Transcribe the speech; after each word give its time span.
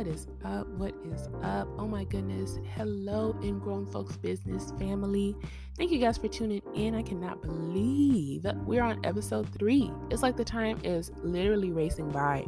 What 0.00 0.08
is 0.08 0.26
up? 0.46 0.66
What 0.78 0.94
is 1.12 1.28
up? 1.42 1.68
Oh 1.76 1.86
my 1.86 2.04
goodness. 2.04 2.58
Hello, 2.74 3.38
Ingrown 3.42 3.84
Folks 3.84 4.16
Business 4.16 4.72
family. 4.78 5.36
Thank 5.76 5.90
you 5.90 5.98
guys 5.98 6.16
for 6.16 6.26
tuning 6.26 6.62
in. 6.74 6.94
I 6.94 7.02
cannot 7.02 7.42
believe 7.42 8.46
we're 8.64 8.82
on 8.82 9.04
episode 9.04 9.46
three. 9.58 9.92
It's 10.10 10.22
like 10.22 10.38
the 10.38 10.44
time 10.44 10.80
is 10.84 11.12
literally 11.22 11.70
racing 11.70 12.08
by. 12.08 12.46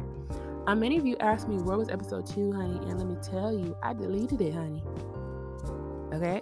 Um, 0.65 0.79
many 0.79 0.97
of 0.97 1.05
you 1.05 1.15
asked 1.19 1.47
me 1.47 1.57
where 1.57 1.77
was 1.77 1.89
episode 1.89 2.25
two, 2.25 2.51
honey, 2.51 2.79
and 2.89 2.97
let 2.97 3.07
me 3.07 3.17
tell 3.21 3.53
you, 3.53 3.77
I 3.83 3.93
deleted 3.93 4.41
it, 4.41 4.55
honey. 4.55 4.81
Okay. 6.11 6.41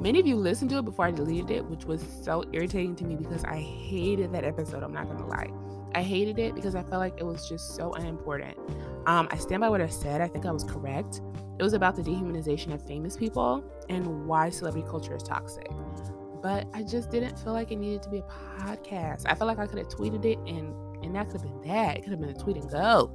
Many 0.00 0.18
of 0.18 0.26
you 0.26 0.34
listened 0.34 0.70
to 0.70 0.78
it 0.78 0.84
before 0.84 1.04
I 1.04 1.12
deleted 1.12 1.52
it, 1.52 1.64
which 1.66 1.84
was 1.84 2.04
so 2.24 2.42
irritating 2.52 2.96
to 2.96 3.04
me 3.04 3.14
because 3.14 3.44
I 3.44 3.58
hated 3.58 4.32
that 4.32 4.42
episode. 4.42 4.82
I'm 4.82 4.92
not 4.92 5.06
gonna 5.06 5.28
lie. 5.28 5.52
I 5.94 6.02
hated 6.02 6.40
it 6.40 6.56
because 6.56 6.74
I 6.74 6.82
felt 6.82 6.98
like 6.98 7.14
it 7.18 7.24
was 7.24 7.48
just 7.48 7.76
so 7.76 7.92
unimportant. 7.92 8.58
Um, 9.08 9.26
I 9.30 9.38
stand 9.38 9.62
by 9.62 9.70
what 9.70 9.80
I 9.80 9.86
said. 9.86 10.20
I 10.20 10.28
think 10.28 10.44
I 10.44 10.52
was 10.52 10.64
correct. 10.64 11.22
It 11.58 11.62
was 11.62 11.72
about 11.72 11.96
the 11.96 12.02
dehumanization 12.02 12.74
of 12.74 12.86
famous 12.86 13.16
people 13.16 13.64
and 13.88 14.26
why 14.26 14.50
celebrity 14.50 14.86
culture 14.86 15.16
is 15.16 15.22
toxic. 15.22 15.66
But 16.42 16.66
I 16.74 16.82
just 16.82 17.10
didn't 17.10 17.38
feel 17.38 17.54
like 17.54 17.72
it 17.72 17.76
needed 17.76 18.02
to 18.02 18.10
be 18.10 18.18
a 18.18 18.22
podcast. 18.60 19.22
I 19.24 19.34
felt 19.34 19.48
like 19.48 19.58
I 19.58 19.66
could 19.66 19.78
have 19.78 19.88
tweeted 19.88 20.26
it 20.26 20.38
and 20.46 20.74
and 21.02 21.14
that 21.14 21.30
could 21.30 21.40
have 21.40 21.50
been 21.50 21.72
that. 21.72 21.96
It 21.96 22.02
could 22.02 22.10
have 22.10 22.20
been 22.20 22.28
a 22.28 22.38
tweet 22.38 22.56
and 22.56 22.70
go. 22.70 23.10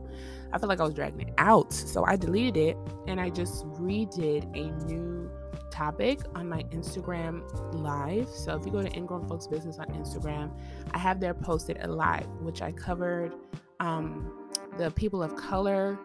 I 0.51 0.57
felt 0.57 0.69
like 0.69 0.79
I 0.79 0.83
was 0.83 0.95
dragging 0.95 1.27
it 1.27 1.33
out. 1.37 1.71
So 1.71 2.05
I 2.05 2.15
deleted 2.15 2.57
it 2.57 2.77
and 3.07 3.21
I 3.21 3.29
just 3.29 3.65
redid 3.67 4.45
a 4.57 4.71
new 4.85 5.29
topic 5.69 6.21
on 6.33 6.49
my 6.49 6.63
Instagram 6.71 7.43
live. 7.73 8.29
So 8.29 8.55
if 8.55 8.65
you 8.65 8.71
go 8.71 8.81
to 8.81 8.91
Ingrown 8.95 9.27
Folks 9.27 9.45
Business 9.45 9.77
on 9.77 9.87
Instagram, 9.87 10.57
I 10.91 10.97
have 10.97 11.19
there 11.19 11.33
posted 11.35 11.77
a 11.81 11.87
live, 11.87 12.27
which 12.39 12.61
I 12.63 12.71
covered 12.71 13.35
um, 13.83 14.31
the 14.77 14.91
people 14.91 15.21
of 15.21 15.35
color 15.35 15.99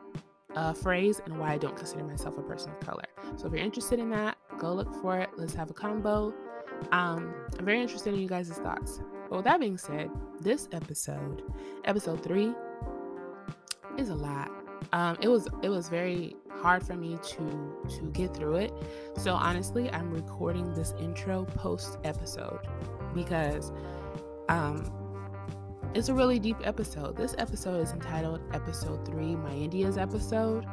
uh, 0.57 0.73
phrase 0.73 1.21
and 1.25 1.39
why 1.39 1.53
I 1.53 1.59
don't 1.59 1.77
consider 1.77 2.03
myself 2.03 2.37
a 2.37 2.43
person 2.43 2.73
of 2.73 2.81
color. 2.81 3.05
So 3.37 3.47
if 3.47 3.53
you're 3.53 3.63
interested 3.63 4.01
in 4.01 4.11
that, 4.11 4.37
go 4.59 4.73
look 4.73 4.93
for 5.01 5.19
it. 5.21 5.31
Let's 5.37 5.55
have 5.55 5.71
a 5.71 5.75
combo. 5.75 6.35
Um, 6.91 7.35
I'm 7.57 7.65
very 7.65 7.81
interested 7.81 8.15
in 8.15 8.21
you 8.21 8.29
guys' 8.29 8.51
thoughts. 8.51 9.01
But 9.29 9.37
with 9.37 9.45
that 9.45 9.61
being 9.61 9.79
said, 9.79 10.11
this 10.41 10.69
episode, 10.73 11.43
episode 11.85 12.23
three, 12.23 12.53
is 13.97 14.09
a 14.09 14.15
lot. 14.15 14.51
Um, 14.93 15.17
it 15.21 15.29
was 15.29 15.49
it 15.63 15.69
was 15.69 15.89
very 15.89 16.35
hard 16.51 16.87
for 16.87 16.95
me 16.95 17.19
to 17.23 17.87
to 17.97 18.11
get 18.13 18.35
through 18.35 18.57
it. 18.57 18.73
So 19.17 19.35
honestly, 19.35 19.91
I'm 19.91 20.11
recording 20.13 20.73
this 20.75 20.95
intro 20.99 21.45
post 21.45 21.99
episode 22.05 22.61
because 23.15 23.71
um 24.49 25.08
it's 25.99 26.09
a 26.09 26.15
really 26.15 26.39
deep 26.39 26.57
episode. 26.63 27.17
This 27.17 27.35
episode 27.39 27.81
is 27.81 27.91
entitled 27.91 28.41
Episode 28.53 29.05
3, 29.05 29.35
My 29.35 29.51
India's 29.51 29.99
episode, 29.99 30.65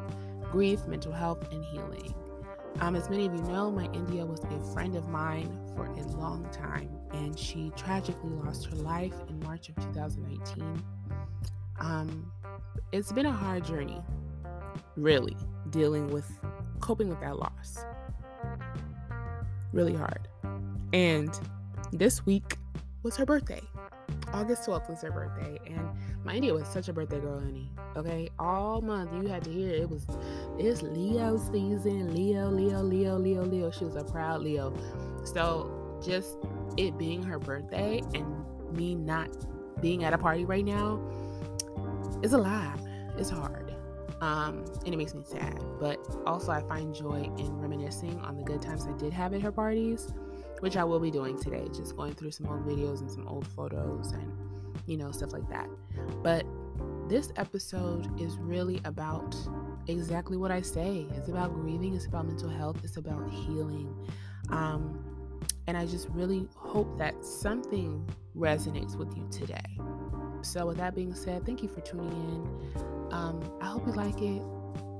Grief, 0.51 0.85
Mental 0.85 1.11
Health, 1.11 1.51
and 1.51 1.65
Healing. 1.65 2.13
Um, 2.79 2.95
as 2.95 3.09
many 3.09 3.25
of 3.25 3.33
you 3.33 3.41
know, 3.41 3.71
my 3.71 3.85
India 3.85 4.23
was 4.23 4.41
a 4.41 4.59
friend 4.71 4.95
of 4.95 5.09
mine 5.09 5.49
for 5.75 5.87
a 5.87 6.07
long 6.17 6.47
time, 6.51 6.91
and 7.11 7.37
she 7.39 7.71
tragically 7.75 8.29
lost 8.29 8.67
her 8.67 8.75
life 8.75 9.15
in 9.27 9.39
March 9.39 9.67
of 9.69 9.75
2019. 9.77 10.83
Um, 11.79 12.31
it's 12.91 13.11
been 13.11 13.25
a 13.25 13.31
hard 13.31 13.65
journey, 13.65 14.03
really 14.95 15.35
dealing 15.71 16.11
with 16.11 16.31
coping 16.81 17.09
with 17.09 17.19
that 17.21 17.39
loss. 17.39 17.83
Really 19.73 19.95
hard. 19.95 20.27
And 20.93 21.31
this 21.91 22.27
week 22.27 22.57
was 23.01 23.17
her 23.17 23.25
birthday. 23.25 23.63
August 24.33 24.67
12th 24.67 24.89
was 24.89 25.01
her 25.01 25.11
birthday, 25.11 25.59
and 25.65 25.89
my 26.23 26.35
India 26.35 26.53
was 26.53 26.67
such 26.67 26.89
a 26.89 26.93
birthday 26.93 27.19
girl, 27.19 27.39
honey. 27.39 27.71
Okay, 27.95 28.29
all 28.39 28.81
month 28.81 29.11
you 29.13 29.29
had 29.29 29.43
to 29.43 29.51
hear 29.51 29.69
it 29.69 29.89
was 29.89 30.05
it's 30.57 30.81
Leo 30.81 31.37
season, 31.37 32.13
Leo, 32.13 32.49
Leo, 32.49 32.81
Leo, 32.81 33.17
Leo, 33.17 33.43
Leo. 33.43 33.71
She 33.71 33.85
was 33.85 33.95
a 33.95 34.03
proud 34.03 34.41
Leo. 34.41 34.73
So 35.23 35.99
just 36.05 36.37
it 36.77 36.97
being 36.97 37.23
her 37.23 37.39
birthday 37.39 38.01
and 38.13 38.25
me 38.75 38.95
not 38.95 39.29
being 39.81 40.03
at 40.03 40.13
a 40.13 40.17
party 40.17 40.45
right 40.45 40.65
now 40.65 40.99
is 42.21 42.33
a 42.33 42.37
lot. 42.37 42.79
It's 43.17 43.29
hard 43.29 43.65
um, 44.21 44.65
and 44.85 44.93
it 44.93 44.97
makes 44.97 45.13
me 45.13 45.23
sad. 45.23 45.59
But 45.79 45.99
also, 46.25 46.51
I 46.51 46.61
find 46.61 46.93
joy 46.93 47.29
in 47.37 47.57
reminiscing 47.57 48.19
on 48.21 48.37
the 48.37 48.43
good 48.43 48.61
times 48.61 48.85
I 48.87 48.97
did 48.97 49.13
have 49.13 49.33
at 49.33 49.41
her 49.41 49.51
parties, 49.51 50.13
which 50.59 50.77
I 50.77 50.83
will 50.83 50.99
be 50.99 51.11
doing 51.11 51.37
today, 51.37 51.65
just 51.73 51.95
going 51.95 52.13
through 52.13 52.31
some 52.31 52.47
old 52.47 52.65
videos 52.65 53.01
and 53.01 53.11
some 53.11 53.27
old 53.27 53.47
photos 53.47 54.11
and, 54.11 54.31
you 54.87 54.97
know, 54.97 55.11
stuff 55.11 55.33
like 55.33 55.47
that. 55.49 55.69
But 56.23 56.45
this 57.07 57.31
episode 57.35 58.19
is 58.19 58.37
really 58.37 58.81
about 58.83 59.35
exactly 59.87 60.37
what 60.37 60.51
I 60.51 60.61
say 60.61 61.05
it's 61.15 61.29
about 61.29 61.53
grieving, 61.53 61.95
it's 61.95 62.07
about 62.07 62.25
mental 62.27 62.49
health, 62.49 62.77
it's 62.83 62.97
about 62.97 63.29
healing. 63.29 63.95
Um, 64.49 65.03
and 65.67 65.77
I 65.77 65.85
just 65.85 66.09
really 66.09 66.47
hope 66.55 66.97
that 66.97 67.25
something 67.25 68.07
resonates 68.35 68.95
with 68.95 69.15
you 69.15 69.27
today. 69.31 69.61
So, 70.41 70.67
with 70.67 70.77
that 70.77 70.93
being 70.93 71.15
said, 71.15 71.45
thank 71.45 71.63
you 71.63 71.69
for 71.69 71.81
tuning 71.81 72.11
in. 72.11 73.11
Um, 73.11 73.51
I 73.61 73.67
hope 73.67 73.87
you 73.87 73.93
like 73.93 74.21
it. 74.21 74.41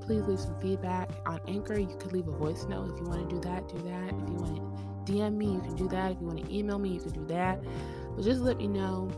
Please 0.00 0.22
leave 0.26 0.40
some 0.40 0.58
feedback 0.60 1.10
on 1.24 1.40
Anchor. 1.46 1.78
You 1.78 1.96
could 1.98 2.12
leave 2.12 2.26
a 2.26 2.32
voice 2.32 2.64
note 2.64 2.92
if 2.92 3.00
you 3.00 3.06
want 3.06 3.28
to 3.28 3.34
do 3.36 3.40
that. 3.42 3.68
Do 3.68 3.78
that. 3.78 4.08
If 4.08 4.28
you 4.28 4.34
want 4.34 4.56
to 4.56 4.95
DM 5.06 5.34
me, 5.34 5.46
you 5.46 5.60
can 5.60 5.76
do 5.76 5.88
that. 5.88 6.12
If 6.12 6.20
you 6.20 6.26
want 6.26 6.44
to 6.44 6.54
email 6.54 6.78
me, 6.78 6.90
you 6.90 7.00
can 7.00 7.12
do 7.12 7.24
that. 7.26 7.62
But 8.14 8.24
just 8.24 8.40
let 8.40 8.58
me 8.58 8.66
know 8.66 9.10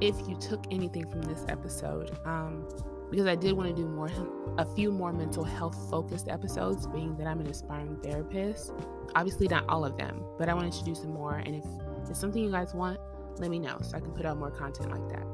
if 0.00 0.16
you 0.28 0.36
took 0.36 0.64
anything 0.70 1.08
from 1.10 1.22
this 1.22 1.44
episode. 1.48 2.16
Um, 2.24 2.66
because 3.10 3.26
I 3.26 3.34
did 3.34 3.52
want 3.52 3.68
to 3.68 3.74
do 3.74 3.86
more, 3.86 4.10
a 4.56 4.64
few 4.64 4.90
more 4.90 5.12
mental 5.12 5.44
health 5.44 5.76
focused 5.90 6.28
episodes, 6.28 6.86
being 6.86 7.14
that 7.16 7.26
I'm 7.26 7.40
an 7.40 7.46
aspiring 7.46 7.98
therapist. 8.02 8.72
Obviously, 9.14 9.48
not 9.48 9.68
all 9.68 9.84
of 9.84 9.98
them, 9.98 10.24
but 10.38 10.48
I 10.48 10.54
wanted 10.54 10.72
to 10.72 10.84
do 10.84 10.94
some 10.94 11.12
more. 11.12 11.34
And 11.34 11.54
if 11.54 11.64
it's 12.08 12.18
something 12.18 12.42
you 12.42 12.50
guys 12.50 12.72
want, 12.72 12.98
let 13.38 13.50
me 13.50 13.58
know 13.58 13.78
so 13.82 13.98
I 13.98 14.00
can 14.00 14.12
put 14.12 14.24
out 14.24 14.38
more 14.38 14.50
content 14.50 14.90
like 14.90 15.06
that. 15.10 15.26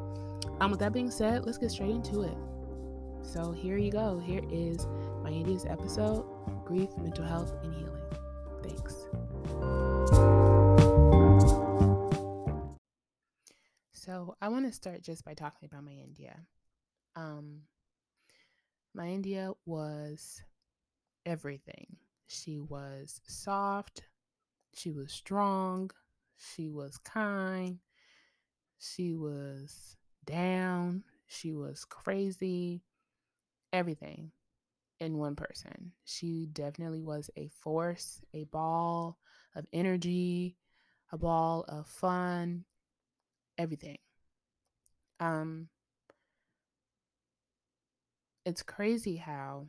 Um, 0.61 0.73
with 0.73 0.81
that 0.81 0.93
being 0.93 1.11
said, 1.11 1.47
let's 1.47 1.57
get 1.57 1.71
straight 1.71 1.91
into 1.91 2.23
it. 2.23 2.37
So 3.23 3.53
here 3.53 3.77
you 3.79 3.93
go. 3.93 4.19
Here 4.19 4.43
is 4.51 4.87
my 5.23 5.31
India's 5.31 5.65
episode 5.67 6.25
Grief, 6.65 6.91
Mental 6.99 7.25
Health, 7.25 7.53
and 7.63 7.73
Healing. 7.75 7.98
So 14.09 14.37
I 14.41 14.49
want 14.49 14.65
to 14.65 14.73
start 14.73 15.03
just 15.03 15.23
by 15.23 15.35
talking 15.35 15.69
about 15.71 15.85
my 15.85 15.93
India. 15.93 16.35
Um, 17.15 17.65
my 18.95 19.09
India 19.09 19.53
was 19.67 20.41
everything. 21.27 21.99
She 22.27 22.59
was 22.59 23.21
soft, 23.27 24.05
she 24.75 24.93
was 24.93 25.13
strong, 25.13 25.91
she 26.39 26.71
was 26.71 26.97
kind, 26.97 27.81
she 28.79 29.15
was 29.15 29.95
down, 30.25 31.05
she 31.27 31.53
was 31.53 31.85
crazy, 31.85 32.85
everything 33.75 34.33
in 35.01 35.19
one 35.19 35.37
person. 35.37 35.93
She 36.07 36.49
definitely 36.51 37.03
was 37.03 37.29
a 37.37 37.49
force, 37.49 38.23
a 38.33 38.45
ball 38.45 39.19
of 39.55 39.67
energy, 39.71 40.57
a 41.13 41.19
ball 41.19 41.67
of 41.69 41.87
fun, 41.87 42.65
everything. 43.59 43.99
Um 45.21 45.69
it's 48.45 48.63
crazy 48.63 49.17
how 49.17 49.69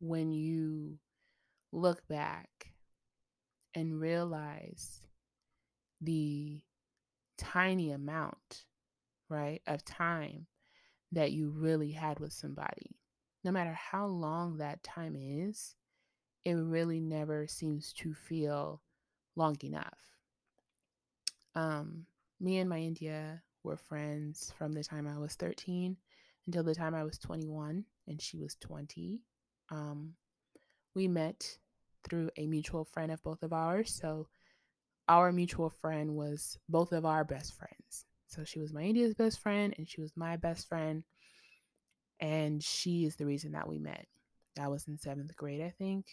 when 0.00 0.32
you 0.32 0.98
look 1.70 2.06
back 2.08 2.72
and 3.74 4.00
realize 4.00 5.00
the 6.00 6.60
tiny 7.36 7.92
amount, 7.92 8.64
right, 9.28 9.62
of 9.66 9.84
time 9.84 10.46
that 11.12 11.32
you 11.32 11.50
really 11.50 11.92
had 11.92 12.18
with 12.18 12.32
somebody. 12.32 12.96
No 13.44 13.52
matter 13.52 13.72
how 13.72 14.06
long 14.06 14.58
that 14.58 14.82
time 14.82 15.16
is, 15.16 15.76
it 16.44 16.54
really 16.54 17.00
never 17.00 17.46
seems 17.46 17.92
to 17.94 18.14
feel 18.14 18.82
long 19.36 19.56
enough. 19.62 19.98
Um, 21.54 22.06
me 22.40 22.58
and 22.58 22.68
my 22.68 22.78
India 22.78 23.42
were 23.62 23.76
friends 23.76 24.52
from 24.56 24.72
the 24.72 24.84
time 24.84 25.06
I 25.06 25.18
was 25.18 25.34
13 25.34 25.96
until 26.46 26.62
the 26.62 26.74
time 26.74 26.94
I 26.94 27.04
was 27.04 27.18
21 27.18 27.84
and 28.06 28.22
she 28.22 28.38
was 28.38 28.56
20. 28.60 29.20
Um, 29.70 30.14
we 30.94 31.08
met 31.08 31.58
through 32.08 32.30
a 32.36 32.46
mutual 32.46 32.84
friend 32.84 33.12
of 33.12 33.22
both 33.22 33.42
of 33.42 33.52
ours. 33.52 33.92
So 33.92 34.28
our 35.08 35.32
mutual 35.32 35.70
friend 35.70 36.14
was 36.14 36.58
both 36.68 36.92
of 36.92 37.04
our 37.04 37.24
best 37.24 37.54
friends. 37.54 38.04
So 38.26 38.44
she 38.44 38.60
was 38.60 38.72
my 38.72 38.82
India's 38.82 39.14
best 39.14 39.40
friend 39.40 39.74
and 39.76 39.88
she 39.88 40.00
was 40.00 40.12
my 40.16 40.36
best 40.36 40.68
friend. 40.68 41.02
And 42.20 42.62
she 42.62 43.04
is 43.04 43.16
the 43.16 43.26
reason 43.26 43.52
that 43.52 43.68
we 43.68 43.78
met. 43.78 44.06
That 44.56 44.70
was 44.70 44.88
in 44.88 44.98
seventh 44.98 45.34
grade, 45.36 45.62
I 45.62 45.70
think. 45.70 46.06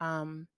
Um, 0.00 0.48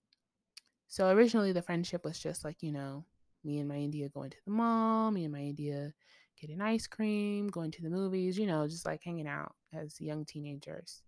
so 0.87 1.09
originally 1.09 1.51
the 1.51 1.61
friendship 1.61 2.03
was 2.03 2.19
just 2.19 2.43
like, 2.43 2.57
you 2.61 2.71
know, 2.71 3.05
me 3.43 3.59
and 3.59 3.69
my 3.69 3.75
India 3.75 4.09
going 4.09 4.29
to 4.29 4.37
the 4.45 4.51
mall, 4.51 5.11
me 5.11 5.23
and 5.23 5.33
my 5.33 5.39
India 5.39 5.93
getting 6.39 6.61
ice 6.61 6.87
cream, 6.87 7.47
going 7.47 7.71
to 7.71 7.81
the 7.81 7.89
movies, 7.89 8.37
you 8.37 8.47
know, 8.47 8.67
just 8.67 8.85
like 8.85 9.01
hanging 9.03 9.27
out 9.27 9.53
as 9.73 9.99
young 9.99 10.25
teenagers. 10.25 11.03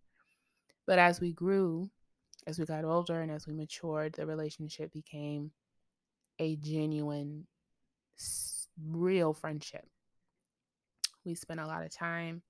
But 0.86 1.00
as 1.00 1.22
we 1.22 1.32
grew, 1.32 1.90
as 2.48 2.60
we 2.60 2.66
got 2.66 2.84
older 2.84 3.22
and 3.22 3.32
as 3.32 3.48
we 3.48 3.54
matured, 3.54 4.14
the 4.14 4.26
relationship 4.26 4.92
became 4.92 5.52
a 6.40 6.56
genuine, 6.58 7.48
real 8.84 9.34
friendship. 9.34 9.88
We 11.24 11.36
spent 11.36 11.60
a 11.60 11.68
lot 11.68 11.84
of 11.84 11.92
time 11.92 12.42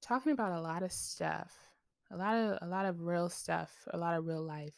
talking 0.00 0.32
about 0.32 0.52
a 0.52 0.60
lot 0.60 0.82
of 0.82 0.92
stuff, 0.92 1.52
a 2.10 2.16
lot 2.16 2.36
of 2.36 2.58
a 2.62 2.66
lot 2.66 2.86
of 2.86 3.00
real 3.00 3.28
stuff, 3.28 3.72
a 3.92 3.98
lot 3.98 4.16
of 4.16 4.26
real 4.26 4.42
life 4.42 4.74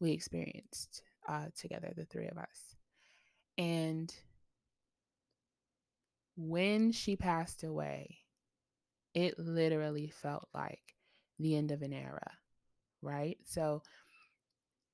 we 0.00 0.12
experienced 0.12 1.02
uh, 1.28 1.46
together, 1.56 1.92
the 1.96 2.04
three 2.04 2.26
of 2.26 2.38
us. 2.38 2.75
And 3.58 4.14
when 6.36 6.92
she 6.92 7.16
passed 7.16 7.64
away, 7.64 8.18
it 9.14 9.38
literally 9.38 10.08
felt 10.08 10.48
like 10.54 10.82
the 11.38 11.56
end 11.56 11.70
of 11.70 11.82
an 11.82 11.92
era, 11.92 12.32
right? 13.00 13.38
So 13.44 13.82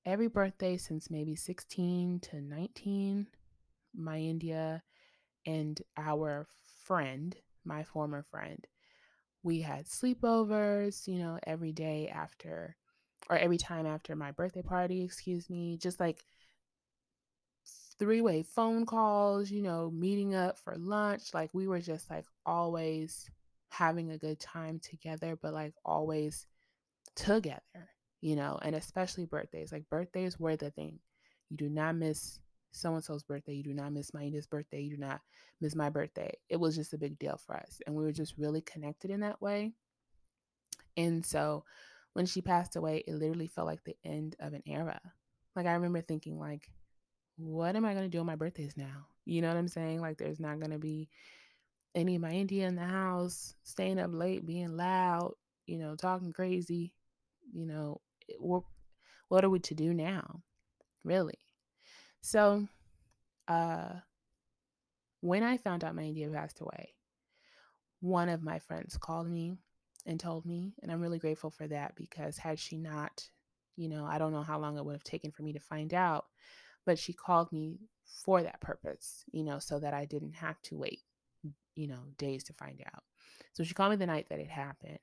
every 0.06 0.28
birthday 0.28 0.76
since 0.76 1.10
maybe 1.10 1.34
16 1.34 2.20
to 2.20 2.40
19, 2.40 3.26
my 3.94 4.18
India 4.18 4.82
and 5.46 5.80
our 5.96 6.46
friend, 6.84 7.34
my 7.64 7.82
former 7.82 8.24
friend, 8.30 8.64
we 9.42 9.60
had 9.60 9.86
sleepovers, 9.86 11.06
you 11.08 11.18
know, 11.18 11.38
every 11.46 11.72
day 11.72 12.08
after 12.08 12.76
or 13.28 13.36
every 13.36 13.58
time 13.58 13.86
after 13.86 14.14
my 14.14 14.30
birthday 14.30 14.62
party, 14.62 15.02
excuse 15.02 15.48
me, 15.48 15.76
just 15.76 16.00
like 16.00 16.24
three 18.02 18.20
way 18.20 18.42
phone 18.42 18.84
calls, 18.84 19.48
you 19.48 19.62
know, 19.62 19.88
meeting 19.94 20.34
up 20.34 20.58
for 20.58 20.74
lunch. 20.76 21.32
Like 21.32 21.50
we 21.52 21.68
were 21.68 21.78
just 21.78 22.10
like 22.10 22.24
always 22.44 23.30
having 23.70 24.10
a 24.10 24.18
good 24.18 24.40
time 24.40 24.80
together, 24.80 25.38
but 25.40 25.54
like 25.54 25.72
always 25.84 26.48
together, 27.14 27.60
you 28.20 28.34
know, 28.34 28.58
and 28.60 28.74
especially 28.74 29.24
birthdays. 29.24 29.70
Like 29.70 29.88
birthdays 29.88 30.36
were 30.36 30.56
the 30.56 30.72
thing. 30.72 30.98
You 31.48 31.56
do 31.56 31.68
not 31.68 31.94
miss 31.94 32.40
so 32.72 32.92
and 32.92 33.04
so's 33.04 33.22
birthday. 33.22 33.52
You 33.52 33.62
do 33.62 33.72
not 33.72 33.92
miss 33.92 34.12
my 34.12 34.28
birthday. 34.50 34.80
You 34.80 34.96
do 34.96 35.00
not 35.00 35.20
miss 35.60 35.76
my 35.76 35.88
birthday. 35.88 36.36
It 36.48 36.56
was 36.56 36.74
just 36.74 36.94
a 36.94 36.98
big 36.98 37.20
deal 37.20 37.38
for 37.46 37.56
us. 37.56 37.80
And 37.86 37.94
we 37.94 38.02
were 38.02 38.10
just 38.10 38.34
really 38.36 38.62
connected 38.62 39.12
in 39.12 39.20
that 39.20 39.40
way. 39.40 39.74
And 40.96 41.24
so 41.24 41.62
when 42.14 42.26
she 42.26 42.42
passed 42.42 42.74
away, 42.74 43.04
it 43.06 43.14
literally 43.14 43.46
felt 43.46 43.68
like 43.68 43.84
the 43.84 43.96
end 44.04 44.34
of 44.40 44.54
an 44.54 44.64
era. 44.66 45.00
Like 45.54 45.66
I 45.66 45.74
remember 45.74 46.00
thinking, 46.00 46.36
like, 46.36 46.68
what 47.36 47.76
am 47.76 47.84
I 47.84 47.94
gonna 47.94 48.08
do 48.08 48.20
on 48.20 48.26
my 48.26 48.36
birthdays 48.36 48.76
now? 48.76 49.06
You 49.24 49.42
know 49.42 49.48
what 49.48 49.56
I'm 49.56 49.68
saying? 49.68 50.00
Like 50.00 50.18
there's 50.18 50.40
not 50.40 50.60
gonna 50.60 50.78
be 50.78 51.08
any 51.94 52.16
of 52.16 52.22
my 52.22 52.30
India 52.30 52.66
in 52.66 52.76
the 52.76 52.84
house, 52.84 53.54
staying 53.62 53.98
up 53.98 54.10
late, 54.12 54.46
being 54.46 54.76
loud, 54.76 55.34
you 55.66 55.78
know, 55.78 55.94
talking 55.96 56.32
crazy. 56.32 56.92
You 57.52 57.66
know, 57.66 58.00
what 58.38 58.64
what 59.28 59.44
are 59.44 59.50
we 59.50 59.60
to 59.60 59.74
do 59.74 59.94
now? 59.94 60.42
Really? 61.04 61.38
So, 62.20 62.66
uh, 63.48 63.94
when 65.20 65.42
I 65.42 65.56
found 65.56 65.84
out 65.84 65.94
my 65.94 66.02
India 66.02 66.28
passed 66.28 66.60
away, 66.60 66.94
one 68.00 68.28
of 68.28 68.42
my 68.42 68.58
friends 68.58 68.96
called 68.96 69.28
me 69.28 69.54
and 70.06 70.18
told 70.18 70.44
me, 70.44 70.74
and 70.82 70.90
I'm 70.90 71.00
really 71.00 71.18
grateful 71.18 71.50
for 71.50 71.66
that 71.68 71.94
because 71.96 72.36
had 72.36 72.58
she 72.58 72.76
not, 72.76 73.28
you 73.76 73.88
know, 73.88 74.04
I 74.04 74.18
don't 74.18 74.32
know 74.32 74.42
how 74.42 74.58
long 74.58 74.76
it 74.76 74.84
would 74.84 74.94
have 74.94 75.04
taken 75.04 75.30
for 75.30 75.42
me 75.42 75.52
to 75.52 75.60
find 75.60 75.94
out, 75.94 76.26
but 76.86 76.98
she 76.98 77.12
called 77.12 77.52
me 77.52 77.78
for 78.24 78.42
that 78.42 78.60
purpose, 78.60 79.24
you 79.32 79.44
know, 79.44 79.58
so 79.58 79.78
that 79.78 79.94
I 79.94 80.04
didn't 80.04 80.34
have 80.34 80.60
to 80.62 80.76
wait, 80.76 81.00
you 81.74 81.88
know, 81.88 82.00
days 82.18 82.44
to 82.44 82.52
find 82.54 82.82
out. 82.86 83.02
So 83.52 83.64
she 83.64 83.74
called 83.74 83.90
me 83.90 83.96
the 83.96 84.06
night 84.06 84.26
that 84.30 84.40
it 84.40 84.48
happened. 84.48 84.98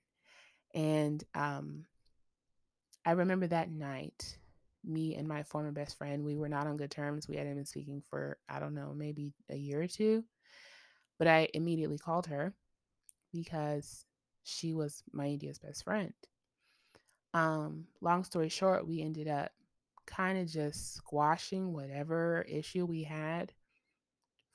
And 0.73 1.23
um, 1.33 1.85
I 3.05 3.11
remember 3.11 3.47
that 3.47 3.71
night, 3.71 4.37
me 4.83 5.15
and 5.15 5.27
my 5.27 5.43
former 5.43 5.71
best 5.71 5.97
friend, 5.97 6.23
we 6.23 6.37
were 6.37 6.49
not 6.49 6.67
on 6.67 6.77
good 6.77 6.91
terms. 6.91 7.27
We 7.27 7.37
hadn't 7.37 7.55
been 7.55 7.65
speaking 7.65 8.03
for, 8.09 8.37
I 8.47 8.59
don't 8.59 8.75
know, 8.75 8.93
maybe 8.95 9.33
a 9.49 9.55
year 9.55 9.81
or 9.81 9.87
two. 9.87 10.23
But 11.17 11.27
I 11.27 11.49
immediately 11.53 11.97
called 11.97 12.27
her 12.27 12.53
because 13.33 14.05
she 14.43 14.73
was 14.73 15.03
my 15.11 15.27
India's 15.27 15.59
best 15.59 15.83
friend. 15.83 16.13
Um, 17.33 17.85
long 18.01 18.23
story 18.23 18.49
short, 18.49 18.87
we 18.87 19.01
ended 19.01 19.27
up 19.27 19.51
kind 20.09 20.37
of 20.37 20.47
just 20.47 20.95
squashing 20.95 21.73
whatever 21.73 22.45
issue 22.49 22.85
we 22.85 23.03
had 23.03 23.53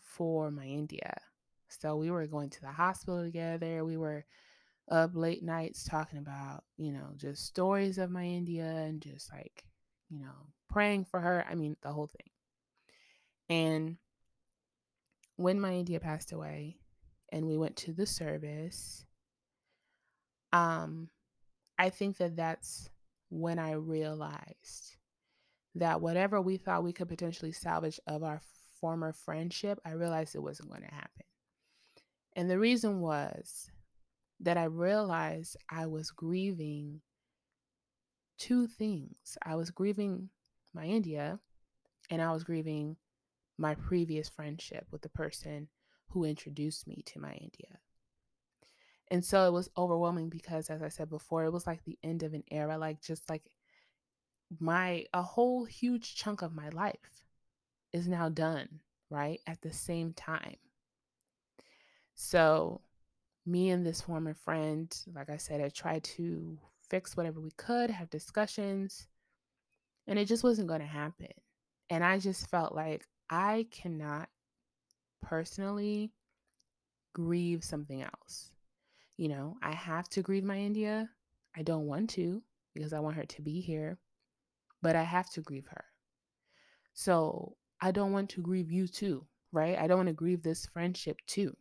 for 0.01 0.51
my 0.51 0.65
India. 0.65 1.17
So 1.69 1.97
we 1.97 2.11
were 2.11 2.27
going 2.27 2.51
to 2.51 2.61
the 2.61 2.69
hospital 2.69 3.23
together. 3.23 3.85
We 3.85 3.97
were 3.97 4.25
up 4.91 5.13
late 5.15 5.43
nights 5.43 5.85
talking 5.85 6.19
about, 6.19 6.65
you 6.77 6.93
know, 6.93 7.13
just 7.17 7.47
stories 7.47 7.99
of 7.99 8.11
my 8.11 8.25
India 8.25 8.65
and 8.65 9.01
just 9.01 9.33
like, 9.33 9.65
you 10.11 10.21
know, 10.21 10.49
praying 10.69 11.05
for 11.05 11.21
her. 11.21 11.45
I 11.49 11.55
mean, 11.55 11.77
the 11.83 11.93
whole 11.93 12.07
thing. 12.07 12.31
And 13.49 13.97
when 15.37 15.61
my 15.61 15.73
India 15.73 16.01
passed 16.01 16.33
away 16.33 16.79
and 17.33 17.47
we 17.47 17.57
went 17.57 17.77
to 17.77 17.93
the 17.93 18.07
service, 18.07 19.05
um, 20.53 21.09
I 21.79 21.91
think 21.91 22.19
that 22.19 22.37
that's 22.37 22.89
when 23.31 23.59
I 23.59 23.73
realized 23.73 24.97
that 25.75 26.01
whatever 26.01 26.41
we 26.41 26.57
thought 26.57 26.85
we 26.85 26.93
could 26.93 27.09
potentially 27.09 27.53
salvage 27.53 27.99
of 28.07 28.23
our 28.23 28.41
former 28.81 29.13
friendship, 29.13 29.81
I 29.85 29.93
realized 29.93 30.35
it 30.35 30.43
wasn't 30.43 30.71
going 30.71 30.83
to 30.83 30.95
happen. 30.95 31.25
And 32.37 32.51
the 32.51 32.59
reason 32.59 33.01
was 33.01 33.71
that 34.41 34.57
I 34.57 34.65
realized 34.65 35.57
I 35.71 35.87
was 35.87 36.11
grieving 36.11 37.01
two 38.39 38.67
things. 38.67 39.39
I 39.43 39.55
was 39.55 39.71
grieving 39.71 40.29
my 40.75 40.85
India 40.85 41.39
and 42.11 42.21
I 42.21 42.33
was 42.33 42.45
grieving 42.45 42.97
my 43.57 43.75
previous 43.75 44.29
friendship 44.29 44.87
with 44.91 45.03
the 45.03 45.09
person 45.09 45.69
who 46.09 46.25
introduced 46.25 46.87
me 46.87 47.03
to 47.07 47.21
my 47.21 47.33
India. 47.33 47.79
And 49.09 49.25
so 49.25 49.47
it 49.47 49.53
was 49.53 49.71
overwhelming 49.77 50.29
because, 50.29 50.71
as 50.71 50.83
I 50.83 50.89
said 50.89 51.11
before, 51.11 51.45
it 51.45 51.53
was 51.53 51.67
like 51.67 51.85
the 51.85 51.99
end 52.03 52.23
of 52.23 52.35
an 52.35 52.43
era, 52.51 52.79
like 52.79 53.01
just 53.01 53.29
like 53.29 53.43
my, 54.61 55.07
a 55.13 55.23
whole 55.23 55.65
huge 55.65 56.15
chunk 56.17 56.43
of 56.43 56.55
my 56.55 56.69
life 56.71 57.25
is 57.93 58.09
now 58.09 58.29
done, 58.29 58.81
right? 59.11 59.41
At 59.47 59.63
the 59.63 59.73
same 59.73 60.13
time. 60.13 60.57
So, 62.15 62.81
me 63.47 63.71
and 63.71 63.85
this 63.85 64.01
former 64.01 64.35
friend, 64.35 64.95
like 65.15 65.29
I 65.29 65.37
said, 65.37 65.61
I 65.61 65.69
tried 65.69 66.05
to 66.05 66.59
fix 66.89 67.17
whatever 67.17 67.41
we 67.41 67.51
could, 67.57 67.91
have 67.91 68.11
discussions, 68.11 69.07
and 70.07 70.19
it 70.19 70.27
just 70.27 70.45
wasn't 70.45 70.69
going 70.69 70.81
to 70.81 70.87
happen. 70.87 71.33
And 71.91 72.05
I 72.05 72.19
just 72.19 72.49
felt 72.49 72.75
like 72.75 73.07
I 73.29 73.67
cannot 73.71 74.29
personally 75.23 76.13
grieve 77.13 77.65
something 77.65 78.03
else. 78.03 78.51
You 79.17 79.29
know, 79.29 79.57
I 79.63 79.73
have 79.73 80.09
to 80.11 80.23
grieve 80.23 80.45
my 80.45 80.59
India. 80.59 81.09
I 81.57 81.63
don't 81.63 81.87
want 81.87 82.11
to 82.11 82.43
because 82.75 82.93
I 82.93 83.01
want 83.01 83.17
her 83.17 83.25
to 83.25 83.43
be 83.43 83.61
here, 83.61 83.99
but 84.85 84.95
I 84.95 85.03
have 85.03 85.31
to 85.31 85.41
grieve 85.41 85.67
her. 85.71 85.87
So 86.93 87.57
I 87.81 87.91
don't 87.91 88.13
want 88.13 88.29
to 88.31 88.43
grieve 88.43 88.71
you 88.71 88.87
too, 88.87 89.27
right? 89.51 89.79
I 89.79 89.87
don't 89.87 89.97
want 89.97 90.09
to 90.09 90.13
grieve 90.13 90.43
this 90.43 90.67
friendship 90.67 91.17
too. 91.27 91.57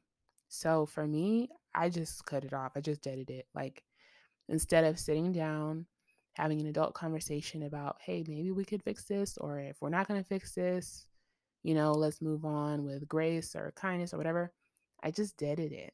So 0.50 0.86
for 0.86 1.08
me, 1.08 1.48
I 1.74 1.88
just 1.88 2.25
cut 2.25 2.44
it 2.44 2.53
off. 2.53 2.74
I 2.75 2.82
just 2.82 3.01
did 3.01 3.30
it. 3.30 3.48
Like 3.56 3.82
instead 4.50 4.84
of 4.84 5.00
sitting 5.00 5.32
down, 5.32 5.86
having 6.34 6.60
an 6.60 6.68
adult 6.68 6.96
conversation 6.96 7.63
about, 7.63 7.96
hey, 8.01 8.25
maybe 8.27 8.51
we 8.51 8.65
could 8.65 8.84
fix 8.84 9.06
this, 9.06 9.38
or 9.38 9.58
if 9.58 9.77
we're 9.82 9.88
not 9.88 10.10
going 10.10 10.22
to 10.22 10.27
fix 10.27 10.53
this, 10.53 11.08
you 11.63 11.75
know, 11.75 11.94
let's 11.94 12.22
move 12.22 12.44
on 12.44 12.84
with 12.84 13.08
grace 13.08 13.56
or 13.56 13.72
kindness 13.77 14.13
or 14.13 14.18
whatever. 14.18 14.51
I 15.01 15.12
just 15.12 15.38
deaded 15.38 15.72
it. 15.72 15.94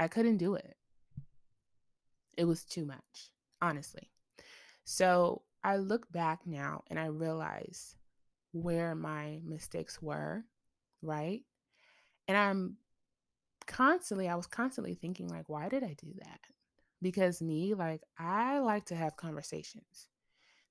I 0.00 0.08
couldn't 0.08 0.38
do 0.38 0.56
it. 0.56 0.74
It 2.36 2.46
was 2.46 2.64
too 2.64 2.84
much, 2.84 3.30
honestly. 3.62 4.10
So 4.84 5.42
I 5.62 5.76
look 5.76 6.10
back 6.10 6.40
now 6.46 6.82
and 6.88 6.98
I 6.98 7.06
realize 7.06 7.96
where 8.52 8.94
my 8.94 9.40
mistakes 9.44 10.00
were, 10.00 10.44
right? 11.02 11.42
And 12.26 12.36
I'm 12.36 12.76
constantly, 13.66 14.28
I 14.28 14.34
was 14.34 14.46
constantly 14.46 14.94
thinking, 14.94 15.28
like, 15.28 15.48
why 15.48 15.68
did 15.68 15.82
I 15.82 15.94
do 16.00 16.12
that? 16.18 16.40
Because 17.00 17.40
me, 17.40 17.74
like, 17.74 18.02
I 18.18 18.58
like 18.58 18.86
to 18.86 18.96
have 18.96 19.16
conversations. 19.16 20.08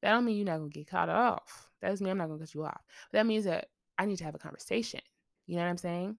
That 0.02 0.12
don't 0.12 0.26
mean 0.26 0.38
you're 0.38 0.46
not 0.46 0.58
gonna 0.58 0.70
get 0.70 0.88
cut 0.88 1.10
off. 1.10 1.70
That 1.82 1.90
doesn't 1.90 2.04
mean 2.04 2.12
I'm 2.12 2.18
not 2.18 2.28
gonna 2.28 2.40
cut 2.40 2.54
you 2.54 2.66
off. 2.66 2.82
But 3.12 3.20
that 3.20 3.26
means 3.26 3.46
that 3.46 3.70
I 3.98 4.06
need 4.06 4.18
to 4.18 4.24
have 4.26 4.36
a 4.36 4.40
conversation. 4.40 5.02
You 5.46 5.56
know 5.56 5.64
what 5.64 5.70
I'm 5.70 5.78
saying? 5.78 6.18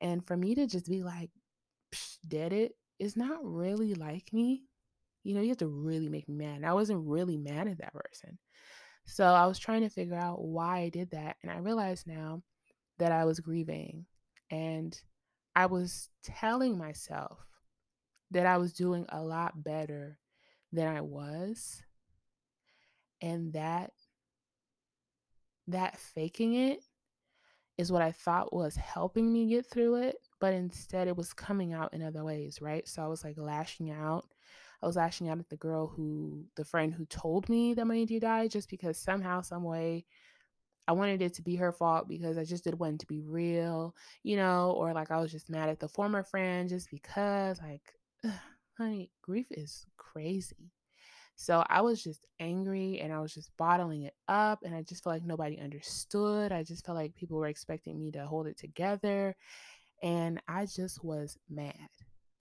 And 0.00 0.26
for 0.26 0.36
me 0.36 0.54
to 0.56 0.66
just 0.66 0.86
be 0.86 1.02
like, 1.02 1.30
dead 2.26 2.52
it 2.52 2.76
is 2.98 3.16
not 3.16 3.38
really 3.42 3.94
like 3.94 4.32
me. 4.32 4.64
You 5.24 5.34
know, 5.34 5.42
you 5.42 5.50
have 5.50 5.58
to 5.58 5.68
really 5.68 6.08
make 6.08 6.28
me 6.28 6.36
mad. 6.36 6.56
And 6.56 6.66
I 6.66 6.74
wasn't 6.74 7.06
really 7.06 7.38
mad 7.38 7.68
at 7.68 7.78
that 7.78 7.94
person. 7.94 8.38
So 9.06 9.24
I 9.26 9.46
was 9.46 9.58
trying 9.58 9.82
to 9.82 9.90
figure 9.90 10.16
out 10.16 10.42
why 10.42 10.80
I 10.80 10.88
did 10.90 11.10
that. 11.12 11.36
And 11.42 11.52
I 11.52 11.58
realized 11.58 12.06
now 12.06 12.42
that 12.98 13.12
I 13.12 13.24
was 13.24 13.40
grieving 13.40 14.06
and 14.50 14.98
I 15.56 15.66
was 15.66 16.10
telling 16.24 16.78
myself 16.78 17.46
that 18.32 18.46
I 18.46 18.58
was 18.58 18.74
doing 18.74 19.06
a 19.10 19.22
lot 19.22 19.62
better 19.62 20.18
than 20.72 20.88
I 20.88 21.00
was 21.02 21.82
And 23.20 23.52
that 23.54 23.92
that 25.68 25.98
faking 25.98 26.54
it 26.54 26.84
is 27.78 27.90
what 27.90 28.02
I 28.02 28.12
thought 28.12 28.52
was 28.52 28.76
helping 28.76 29.32
me 29.32 29.48
get 29.48 29.66
through 29.66 29.96
it, 29.96 30.16
but 30.40 30.52
instead 30.52 31.08
it 31.08 31.16
was 31.16 31.32
coming 31.32 31.72
out 31.72 31.94
in 31.94 32.02
other 32.02 32.24
ways, 32.24 32.60
right? 32.60 32.86
So 32.86 33.02
I 33.02 33.08
was 33.08 33.24
like 33.24 33.38
lashing 33.38 33.90
out. 33.90 34.26
I 34.82 34.86
was 34.86 34.96
lashing 34.96 35.28
out 35.28 35.38
at 35.38 35.48
the 35.48 35.56
girl 35.56 35.86
who, 35.86 36.44
the 36.56 36.64
friend 36.64 36.92
who 36.92 37.06
told 37.06 37.48
me 37.48 37.74
that 37.74 37.86
my 37.86 37.96
auntie 37.96 38.20
died, 38.20 38.50
just 38.50 38.68
because 38.68 38.98
somehow, 38.98 39.40
some 39.40 39.64
way, 39.64 40.04
I 40.86 40.92
wanted 40.92 41.22
it 41.22 41.34
to 41.34 41.42
be 41.42 41.56
her 41.56 41.72
fault 41.72 42.08
because 42.08 42.36
I 42.36 42.44
just 42.44 42.64
didn't 42.64 42.80
want 42.80 42.94
it 42.94 43.00
to 43.00 43.06
be 43.06 43.22
real, 43.22 43.94
you 44.22 44.36
know, 44.36 44.72
or 44.76 44.92
like 44.92 45.10
I 45.10 45.20
was 45.20 45.32
just 45.32 45.48
mad 45.48 45.70
at 45.70 45.80
the 45.80 45.88
former 45.88 46.22
friend 46.22 46.68
just 46.68 46.90
because, 46.90 47.60
like, 47.62 47.94
ugh, 48.24 48.32
honey, 48.76 49.10
grief 49.22 49.46
is 49.50 49.86
crazy. 49.96 50.72
So 51.36 51.64
I 51.68 51.80
was 51.80 52.02
just 52.02 52.26
angry 52.38 53.00
and 53.00 53.12
I 53.12 53.20
was 53.20 53.34
just 53.34 53.50
bottling 53.56 54.02
it 54.02 54.14
up. 54.28 54.60
And 54.62 54.74
I 54.74 54.82
just 54.82 55.02
felt 55.02 55.16
like 55.16 55.24
nobody 55.24 55.58
understood. 55.58 56.52
I 56.52 56.62
just 56.62 56.86
felt 56.86 56.96
like 56.96 57.14
people 57.14 57.38
were 57.38 57.48
expecting 57.48 57.98
me 57.98 58.12
to 58.12 58.26
hold 58.26 58.46
it 58.46 58.58
together. 58.58 59.34
And 60.02 60.40
I 60.46 60.66
just 60.66 61.02
was 61.02 61.38
mad. 61.48 61.74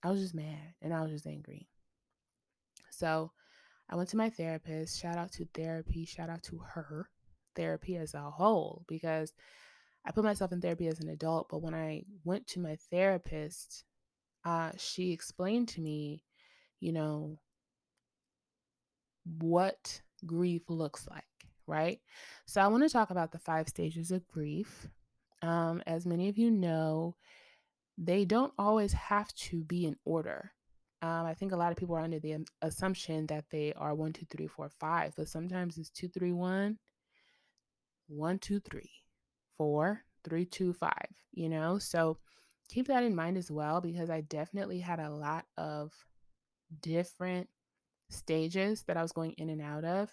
I 0.04 0.12
was 0.12 0.20
just 0.20 0.36
mad 0.36 0.75
and 0.82 0.94
I 0.94 1.02
was 1.02 1.12
just 1.12 1.28
angry. 1.28 1.68
So 2.98 3.32
I 3.90 3.96
went 3.96 4.10
to 4.10 4.18
my 4.18 4.30
therapist. 4.30 5.00
Shout 5.00 5.18
out 5.18 5.32
to 5.34 5.46
therapy. 5.54 6.06
Shout 6.06 6.30
out 6.30 6.44
to 6.44 6.60
her, 6.74 7.10
therapy 7.56 7.98
as 7.98 8.14
a 8.14 8.30
whole, 8.30 8.86
because 8.88 9.34
I 10.06 10.12
put 10.12 10.24
myself 10.24 10.52
in 10.52 10.62
therapy 10.62 10.88
as 10.88 11.00
an 11.00 11.10
adult. 11.10 11.48
But 11.50 11.62
when 11.62 11.74
I 11.74 12.04
went 12.24 12.48
to 12.48 12.60
my 12.60 12.78
therapist, 12.92 13.84
uh, 14.46 14.72
she 14.78 15.12
explained 15.12 15.70
to 15.70 15.82
me, 15.82 16.24
you 16.80 16.92
know, 16.92 17.40
what 19.40 20.02
grief 20.26 20.64
looks 20.70 21.08
like, 21.10 21.24
right? 21.68 22.00
So 22.46 22.62
I 22.62 22.68
want 22.68 22.84
to 22.84 22.90
talk 22.90 23.10
about 23.10 23.32
the 23.32 23.40
five 23.40 23.68
stages 23.70 24.12
of 24.12 24.28
grief. 24.28 24.88
Um, 25.42 25.82
as 25.86 26.06
many 26.06 26.30
of 26.30 26.38
you 26.38 26.52
know, 26.52 27.16
they 27.98 28.26
don't 28.26 28.54
always 28.58 28.94
have 28.94 29.34
to 29.36 29.64
be 29.64 29.86
in 29.86 29.96
order. 30.06 30.52
Um, 31.04 31.26
I 31.26 31.34
think 31.34 31.52
a 31.52 31.58
lot 31.58 31.74
of 31.74 31.78
people 31.78 31.98
are 31.98 32.02
under 32.02 32.20
the 32.20 32.38
assumption 32.62 33.28
that 33.28 33.44
they 33.52 33.74
are 33.76 33.94
one, 33.94 34.14
two, 34.14 34.26
three, 34.32 34.48
four, 34.48 34.70
five, 34.70 35.12
but 35.18 35.28
sometimes 35.28 35.78
it's 35.78 35.90
two, 35.90 36.08
three, 36.08 36.32
one, 36.32 36.80
one, 38.08 38.40
two, 38.40 38.62
three, 38.62 38.90
four, 39.58 40.02
three, 40.24 40.46
two, 40.46 40.72
five, 40.72 41.10
you 41.34 41.50
know? 41.50 41.78
So 41.78 42.20
keep 42.70 42.88
that 42.88 43.04
in 43.04 43.14
mind 43.18 43.36
as 43.38 43.52
well 43.52 43.82
because 43.82 44.10
I 44.10 44.22
definitely 44.22 44.80
had 44.80 45.02
a 45.02 45.10
lot 45.10 45.44
of 45.58 45.92
different 46.80 47.50
stages 48.10 48.84
that 48.84 48.96
I 48.96 49.02
was 49.02 49.12
going 49.12 49.34
in 49.34 49.50
and 49.50 49.62
out 49.62 49.84
of. 49.84 50.10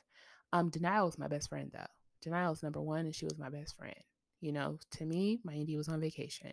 Um, 0.53 0.71
denial 0.71 1.07
was 1.07 1.21
my 1.21 1.29
best 1.29 1.51
friend 1.51 1.71
though. 1.73 1.87
Denial 2.21 2.51
was 2.51 2.65
number 2.65 2.83
one, 2.83 3.07
and 3.07 3.15
she 3.15 3.27
was 3.27 3.39
my 3.39 3.49
best 3.49 3.77
friend. 3.77 3.95
You 4.41 4.51
know, 4.51 4.79
to 4.97 5.07
me, 5.07 5.39
my 5.45 5.53
auntie 5.53 5.77
was 5.77 5.89
on 5.89 6.01
vacation. 6.01 6.51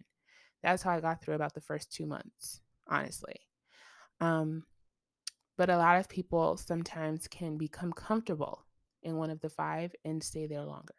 That's 0.61 0.83
how 0.83 0.91
I 0.91 0.99
got 0.99 1.23
through 1.23 1.33
about 1.33 1.55
the 1.55 1.61
first 1.61 1.91
two 1.91 2.05
months, 2.05 2.61
honestly. 2.87 3.37
Um, 4.19 4.63
but 5.57 5.69
a 5.69 5.77
lot 5.77 5.99
of 5.99 6.09
people 6.09 6.57
sometimes 6.57 7.27
can 7.27 7.57
become 7.57 7.91
comfortable 7.91 8.65
in 9.03 9.17
one 9.17 9.29
of 9.29 9.39
the 9.41 9.49
five 9.49 9.93
and 10.05 10.23
stay 10.23 10.47
there 10.47 10.63
longer. 10.63 10.93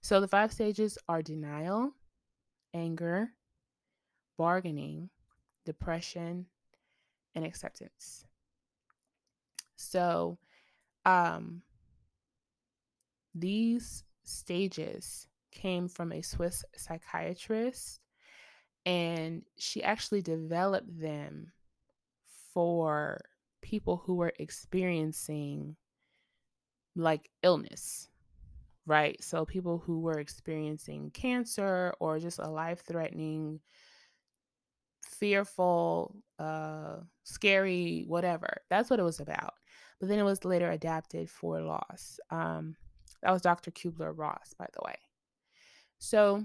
So 0.00 0.20
the 0.20 0.28
five 0.28 0.52
stages 0.52 0.98
are 1.08 1.22
denial, 1.22 1.92
anger, 2.74 3.30
bargaining, 4.36 5.10
depression, 5.64 6.46
and 7.34 7.44
acceptance. 7.44 8.26
So, 9.76 10.38
um, 11.04 11.62
these 13.34 14.04
stages 14.24 15.26
came 15.50 15.88
from 15.88 16.12
a 16.12 16.22
Swiss 16.22 16.64
psychiatrist, 16.76 18.00
and 18.84 19.42
she 19.56 19.82
actually 19.82 20.22
developed 20.22 21.00
them 21.00 21.52
for 22.52 23.20
people 23.62 24.02
who 24.04 24.16
were 24.16 24.32
experiencing 24.38 25.76
like 26.96 27.30
illness, 27.42 28.08
right? 28.86 29.22
So, 29.22 29.44
people 29.44 29.78
who 29.78 30.00
were 30.00 30.18
experiencing 30.18 31.10
cancer 31.12 31.94
or 32.00 32.18
just 32.18 32.38
a 32.38 32.48
life 32.48 32.82
threatening 32.86 33.60
fearful, 35.22 36.16
uh, 36.38 36.96
scary, 37.24 38.04
whatever. 38.08 38.48
That's 38.70 38.90
what 38.90 38.98
it 38.98 39.04
was 39.04 39.20
about. 39.20 39.54
But 40.00 40.08
then 40.08 40.18
it 40.18 40.24
was 40.24 40.44
later 40.44 40.70
adapted 40.70 41.30
for 41.30 41.60
loss. 41.60 42.18
Um, 42.30 42.76
that 43.22 43.30
was 43.30 43.42
Dr. 43.42 43.70
Kubler 43.70 44.12
Ross, 44.16 44.54
by 44.58 44.66
the 44.72 44.80
way. 44.84 44.96
So 45.98 46.44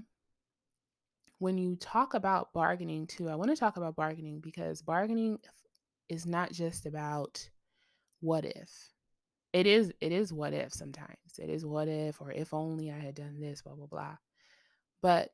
when 1.38 1.58
you 1.58 1.76
talk 1.76 2.14
about 2.14 2.52
bargaining, 2.52 3.06
too, 3.06 3.28
I 3.28 3.34
want 3.34 3.50
to 3.50 3.56
talk 3.56 3.76
about 3.76 3.96
bargaining 3.96 4.40
because 4.40 4.82
bargaining 4.82 5.38
is 6.08 6.26
not 6.26 6.52
just 6.52 6.86
about 6.86 7.48
what 8.20 8.44
if. 8.44 8.70
It 9.52 9.66
is 9.66 9.92
it 10.00 10.12
is 10.12 10.32
what 10.32 10.52
if 10.52 10.72
sometimes. 10.72 11.38
It 11.38 11.48
is 11.48 11.64
what 11.64 11.88
if 11.88 12.20
or 12.20 12.32
if 12.32 12.52
only 12.52 12.90
I 12.90 12.98
had 12.98 13.14
done 13.14 13.40
this, 13.40 13.62
blah 13.62 13.74
blah 13.74 13.86
blah. 13.86 14.16
But 15.00 15.30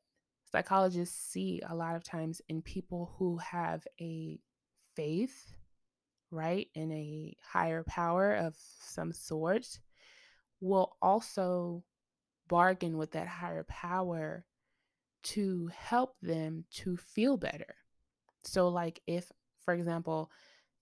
psychologists 0.52 1.33
see 1.33 1.62
a 1.66 1.75
lot 1.75 1.97
of 1.97 2.04
times 2.04 2.40
in 2.49 2.62
people 2.62 3.14
who 3.19 3.38
have 3.38 3.87
a 4.00 4.38
faith, 4.95 5.52
right, 6.31 6.69
in 6.75 6.93
a 6.93 7.37
higher 7.43 7.83
power 7.83 8.35
of 8.35 8.54
some 8.81 9.12
sort, 9.12 9.66
will 10.61 10.97
also 11.02 11.83
bargain 12.49 12.97
with 12.97 13.12
that 13.12 13.26
higher 13.26 13.64
power 13.64 14.45
to 15.23 15.71
help 15.75 16.14
them 16.21 16.64
to 16.71 16.97
feel 16.97 17.37
better. 17.37 17.75
So, 18.45 18.69
like, 18.69 19.00
if, 19.07 19.33
for 19.64 19.75
example, 19.75 20.31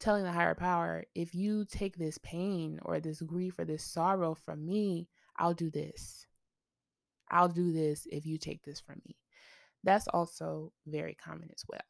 telling 0.02 0.24
the 0.24 0.32
higher 0.32 0.54
power, 0.54 1.04
if 1.14 1.34
you 1.34 1.64
take 1.64 1.96
this 1.96 2.18
pain 2.18 2.80
or 2.82 2.98
this 2.98 3.22
grief 3.22 3.58
or 3.58 3.64
this 3.64 3.84
sorrow 3.84 4.34
from 4.34 4.66
me, 4.66 5.08
I'll 5.36 5.54
do 5.54 5.70
this. 5.70 6.26
I'll 7.30 7.48
do 7.48 7.72
this 7.72 8.06
if 8.10 8.26
you 8.26 8.36
take 8.36 8.62
this 8.64 8.80
from 8.80 9.00
me. 9.06 9.16
That's 9.84 10.08
also 10.08 10.72
very 10.86 11.14
common 11.14 11.48
as 11.54 11.64
well. 11.68 11.80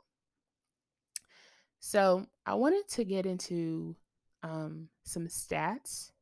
So, 1.81 2.26
I 2.47 2.54
wanted 2.54 2.87
to 2.90 3.04
get 3.04 3.26
into 3.26 3.97
um, 4.42 4.88
some 5.04 5.26
stats 5.26 6.12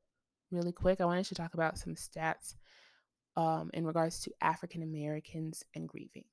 really 0.50 0.72
quick. 0.72 1.00
I 1.00 1.04
wanted 1.04 1.26
to 1.26 1.34
talk 1.34 1.54
about 1.54 1.76
some 1.76 1.96
stats 1.96 2.54
um, 3.36 3.70
in 3.74 3.84
regards 3.84 4.20
to 4.20 4.32
African 4.40 4.82
Americans 4.82 5.64
and 5.74 5.88
grieving. 5.88 6.24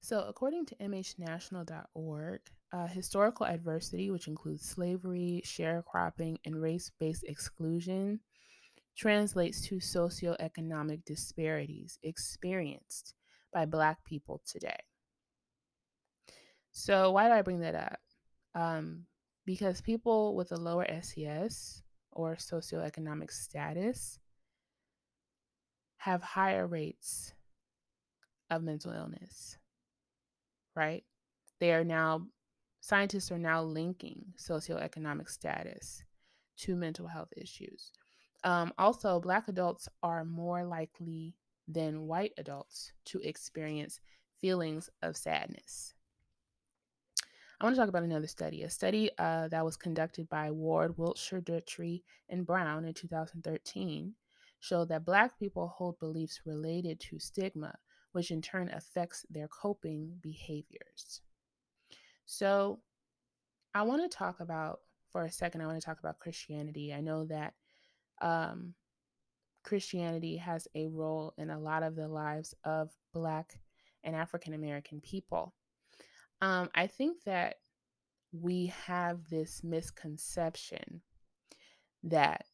So, 0.00 0.24
according 0.28 0.66
to 0.66 0.74
mhanational.org, 0.76 2.40
uh, 2.72 2.86
historical 2.86 3.46
adversity, 3.46 4.10
which 4.10 4.28
includes 4.28 4.68
slavery, 4.68 5.42
sharecropping, 5.44 6.36
and 6.44 6.60
race 6.60 6.90
based 6.98 7.24
exclusion, 7.24 8.20
translates 8.96 9.66
to 9.68 9.76
socioeconomic 9.76 11.04
disparities 11.04 11.98
experienced 12.02 13.14
by 13.52 13.66
Black 13.66 14.04
people 14.04 14.42
today. 14.46 14.78
So, 16.72 17.10
why 17.10 17.28
do 17.28 17.34
I 17.34 17.42
bring 17.42 17.60
that 17.60 17.74
up? 17.74 18.00
Um, 18.54 19.06
because 19.44 19.80
people 19.80 20.34
with 20.34 20.52
a 20.52 20.56
lower 20.56 20.86
SES 21.02 21.82
or 22.10 22.36
socioeconomic 22.36 23.30
status 23.30 24.18
have 25.98 26.22
higher 26.22 26.66
rates 26.66 27.32
of 28.50 28.62
mental 28.62 28.92
illness, 28.92 29.58
right? 30.74 31.04
They 31.60 31.72
are 31.72 31.84
now, 31.84 32.26
scientists 32.82 33.30
are 33.30 33.38
now 33.38 33.62
linking 33.62 34.24
socioeconomic 34.36 35.30
status 35.30 36.04
to 36.56 36.74
mental 36.74 37.06
health 37.06 37.32
issues. 37.36 37.92
Um, 38.42 38.72
also, 38.76 39.20
Black 39.20 39.46
adults 39.46 39.88
are 40.02 40.24
more 40.24 40.64
likely 40.64 41.36
than 41.68 42.08
white 42.08 42.32
adults 42.36 42.92
to 43.06 43.20
experience 43.20 44.00
feelings 44.40 44.90
of 45.00 45.16
sadness. 45.16 45.94
I 47.60 47.64
want 47.64 47.76
to 47.76 47.80
talk 47.80 47.88
about 47.88 48.02
another 48.02 48.26
study, 48.26 48.64
a 48.64 48.70
study 48.70 49.10
uh, 49.16 49.46
that 49.48 49.64
was 49.64 49.76
conducted 49.76 50.28
by 50.28 50.50
Ward, 50.50 50.98
Wiltshire, 50.98 51.40
Detry, 51.40 52.02
and 52.28 52.44
Brown 52.44 52.84
in 52.84 52.94
2013 52.94 54.14
showed 54.58 54.88
that 54.88 55.04
Black 55.04 55.38
people 55.38 55.68
hold 55.68 56.00
beliefs 56.00 56.40
related 56.44 56.98
to 56.98 57.20
stigma, 57.20 57.76
which 58.10 58.32
in 58.32 58.42
turn 58.42 58.68
affects 58.70 59.24
their 59.30 59.46
coping 59.46 60.18
behaviors. 60.20 61.20
So, 62.26 62.80
I 63.74 63.82
want 63.82 64.02
to 64.10 64.16
talk 64.16 64.40
about, 64.40 64.80
for 65.10 65.24
a 65.24 65.30
second, 65.30 65.62
I 65.62 65.66
want 65.66 65.80
to 65.80 65.84
talk 65.84 65.98
about 65.98 66.18
Christianity. 66.18 66.92
I 66.92 67.00
know 67.00 67.24
that 67.26 67.54
um, 68.20 68.74
Christianity 69.64 70.36
has 70.36 70.68
a 70.74 70.88
role 70.88 71.34
in 71.38 71.50
a 71.50 71.58
lot 71.58 71.82
of 71.82 71.96
the 71.96 72.08
lives 72.08 72.54
of 72.64 72.90
Black 73.14 73.58
and 74.04 74.14
African 74.14 74.54
American 74.54 75.00
people. 75.00 75.54
Um, 76.40 76.68
I 76.74 76.86
think 76.86 77.22
that 77.24 77.56
we 78.32 78.72
have 78.86 79.28
this 79.28 79.62
misconception 79.62 81.02
that 82.04 82.44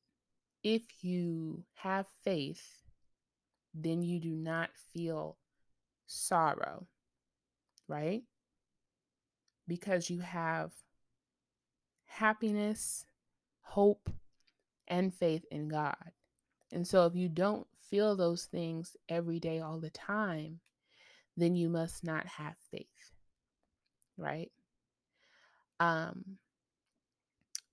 if 0.63 0.83
you 1.03 1.65
have 1.75 2.07
faith, 2.23 2.83
then 3.75 4.03
you 4.03 4.21
do 4.21 4.33
not 4.33 4.71
feel 4.93 5.39
sorrow, 6.07 6.87
right? 7.87 8.23
Because 9.69 10.11
you 10.11 10.21
have 10.21 10.73
happiness, 12.07 13.07
hope, 13.61 14.11
and 14.89 15.15
faith 15.15 15.45
in 15.51 15.69
God. 15.69 16.13
And 16.73 16.87
so 16.87 17.07
if 17.07 17.15
you 17.15 17.29
don't 17.29 17.67
feel 17.91 18.17
those 18.17 18.45
things 18.47 18.97
every 19.09 19.39
day, 19.39 19.61
all 19.61 19.79
the 19.79 19.91
time, 19.91 20.61
then 21.37 21.55
you 21.55 21.69
must 21.69 22.05
not 22.05 22.27
have 22.27 22.55
faith, 22.71 23.13
right? 24.17 24.51
Um, 25.81 26.39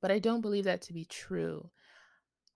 but 0.01 0.11
I 0.11 0.19
don't 0.19 0.41
believe 0.41 0.65
that 0.65 0.83
to 0.83 0.93
be 0.93 1.05
true. 1.05 1.69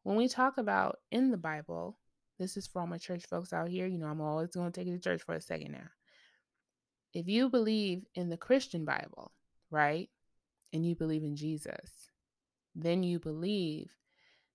When 0.04 0.16
we 0.16 0.28
talk 0.28 0.58
about 0.58 1.00
in 1.12 1.32
the 1.32 1.38
Bible, 1.38 1.98
this 2.38 2.56
is 2.56 2.68
for 2.68 2.82
all 2.82 2.88
my 2.88 2.98
church 2.98 3.26
folks 3.26 3.52
out 3.52 3.70
here. 3.70 3.88
You 3.88 3.98
know, 3.98 4.08
I'm 4.08 4.22
always 4.22 4.52
going 4.52 4.72
to 4.72 4.80
take 4.80 4.88
you 4.88 4.94
to 4.94 5.02
church 5.02 5.24
for 5.24 5.36
a 5.36 5.42
second 5.42 5.72
now. 5.72 5.88
If 7.14 7.28
you 7.28 7.50
believe 7.50 8.06
in 8.14 8.30
the 8.30 8.38
Christian 8.38 8.86
Bible, 8.86 9.32
right, 9.72 10.10
and 10.72 10.86
you 10.86 10.96
believe 10.96 11.24
in 11.24 11.36
Jesus, 11.36 12.12
then 12.76 13.04
you 13.04 13.20
believe 13.20 13.90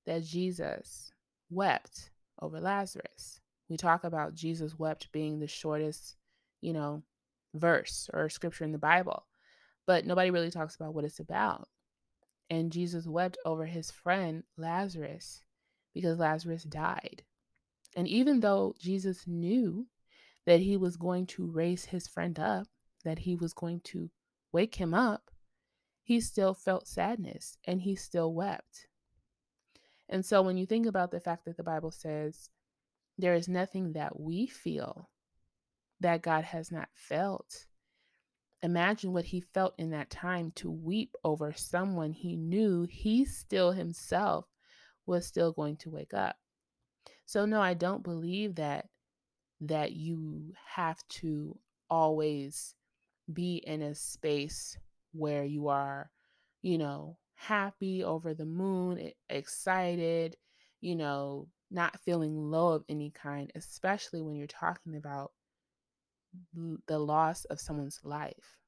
that 0.07 0.25
Jesus 0.25 1.13
wept 1.51 2.11
over 2.41 2.61
Lazarus. 2.61 3.41
We 3.69 3.77
talk 3.77 4.05
about 4.05 4.35
Jesus 4.35 4.79
wept 4.79 5.11
being 5.11 5.41
the 5.41 5.49
shortest, 5.49 6.17
you 6.61 6.73
know, 6.73 7.03
verse 7.55 8.09
or 8.13 8.29
scripture 8.29 8.65
in 8.65 8.73
the 8.73 8.79
Bible, 8.79 9.25
but 9.87 10.07
nobody 10.07 10.31
really 10.31 10.51
talks 10.51 10.77
about 10.77 10.95
what 10.95 11.05
it's 11.05 11.21
about. 11.21 11.69
And 12.51 12.71
Jesus 12.71 13.07
wept 13.07 13.39
over 13.45 13.65
his 13.65 13.91
friend 13.91 14.45
Lazarus 14.57 15.43
because 15.95 16.19
Lazarus 16.19 16.65
died. 16.65 17.23
And 17.97 18.07
even 18.07 18.41
though 18.41 18.75
Jesus 18.79 19.27
knew 19.27 19.87
that 20.47 20.61
he 20.61 20.77
was 20.77 20.97
going 20.97 21.27
to 21.27 21.51
raise 21.51 21.87
his 21.87 22.07
friend 22.07 22.39
up, 22.39 22.67
that 23.05 23.21
he 23.21 23.35
was 23.35 23.53
going 23.53 23.81
to 23.85 24.11
wake 24.53 24.77
him 24.77 24.95
up, 24.95 25.31
he 26.03 26.21
still 26.21 26.55
felt 26.55 26.87
sadness 26.87 27.57
and 27.67 27.83
he 27.83 27.97
still 27.97 28.33
wept. 28.33 28.87
And 30.09 30.25
so 30.25 30.43
when 30.43 30.57
you 30.57 30.67
think 30.67 30.87
about 30.87 31.11
the 31.11 31.21
fact 31.21 31.47
that 31.47 31.57
the 31.57 31.63
Bible 31.63 31.91
says 31.91 32.51
there 33.17 33.35
is 33.35 33.49
nothing 33.49 33.95
that 33.95 34.21
we 34.21 34.47
feel 34.47 35.09
that 36.01 36.23
God 36.23 36.45
has 36.45 36.71
not 36.71 36.89
felt, 36.93 37.67
imagine 38.63 39.13
what 39.13 39.25
he 39.25 39.41
felt 39.41 39.75
in 39.79 39.91
that 39.91 40.11
time 40.11 40.53
to 40.57 40.71
weep 40.71 41.15
over 41.25 41.53
someone 41.53 42.13
he 42.13 42.37
knew 42.37 42.87
he 42.89 43.25
still 43.25 43.73
himself 43.73 44.47
was 45.07 45.27
still 45.27 45.53
going 45.53 45.77
to 45.77 45.91
wake 45.91 46.15
up. 46.15 46.37
So 47.25 47.47
no, 47.47 47.61
I 47.61 47.75
don't 47.75 48.03
believe 48.03 48.57
that 48.57 48.89
that 49.69 49.93
you 49.93 50.53
have 50.67 50.99
to 51.09 51.59
always 51.91 52.75
be 53.33 53.57
in 53.57 53.83
a 53.83 53.95
space 53.95 54.77
where 55.13 55.45
you 55.45 55.69
are, 55.69 56.11
you 56.63 56.79
know, 56.79 57.17
happy, 57.35 58.03
over 58.05 58.35
the 58.35 58.45
moon, 58.45 59.11
excited, 59.29 60.37
you 60.81 60.97
know, 60.97 61.49
not 61.71 61.99
feeling 62.05 62.51
low 62.51 62.73
of 62.73 62.85
any 62.89 63.11
kind, 63.11 63.51
especially 63.55 64.23
when 64.23 64.37
you're 64.37 64.47
talking 64.47 64.97
about 64.97 65.33
the 66.87 66.99
loss 66.99 67.45
of 67.47 67.61
someone's 67.61 68.01
life. 68.05 68.59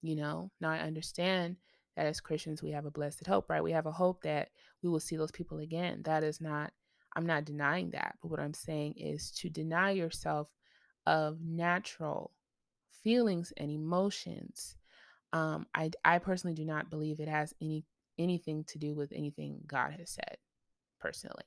You 0.00 0.16
know, 0.16 0.50
now 0.60 0.70
I 0.70 0.78
understand 0.78 1.56
that 1.96 2.06
as 2.06 2.20
Christians, 2.20 2.62
we 2.62 2.70
have 2.70 2.86
a 2.86 2.90
blessed 2.90 3.26
hope, 3.26 3.48
right? 3.50 3.62
We 3.62 3.72
have 3.72 3.86
a 3.86 3.92
hope 3.92 4.22
that 4.22 4.48
we 4.82 4.88
will 4.88 5.00
see 5.00 5.16
those 5.16 5.30
people 5.30 5.58
again. 5.58 6.02
That 6.04 6.24
is 6.24 6.40
not, 6.40 6.72
I'm 7.14 7.26
not 7.26 7.44
denying 7.44 7.90
that. 7.90 8.16
But 8.22 8.30
what 8.30 8.40
I'm 8.40 8.54
saying 8.54 8.94
is 8.96 9.30
to 9.32 9.50
deny 9.50 9.90
yourself 9.90 10.48
of 11.06 11.38
natural 11.40 12.32
feelings 13.02 13.52
and 13.56 13.70
emotions 13.70 14.76
um, 15.32 15.66
I, 15.74 15.90
I 16.04 16.18
personally 16.18 16.54
do 16.54 16.64
not 16.64 16.90
believe 16.90 17.20
it 17.20 17.28
has 17.28 17.54
any 17.60 17.84
anything 18.18 18.64
to 18.64 18.78
do 18.78 18.94
with 18.94 19.10
anything 19.12 19.60
God 19.66 19.92
has 19.98 20.10
said, 20.10 20.36
personally. 21.00 21.44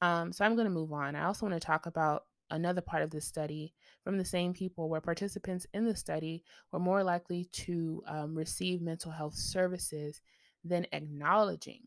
Um, 0.00 0.32
so 0.32 0.44
I'm 0.44 0.54
going 0.54 0.66
to 0.66 0.70
move 0.72 0.92
on. 0.92 1.14
I 1.14 1.26
also 1.26 1.44
want 1.46 1.60
to 1.60 1.64
talk 1.64 1.84
about 1.84 2.24
another 2.50 2.80
part 2.80 3.02
of 3.02 3.10
the 3.10 3.20
study 3.20 3.74
from 4.02 4.16
the 4.16 4.24
same 4.24 4.54
people 4.54 4.88
where 4.88 5.02
participants 5.02 5.66
in 5.74 5.84
the 5.84 5.94
study 5.94 6.42
were 6.72 6.78
more 6.78 7.04
likely 7.04 7.44
to 7.52 8.02
um, 8.06 8.34
receive 8.34 8.80
mental 8.80 9.12
health 9.12 9.34
services 9.34 10.22
than 10.64 10.86
acknowledging 10.92 11.82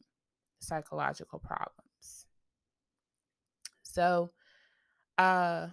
psychological 0.59 1.39
problems. 1.39 1.92
So, 3.93 4.31
uh, 5.19 5.67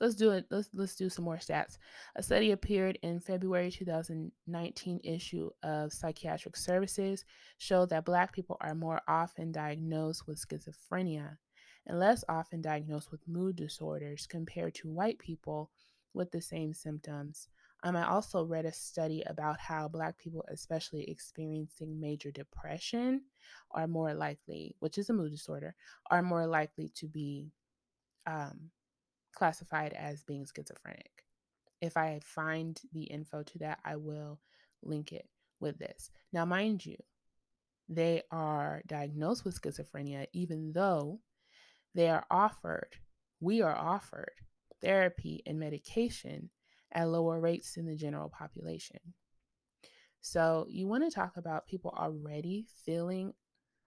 let's 0.00 0.14
do 0.14 0.30
it. 0.30 0.46
Let's 0.50 0.70
let's 0.72 0.96
do 0.96 1.10
some 1.10 1.26
more 1.26 1.36
stats. 1.36 1.76
A 2.16 2.22
study 2.22 2.52
appeared 2.52 2.98
in 3.02 3.20
February 3.20 3.70
2019 3.70 5.00
issue 5.04 5.50
of 5.62 5.92
Psychiatric 5.92 6.56
Services 6.56 7.26
showed 7.58 7.90
that 7.90 8.06
Black 8.06 8.32
people 8.32 8.56
are 8.62 8.74
more 8.74 9.02
often 9.06 9.52
diagnosed 9.52 10.26
with 10.26 10.42
schizophrenia 10.42 11.36
and 11.86 11.98
less 11.98 12.24
often 12.30 12.62
diagnosed 12.62 13.10
with 13.10 13.28
mood 13.28 13.56
disorders 13.56 14.26
compared 14.26 14.74
to 14.76 14.88
white 14.88 15.18
people 15.18 15.70
with 16.14 16.30
the 16.30 16.40
same 16.40 16.72
symptoms. 16.72 17.48
Um, 17.84 17.96
I 17.96 18.06
also 18.06 18.44
read 18.44 18.64
a 18.64 18.72
study 18.72 19.24
about 19.26 19.58
how 19.58 19.88
Black 19.88 20.16
people, 20.18 20.44
especially 20.48 21.10
experiencing 21.10 22.00
major 22.00 22.30
depression, 22.30 23.22
are 23.72 23.88
more 23.88 24.14
likely, 24.14 24.76
which 24.78 24.98
is 24.98 25.10
a 25.10 25.12
mood 25.12 25.32
disorder, 25.32 25.74
are 26.10 26.22
more 26.22 26.46
likely 26.46 26.92
to 26.96 27.08
be 27.08 27.50
um, 28.26 28.70
classified 29.34 29.94
as 29.94 30.22
being 30.22 30.46
schizophrenic. 30.46 31.10
If 31.80 31.96
I 31.96 32.20
find 32.24 32.80
the 32.92 33.02
info 33.02 33.42
to 33.42 33.58
that, 33.58 33.80
I 33.84 33.96
will 33.96 34.38
link 34.84 35.12
it 35.12 35.28
with 35.58 35.78
this. 35.78 36.10
Now, 36.32 36.44
mind 36.44 36.86
you, 36.86 36.96
they 37.88 38.22
are 38.30 38.82
diagnosed 38.86 39.44
with 39.44 39.60
schizophrenia, 39.60 40.26
even 40.32 40.72
though 40.72 41.18
they 41.94 42.08
are 42.08 42.24
offered, 42.30 42.94
we 43.40 43.60
are 43.60 43.76
offered 43.76 44.32
therapy 44.80 45.42
and 45.46 45.58
medication 45.58 46.50
at 46.92 47.08
lower 47.08 47.40
rates 47.40 47.74
than 47.74 47.86
the 47.86 47.96
general 47.96 48.28
population. 48.28 48.98
So, 50.20 50.66
you 50.68 50.86
want 50.86 51.04
to 51.04 51.14
talk 51.14 51.36
about 51.36 51.66
people 51.66 51.92
already 51.96 52.66
feeling 52.84 53.34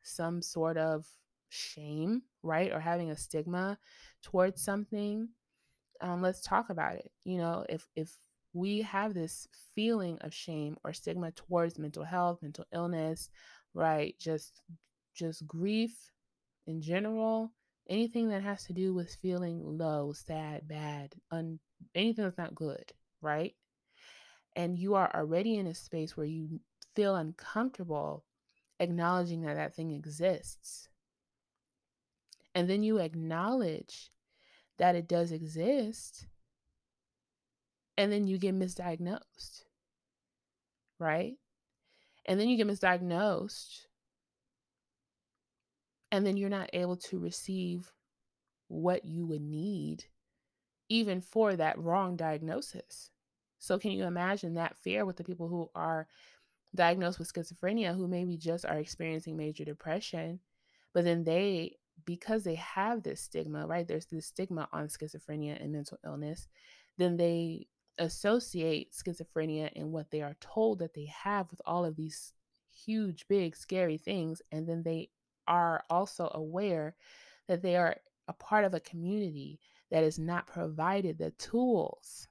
some 0.03 0.41
sort 0.41 0.77
of 0.77 1.05
shame, 1.49 2.23
right? 2.43 2.71
Or 2.71 2.79
having 2.79 3.09
a 3.11 3.15
stigma 3.15 3.77
towards 4.21 4.61
something, 4.61 5.29
um, 6.01 6.21
let's 6.21 6.41
talk 6.41 6.69
about 6.69 6.95
it. 6.95 7.11
You 7.23 7.37
know, 7.37 7.65
if 7.69 7.87
if 7.95 8.17
we 8.53 8.81
have 8.81 9.13
this 9.13 9.47
feeling 9.75 10.17
of 10.21 10.33
shame 10.33 10.77
or 10.83 10.93
stigma 10.93 11.31
towards 11.31 11.79
mental 11.79 12.03
health, 12.03 12.41
mental 12.41 12.65
illness, 12.73 13.29
right? 13.73 14.15
Just 14.19 14.61
just 15.13 15.47
grief 15.47 16.11
in 16.67 16.81
general, 16.81 17.51
anything 17.89 18.29
that 18.29 18.43
has 18.43 18.63
to 18.65 18.73
do 18.73 18.93
with 18.93 19.15
feeling 19.21 19.77
low, 19.77 20.13
sad, 20.13 20.67
bad, 20.67 21.13
un, 21.31 21.59
anything 21.93 22.23
that's 22.23 22.37
not 22.37 22.55
good, 22.55 22.93
right? 23.21 23.55
And 24.55 24.77
you 24.79 24.95
are 24.95 25.11
already 25.13 25.57
in 25.57 25.67
a 25.67 25.75
space 25.75 26.15
where 26.15 26.25
you 26.25 26.59
feel 26.95 27.15
uncomfortable 27.15 28.23
acknowledging 28.79 29.41
that 29.41 29.55
that 29.55 29.75
thing 29.75 29.91
exists 29.91 30.89
and 32.55 32.69
then 32.69 32.81
you 32.81 32.97
acknowledge 32.99 34.09
that 34.77 34.95
it 34.95 35.07
does 35.07 35.31
exist, 35.31 36.25
and 37.97 38.11
then 38.11 38.27
you 38.27 38.37
get 38.37 38.55
misdiagnosed, 38.55 39.63
right? 40.97 41.33
And 42.25 42.39
then 42.39 42.47
you 42.47 42.57
get 42.57 42.67
misdiagnosed, 42.67 43.87
and 46.11 46.25
then 46.25 46.37
you're 46.37 46.49
not 46.49 46.69
able 46.73 46.95
to 46.97 47.19
receive 47.19 47.91
what 48.67 49.05
you 49.05 49.25
would 49.25 49.41
need 49.41 50.05
even 50.89 51.21
for 51.21 51.55
that 51.55 51.79
wrong 51.79 52.15
diagnosis. 52.15 53.11
So, 53.59 53.79
can 53.79 53.91
you 53.91 54.05
imagine 54.05 54.55
that 54.55 54.77
fear 54.77 55.05
with 55.05 55.17
the 55.17 55.23
people 55.23 55.47
who 55.47 55.69
are 55.75 56.07
diagnosed 56.75 57.19
with 57.19 57.31
schizophrenia 57.31 57.95
who 57.95 58.07
maybe 58.07 58.37
just 58.37 58.65
are 58.65 58.77
experiencing 58.77 59.37
major 59.37 59.65
depression, 59.65 60.39
but 60.93 61.03
then 61.03 61.23
they 61.23 61.77
because 62.05 62.43
they 62.43 62.55
have 62.55 63.03
this 63.03 63.21
stigma, 63.21 63.65
right? 63.65 63.87
There's 63.87 64.07
this 64.07 64.27
stigma 64.27 64.67
on 64.73 64.87
schizophrenia 64.87 65.61
and 65.63 65.71
mental 65.71 65.97
illness, 66.03 66.47
then 66.97 67.15
they 67.17 67.67
associate 67.97 68.93
schizophrenia 68.93 69.69
and 69.75 69.91
what 69.91 70.11
they 70.11 70.21
are 70.21 70.35
told 70.39 70.79
that 70.79 70.93
they 70.93 71.05
have 71.23 71.49
with 71.49 71.61
all 71.65 71.85
of 71.85 71.95
these 71.95 72.33
huge, 72.85 73.25
big, 73.27 73.55
scary 73.55 73.97
things. 73.97 74.41
And 74.51 74.67
then 74.67 74.83
they 74.83 75.09
are 75.47 75.83
also 75.89 76.29
aware 76.33 76.95
that 77.47 77.61
they 77.61 77.75
are 77.75 77.95
a 78.27 78.33
part 78.33 78.65
of 78.65 78.73
a 78.73 78.79
community 78.79 79.59
that 79.95 80.03
is 80.03 80.19
not 80.19 80.45
provided 80.45 81.17
the 81.17 81.31
tools 81.31 82.27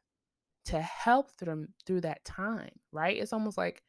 to 0.66 0.78
help 0.82 1.34
them 1.38 1.68
through 1.86 2.02
that 2.02 2.22
time, 2.22 2.68
right? 2.92 3.16
It's 3.16 3.32
almost 3.32 3.56
like, 3.56 3.82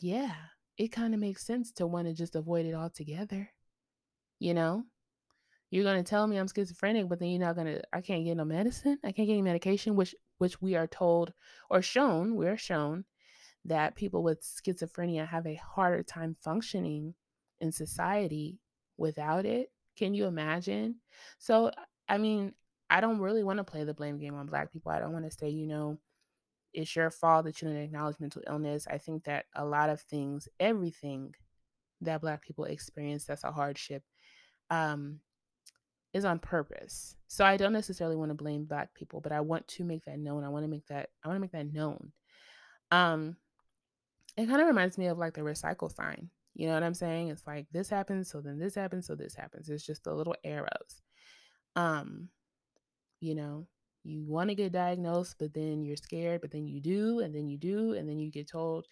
yeah, 0.00 0.34
it 0.78 0.92
kind 0.92 1.14
of 1.14 1.20
makes 1.20 1.44
sense 1.44 1.72
to 1.72 1.86
want 1.88 2.06
to 2.06 2.14
just 2.14 2.36
avoid 2.36 2.64
it 2.64 2.74
altogether. 2.74 3.50
You 4.38 4.54
know? 4.54 4.84
You're 5.72 5.82
gonna 5.82 6.04
tell 6.04 6.28
me 6.28 6.36
I'm 6.36 6.46
schizophrenic, 6.46 7.08
but 7.08 7.18
then 7.18 7.30
you're 7.30 7.40
not 7.40 7.56
gonna 7.56 7.80
I 7.92 8.00
can't 8.02 8.24
get 8.24 8.36
no 8.36 8.44
medicine. 8.44 8.98
I 9.02 9.10
can't 9.10 9.26
get 9.26 9.32
any 9.32 9.42
medication, 9.42 9.96
which 9.96 10.14
which 10.38 10.62
we 10.62 10.76
are 10.76 10.86
told 10.86 11.32
or 11.68 11.82
shown, 11.82 12.36
we're 12.36 12.56
shown 12.56 13.04
that 13.64 13.96
people 13.96 14.22
with 14.22 14.42
schizophrenia 14.42 15.26
have 15.26 15.48
a 15.48 15.56
harder 15.56 16.04
time 16.04 16.36
functioning 16.40 17.14
in 17.58 17.72
society 17.72 18.60
without 18.96 19.44
it. 19.44 19.72
Can 19.96 20.14
you 20.14 20.26
imagine? 20.26 21.00
So, 21.38 21.72
I 22.08 22.18
mean, 22.18 22.54
I 22.90 23.00
don't 23.00 23.20
really 23.20 23.44
want 23.44 23.58
to 23.58 23.64
play 23.64 23.84
the 23.84 23.94
blame 23.94 24.18
game 24.18 24.34
on 24.34 24.46
Black 24.46 24.72
people. 24.72 24.92
I 24.92 24.98
don't 24.98 25.12
want 25.12 25.30
to 25.30 25.36
say, 25.36 25.48
you 25.48 25.66
know, 25.66 25.98
it's 26.72 26.94
your 26.94 27.10
fault 27.10 27.44
that 27.46 27.60
you 27.60 27.68
didn't 27.68 27.84
acknowledge 27.84 28.20
mental 28.20 28.42
illness. 28.48 28.86
I 28.90 28.98
think 28.98 29.24
that 29.24 29.46
a 29.54 29.64
lot 29.64 29.90
of 29.90 30.00
things, 30.00 30.48
everything 30.60 31.34
that 32.00 32.20
Black 32.20 32.42
people 32.42 32.64
experience 32.64 33.24
that's 33.24 33.44
a 33.44 33.52
hardship, 33.52 34.02
um, 34.70 35.20
is 36.12 36.24
on 36.24 36.38
purpose. 36.38 37.16
So 37.26 37.44
I 37.44 37.56
don't 37.56 37.72
necessarily 37.72 38.16
want 38.16 38.30
to 38.30 38.34
blame 38.34 38.64
Black 38.64 38.94
people, 38.94 39.20
but 39.20 39.32
I 39.32 39.40
want 39.40 39.66
to 39.68 39.84
make 39.84 40.04
that 40.04 40.18
known. 40.18 40.44
I 40.44 40.48
want 40.48 40.64
to 40.64 40.70
make 40.70 40.86
that 40.86 41.10
I 41.24 41.28
want 41.28 41.36
to 41.36 41.40
make 41.40 41.52
that 41.52 41.72
known. 41.72 42.12
Um, 42.90 43.36
it 44.36 44.46
kind 44.46 44.60
of 44.60 44.68
reminds 44.68 44.98
me 44.98 45.06
of 45.06 45.18
like 45.18 45.34
the 45.34 45.40
recycle 45.40 45.92
sign. 45.92 46.30
You 46.54 46.68
know 46.68 46.74
what 46.74 46.84
I'm 46.84 46.94
saying? 46.94 47.28
It's 47.28 47.46
like 47.46 47.66
this 47.72 47.88
happens, 47.88 48.30
so 48.30 48.40
then 48.40 48.58
this 48.58 48.76
happens, 48.76 49.06
so 49.06 49.16
this 49.16 49.34
happens. 49.34 49.68
It's 49.68 49.84
just 49.84 50.04
the 50.04 50.14
little 50.14 50.36
arrows. 50.44 51.02
Um, 51.76 52.28
you 53.20 53.34
know, 53.34 53.66
you 54.04 54.22
want 54.24 54.50
to 54.50 54.54
get 54.54 54.72
diagnosed, 54.72 55.36
but 55.38 55.54
then 55.54 55.82
you're 55.84 55.96
scared, 55.96 56.40
but 56.40 56.50
then 56.50 56.66
you 56.66 56.80
do, 56.80 57.20
and 57.20 57.34
then 57.34 57.48
you 57.48 57.56
do, 57.56 57.94
and 57.94 58.08
then 58.08 58.18
you 58.18 58.30
get 58.30 58.48
told 58.48 58.86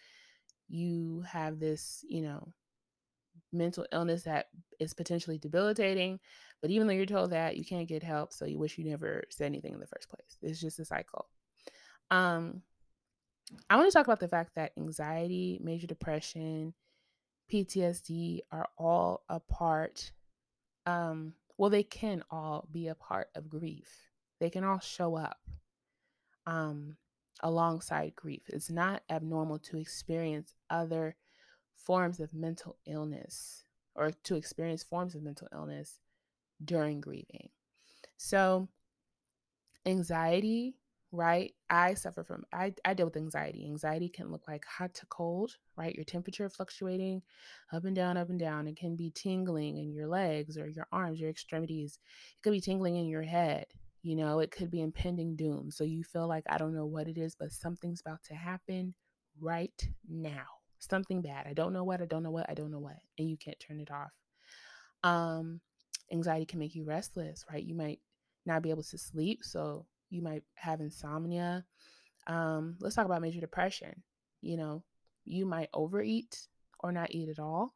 you 0.67 1.23
have 1.27 1.59
this, 1.59 2.03
you 2.07 2.21
know, 2.21 2.51
mental 3.51 3.85
illness 3.91 4.23
that 4.23 4.47
is 4.79 4.93
potentially 4.93 5.37
debilitating. 5.37 6.19
But 6.61 6.71
even 6.71 6.87
though 6.87 6.93
you're 6.93 7.05
told 7.05 7.31
that, 7.31 7.57
you 7.57 7.65
can't 7.65 7.87
get 7.87 8.01
help, 8.01 8.33
so 8.33 8.45
you 8.45 8.57
wish 8.57 8.77
you 8.77 8.85
never 8.85 9.23
said 9.29 9.45
anything 9.45 9.73
in 9.73 9.79
the 9.79 9.87
first 9.87 10.09
place. 10.09 10.37
It's 10.41 10.59
just 10.59 10.79
a 10.79 10.85
cycle. 10.85 11.27
Um, 12.09 12.61
I 13.69 13.75
want 13.75 13.91
to 13.91 13.95
talk 13.95 14.07
about 14.07 14.19
the 14.19 14.27
fact 14.27 14.55
that 14.55 14.71
anxiety, 14.77 15.59
major 15.61 15.87
depression, 15.87 16.73
PTSD 17.51 18.39
are 18.51 18.67
all 18.77 19.23
a 19.29 19.39
part. 19.39 20.11
Um, 20.85 21.33
well, 21.57 21.69
they 21.69 21.83
can 21.83 22.23
all 22.29 22.67
be 22.71 22.87
a 22.87 22.95
part 22.95 23.29
of 23.35 23.49
grief. 23.49 24.09
They 24.39 24.49
can 24.49 24.63
all 24.63 24.79
show 24.79 25.15
up 25.15 25.37
um, 26.45 26.97
alongside 27.41 28.15
grief. 28.15 28.41
It's 28.47 28.69
not 28.69 29.03
abnormal 29.09 29.59
to 29.59 29.77
experience 29.77 30.53
other 30.69 31.15
forms 31.75 32.19
of 32.19 32.33
mental 32.33 32.77
illness 32.85 33.63
or 33.95 34.11
to 34.23 34.35
experience 34.35 34.83
forms 34.83 35.15
of 35.15 35.23
mental 35.23 35.47
illness 35.53 35.99
during 36.63 37.01
grieving. 37.01 37.49
So, 38.17 38.69
anxiety 39.85 40.77
right? 41.13 41.53
I 41.69 41.93
suffer 41.93 42.23
from 42.23 42.43
I, 42.51 42.73
I 42.83 42.95
deal 42.95 43.05
with 43.05 43.15
anxiety. 43.15 43.65
Anxiety 43.67 44.09
can 44.09 44.31
look 44.31 44.47
like 44.47 44.65
hot 44.65 44.95
to 44.95 45.05
cold, 45.05 45.55
right? 45.77 45.93
Your 45.93 46.03
temperature 46.03 46.49
fluctuating 46.49 47.21
up 47.71 47.85
and 47.85 47.95
down, 47.95 48.17
up 48.17 48.31
and 48.31 48.39
down. 48.39 48.67
It 48.67 48.75
can 48.75 48.95
be 48.95 49.11
tingling 49.13 49.77
in 49.77 49.93
your 49.93 50.07
legs 50.07 50.57
or 50.57 50.67
your 50.67 50.87
arms, 50.91 51.21
your 51.21 51.29
extremities. 51.29 51.99
It 52.35 52.43
could 52.43 52.51
be 52.51 52.59
tingling 52.59 52.97
in 52.97 53.05
your 53.05 53.21
head. 53.21 53.67
You 54.01 54.15
know, 54.15 54.39
it 54.39 54.49
could 54.49 54.71
be 54.71 54.81
impending 54.81 55.35
doom. 55.35 55.69
So 55.69 55.83
you 55.83 56.03
feel 56.03 56.27
like 56.27 56.43
I 56.49 56.57
don't 56.57 56.75
know 56.75 56.87
what 56.87 57.07
it 57.07 57.19
is, 57.19 57.35
but 57.35 57.51
something's 57.51 58.01
about 58.01 58.23
to 58.25 58.33
happen 58.33 58.95
right 59.39 59.87
now. 60.09 60.45
Something 60.79 61.21
bad. 61.21 61.45
I 61.47 61.53
don't 61.53 61.73
know 61.73 61.83
what, 61.83 62.01
I 62.01 62.05
don't 62.05 62.23
know 62.23 62.31
what, 62.31 62.49
I 62.49 62.55
don't 62.55 62.71
know 62.71 62.79
what. 62.79 62.97
And 63.19 63.29
you 63.29 63.37
can't 63.37 63.59
turn 63.59 63.79
it 63.79 63.91
off. 63.91 64.11
Um, 65.03 65.61
anxiety 66.11 66.45
can 66.47 66.59
make 66.59 66.73
you 66.73 66.83
restless, 66.83 67.45
right? 67.51 67.63
You 67.63 67.75
might 67.75 67.99
not 68.47 68.63
be 68.63 68.71
able 68.71 68.83
to 68.83 68.97
sleep. 68.97 69.43
So 69.43 69.85
you 70.13 70.21
might 70.21 70.43
have 70.53 70.79
insomnia. 70.79 71.65
Um, 72.27 72.77
let's 72.79 72.95
talk 72.95 73.05
about 73.05 73.23
major 73.23 73.39
depression. 73.39 74.03
You 74.41 74.57
know, 74.57 74.83
you 75.25 75.45
might 75.45 75.69
overeat 75.73 76.47
or 76.79 76.91
not 76.91 77.11
eat 77.11 77.29
at 77.29 77.39
all. 77.39 77.73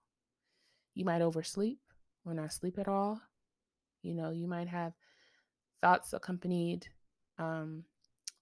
You 0.94 1.04
might 1.04 1.24
oversleep 1.24 1.80
or 2.26 2.36
not 2.36 2.54
sleep 2.54 2.78
at 2.78 2.88
all. 2.88 3.20
You 4.04 4.14
know, 4.14 4.30
you 4.30 4.48
might 4.48 4.68
have 4.68 4.94
thoughts 5.82 6.14
accompanied 6.14 6.88
um, 7.40 7.84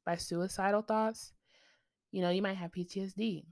by 0.05 0.17
suicidal 0.17 0.81
thoughts. 0.81 1.31
You 2.11 2.21
know, 2.21 2.31
you 2.31 2.41
might 2.41 2.57
have 2.57 2.71
PTSD. 2.73 3.45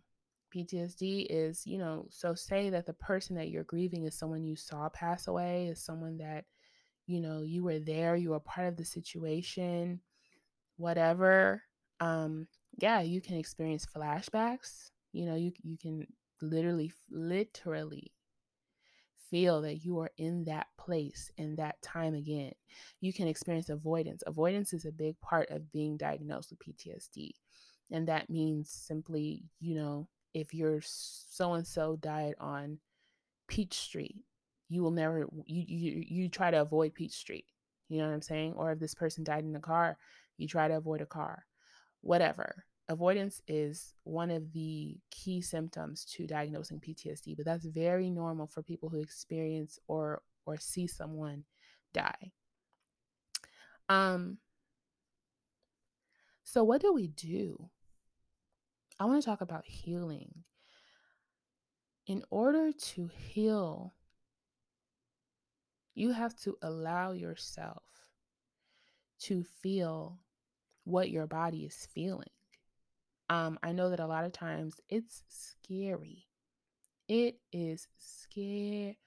PTSD 0.54 1.28
is, 1.30 1.66
you 1.66 1.78
know, 1.78 2.06
so 2.10 2.36
say 2.36 2.70
that 2.70 2.86
the 2.86 2.94
person 2.94 3.38
that 3.38 3.50
you're 3.50 3.64
grieving 3.64 4.04
is 4.04 4.18
someone 4.18 4.44
you 4.44 4.58
saw 4.58 4.90
pass 4.90 5.28
away, 5.28 5.68
is 5.68 5.82
someone 5.82 6.18
that, 6.18 6.44
you 7.08 7.22
know, 7.22 7.44
you 7.44 7.64
were 7.64 7.80
there, 7.80 8.18
you 8.18 8.32
were 8.32 8.40
part 8.42 8.68
of 8.68 8.76
the 8.76 8.86
situation, 8.86 10.02
whatever 10.78 11.62
um 12.00 12.48
yeah 12.80 13.02
you 13.02 13.22
can 13.22 13.38
experience 13.38 13.86
flashbacks 13.86 14.90
you 15.12 15.26
know 15.26 15.36
you 15.36 15.52
you 15.64 15.78
can 15.78 16.06
literally 16.42 16.92
literally 17.10 18.12
feel 19.30 19.62
that 19.62 19.84
you 19.84 19.98
are 20.00 20.12
in 20.18 20.44
that 20.44 20.68
place 20.78 21.32
in 21.38 21.56
that 21.56 21.82
time 21.82 22.14
again. 22.14 22.52
You 23.02 23.12
can 23.12 23.28
experience 23.28 23.70
avoidance. 23.70 24.22
Avoidance 24.28 24.74
is 24.74 24.86
a 24.86 24.92
big 24.92 25.20
part 25.22 25.50
of 25.50 25.72
being 25.72 25.98
diagnosed 25.98 26.52
with 26.52 26.60
PTSD 26.60 27.32
and 27.92 28.08
that 28.08 28.30
means 28.30 28.70
simply 28.70 29.44
you 29.60 29.76
know 29.76 30.08
if 30.34 30.54
you're 30.54 30.82
so 30.84 31.54
and 31.54 31.66
so 31.66 31.96
died 31.98 32.34
on 32.40 32.78
Peach 33.48 33.76
Street 33.76 34.18
you 34.70 34.82
will 34.82 34.92
never 34.92 35.28
you 35.46 35.64
you 35.68 36.04
you 36.08 36.30
try 36.30 36.52
to 36.52 36.62
avoid 36.62 36.94
Peach 36.94 37.14
Street 37.14 37.46
you 37.90 38.00
know 38.00 38.08
what 38.08 38.14
I'm 38.14 38.22
saying? 38.22 38.54
Or 38.54 38.72
if 38.72 38.80
this 38.80 38.96
person 38.96 39.24
died 39.24 39.44
in 39.44 39.56
a 39.56 39.60
car 39.60 39.98
you 40.38 40.48
try 40.48 40.68
to 40.68 40.78
avoid 40.78 41.02
a 41.02 41.06
car, 41.06 41.46
whatever. 42.02 42.66
Avoidance 42.90 43.42
is 43.48 43.94
one 44.04 44.30
of 44.30 44.52
the 44.52 44.98
key 45.10 45.42
symptoms 45.42 46.06
to 46.06 46.28
diagnosing 46.28 46.80
PTSD, 46.82 47.36
but 47.38 47.46
that's 47.46 47.66
very 47.66 48.10
normal 48.10 48.48
for 48.48 48.62
people 48.62 48.90
who 48.90 49.00
experience 49.00 49.80
or 49.88 50.22
or 50.46 50.58
see 50.58 50.88
someone 50.88 51.46
die. 51.94 52.32
Um 53.88 54.38
so 56.44 56.64
what 56.64 56.82
do 56.82 56.94
we 56.94 57.08
do? 57.08 57.70
I 59.00 59.06
want 59.06 59.22
to 59.22 59.26
talk 59.26 59.42
about 59.42 59.66
healing. 59.66 60.44
In 62.06 62.24
order 62.30 62.72
to 62.72 63.08
heal, 63.08 63.96
you 65.96 66.12
have 66.12 66.36
to 66.42 66.58
allow 66.62 67.14
yourself 67.14 67.84
to 69.24 69.44
feel 69.62 70.20
what 70.84 71.10
your 71.10 71.28
body 71.28 71.66
is 71.66 71.88
feeling. 71.94 72.30
Um, 73.30 73.58
I 73.64 73.72
know 73.72 73.90
that 73.90 74.00
a 74.00 74.08
lot 74.08 74.26
of 74.26 74.34
times 74.34 74.76
it's 74.90 75.24
scary. 75.30 76.28
It 77.08 77.38
is 77.52 77.88
scary 77.98 78.98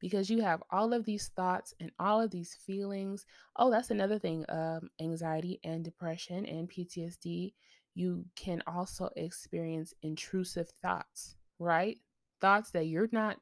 because 0.00 0.28
you 0.28 0.42
have 0.42 0.62
all 0.70 0.92
of 0.92 1.04
these 1.04 1.28
thoughts 1.28 1.72
and 1.80 1.90
all 1.98 2.20
of 2.20 2.30
these 2.30 2.54
feelings. 2.54 3.24
Oh, 3.56 3.70
that's 3.70 3.90
another 3.90 4.18
thing 4.18 4.44
um, 4.48 4.90
anxiety 5.00 5.60
and 5.64 5.84
depression 5.84 6.44
and 6.46 6.68
PTSD. 6.68 7.54
You 7.94 8.24
can 8.36 8.62
also 8.66 9.10
experience 9.16 9.94
intrusive 10.02 10.68
thoughts, 10.82 11.36
right? 11.58 11.98
Thoughts 12.40 12.70
that 12.72 12.86
you're 12.86 13.08
not 13.12 13.38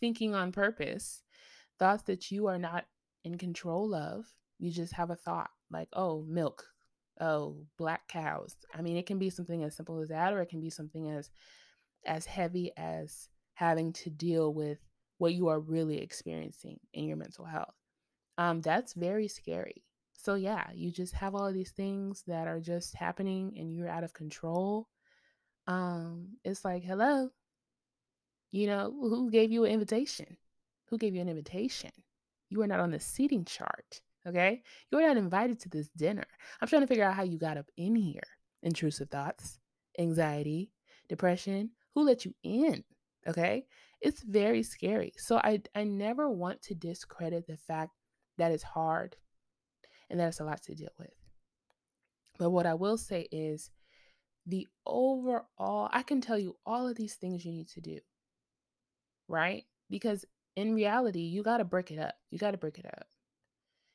thinking 0.00 0.34
on 0.34 0.52
purpose, 0.52 1.22
thoughts 1.78 2.02
that 2.04 2.30
you 2.30 2.46
are 2.46 2.58
not 2.58 2.84
in 3.24 3.38
control 3.38 3.94
of. 3.94 4.26
You 4.64 4.72
just 4.72 4.94
have 4.94 5.10
a 5.10 5.16
thought 5.16 5.50
like, 5.70 5.88
oh, 5.92 6.24
milk, 6.26 6.64
oh 7.20 7.56
black 7.78 8.08
cows. 8.08 8.56
I 8.74 8.82
mean 8.82 8.96
it 8.96 9.06
can 9.06 9.18
be 9.18 9.30
something 9.30 9.62
as 9.62 9.76
simple 9.76 10.00
as 10.00 10.08
that 10.08 10.32
or 10.32 10.40
it 10.40 10.48
can 10.48 10.60
be 10.60 10.70
something 10.70 11.10
as 11.10 11.30
as 12.06 12.26
heavy 12.26 12.72
as 12.76 13.28
having 13.54 13.92
to 13.92 14.10
deal 14.10 14.52
with 14.52 14.78
what 15.18 15.34
you 15.34 15.48
are 15.48 15.60
really 15.60 16.00
experiencing 16.00 16.80
in 16.92 17.04
your 17.06 17.16
mental 17.16 17.44
health. 17.44 17.74
Um 18.38 18.60
that's 18.60 18.94
very 18.94 19.28
scary. 19.28 19.84
So 20.16 20.34
yeah 20.34 20.66
you 20.74 20.90
just 20.90 21.14
have 21.14 21.34
all 21.34 21.52
these 21.52 21.70
things 21.70 22.24
that 22.26 22.48
are 22.48 22.60
just 22.60 22.94
happening 22.94 23.54
and 23.56 23.74
you're 23.74 23.88
out 23.88 24.04
of 24.04 24.12
control. 24.12 24.88
Um 25.66 26.36
it's 26.44 26.64
like 26.64 26.82
hello? 26.82 27.30
You 28.50 28.66
know 28.66 28.92
who 29.00 29.30
gave 29.30 29.52
you 29.52 29.64
an 29.64 29.72
invitation? 29.72 30.36
Who 30.88 30.98
gave 30.98 31.14
you 31.14 31.20
an 31.20 31.28
invitation? 31.28 31.90
You 32.50 32.62
are 32.62 32.66
not 32.66 32.80
on 32.80 32.90
the 32.90 33.00
seating 33.00 33.44
chart 33.44 34.00
Okay. 34.26 34.62
You're 34.90 35.06
not 35.06 35.16
invited 35.16 35.60
to 35.60 35.68
this 35.68 35.88
dinner. 35.90 36.24
I'm 36.60 36.68
trying 36.68 36.82
to 36.82 36.86
figure 36.86 37.04
out 37.04 37.14
how 37.14 37.22
you 37.24 37.38
got 37.38 37.58
up 37.58 37.66
in 37.76 37.94
here. 37.96 38.22
Intrusive 38.62 39.10
thoughts, 39.10 39.58
anxiety, 39.98 40.70
depression. 41.08 41.70
Who 41.94 42.04
let 42.04 42.24
you 42.24 42.34
in? 42.42 42.84
Okay. 43.26 43.66
It's 44.00 44.22
very 44.22 44.62
scary. 44.62 45.12
So 45.18 45.38
I, 45.38 45.60
I 45.74 45.84
never 45.84 46.30
want 46.30 46.62
to 46.62 46.74
discredit 46.74 47.46
the 47.46 47.56
fact 47.56 47.92
that 48.38 48.52
it's 48.52 48.62
hard 48.62 49.16
and 50.10 50.20
that 50.20 50.28
it's 50.28 50.40
a 50.40 50.44
lot 50.44 50.62
to 50.64 50.74
deal 50.74 50.90
with. 50.98 51.10
But 52.38 52.50
what 52.50 52.64
I 52.66 52.74
will 52.74 52.96
say 52.96 53.26
is 53.32 53.70
the 54.46 54.68
overall, 54.86 55.88
I 55.92 56.02
can 56.02 56.20
tell 56.20 56.38
you 56.38 56.58
all 56.66 56.88
of 56.88 56.96
these 56.96 57.14
things 57.16 57.44
you 57.44 57.52
need 57.52 57.68
to 57.70 57.80
do. 57.80 58.00
right? 59.28 59.64
Because 59.90 60.24
in 60.56 60.74
reality, 60.74 61.20
you 61.20 61.42
got 61.42 61.58
to 61.58 61.64
break 61.64 61.90
it 61.90 61.98
up. 61.98 62.14
You 62.30 62.38
got 62.38 62.52
to 62.52 62.58
break 62.58 62.78
it 62.78 62.86
up. 62.86 63.06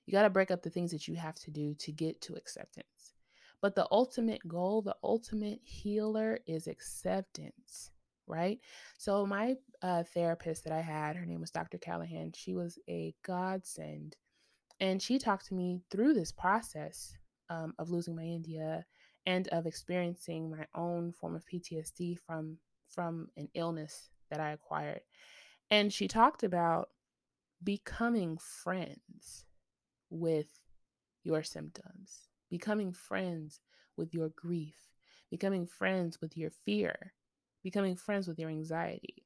You 0.10 0.14
got 0.14 0.24
to 0.24 0.32
break 0.32 0.50
up 0.50 0.64
the 0.64 0.72
things 0.72 0.90
that 0.90 1.08
you 1.08 1.14
have 1.18 1.36
to 1.36 1.52
do 1.52 1.76
to 1.76 1.92
get 1.92 2.20
to 2.22 2.34
acceptance. 2.34 3.14
But 3.62 3.76
the 3.76 3.88
ultimate 3.92 4.42
goal, 4.48 4.82
the 4.82 4.96
ultimate 5.04 5.60
healer 5.62 6.40
is 6.48 6.66
acceptance, 6.66 7.92
right? 8.26 8.58
So, 8.98 9.24
my 9.24 9.58
uh, 9.84 10.02
therapist 10.02 10.64
that 10.64 10.74
I 10.74 10.82
had, 10.82 11.16
her 11.16 11.28
name 11.28 11.42
was 11.42 11.52
Dr. 11.52 11.78
Callahan, 11.78 12.32
she 12.32 12.56
was 12.56 12.80
a 12.90 13.14
godsend. 13.24 14.16
And 14.80 15.00
she 15.00 15.20
talked 15.20 15.46
to 15.50 15.54
me 15.54 15.84
through 15.92 16.16
this 16.16 16.32
process 16.32 17.14
um, 17.52 17.76
of 17.78 17.92
losing 17.92 18.16
my 18.16 18.24
India 18.24 18.88
and 19.28 19.48
of 19.50 19.68
experiencing 19.68 20.50
my 20.50 20.66
own 20.74 21.12
form 21.12 21.36
of 21.36 21.46
PTSD 21.46 22.18
from 22.18 22.58
from 22.88 23.28
an 23.38 23.48
illness 23.54 24.10
that 24.32 24.40
I 24.40 24.54
acquired. 24.54 25.02
And 25.70 25.94
she 25.94 26.08
talked 26.08 26.42
about 26.42 26.90
becoming 27.64 28.40
friends 28.40 29.46
with 30.10 30.48
your 31.24 31.44
symptoms, 31.44 32.30
becoming 32.50 32.92
friends 32.92 33.60
with 33.98 34.14
your 34.14 34.30
grief, 34.30 34.76
becoming 35.30 35.66
friends 35.68 36.20
with 36.22 36.38
your 36.38 36.50
fear, 36.66 37.14
becoming 37.64 37.96
friends 37.96 38.28
with 38.28 38.40
your 38.40 38.50
anxiety. 38.50 39.26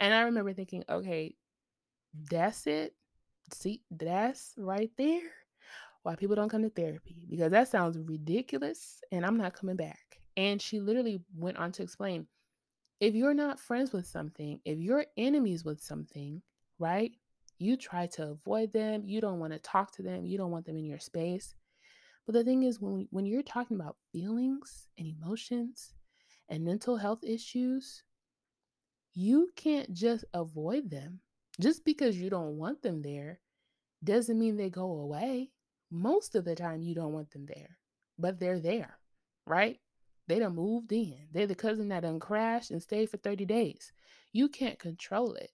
And 0.00 0.12
I 0.12 0.22
remember 0.22 0.52
thinking, 0.52 0.84
okay, 0.88 1.36
that's 2.30 2.66
it. 2.66 2.94
See, 3.52 3.82
that's 3.90 4.54
right 4.56 4.90
there 4.96 5.30
why 6.02 6.16
people 6.16 6.34
don't 6.34 6.48
come 6.48 6.62
to 6.62 6.70
therapy 6.70 7.26
because 7.30 7.52
that 7.52 7.68
sounds 7.68 7.98
ridiculous 7.98 9.00
and 9.12 9.24
I'm 9.24 9.36
not 9.36 9.54
coming 9.54 9.76
back. 9.76 10.20
And 10.36 10.60
she 10.60 10.80
literally 10.80 11.20
went 11.36 11.58
on 11.58 11.72
to 11.72 11.82
explain 11.82 12.26
if 13.00 13.14
you're 13.14 13.34
not 13.34 13.60
friends 13.60 13.92
with 13.92 14.06
something, 14.06 14.60
if 14.64 14.78
you're 14.78 15.06
enemies 15.16 15.64
with 15.64 15.80
something, 15.80 16.42
right? 16.78 17.12
You 17.62 17.76
try 17.76 18.08
to 18.08 18.30
avoid 18.30 18.72
them, 18.72 19.04
you 19.04 19.20
don't 19.20 19.38
want 19.38 19.52
to 19.52 19.58
talk 19.60 19.92
to 19.92 20.02
them, 20.02 20.26
you 20.26 20.36
don't 20.36 20.50
want 20.50 20.66
them 20.66 20.76
in 20.76 20.84
your 20.84 20.98
space. 20.98 21.54
But 22.26 22.32
the 22.32 22.42
thing 22.42 22.64
is 22.64 22.80
when 22.80 23.06
when 23.10 23.24
you're 23.24 23.44
talking 23.44 23.76
about 23.76 23.96
feelings 24.12 24.88
and 24.98 25.06
emotions 25.06 25.94
and 26.48 26.64
mental 26.64 26.96
health 26.96 27.22
issues, 27.22 28.02
you 29.14 29.50
can't 29.54 29.92
just 29.92 30.24
avoid 30.34 30.90
them. 30.90 31.20
Just 31.60 31.84
because 31.84 32.16
you 32.16 32.30
don't 32.30 32.58
want 32.58 32.82
them 32.82 33.00
there 33.00 33.40
doesn't 34.02 34.38
mean 34.38 34.56
they 34.56 34.70
go 34.70 34.90
away. 34.90 35.52
Most 35.88 36.34
of 36.34 36.44
the 36.44 36.56
time 36.56 36.82
you 36.82 36.96
don't 36.96 37.12
want 37.12 37.30
them 37.30 37.46
there, 37.46 37.78
but 38.18 38.40
they're 38.40 38.58
there, 38.58 38.98
right? 39.46 39.78
They 40.26 40.40
done 40.40 40.56
moved 40.56 40.90
in. 40.90 41.28
They're 41.30 41.46
the 41.46 41.54
cousin 41.54 41.90
that 41.90 42.00
done 42.00 42.18
crashed 42.18 42.72
and 42.72 42.82
stayed 42.82 43.08
for 43.08 43.18
30 43.18 43.44
days. 43.44 43.92
You 44.32 44.48
can't 44.48 44.80
control 44.80 45.34
it. 45.34 45.52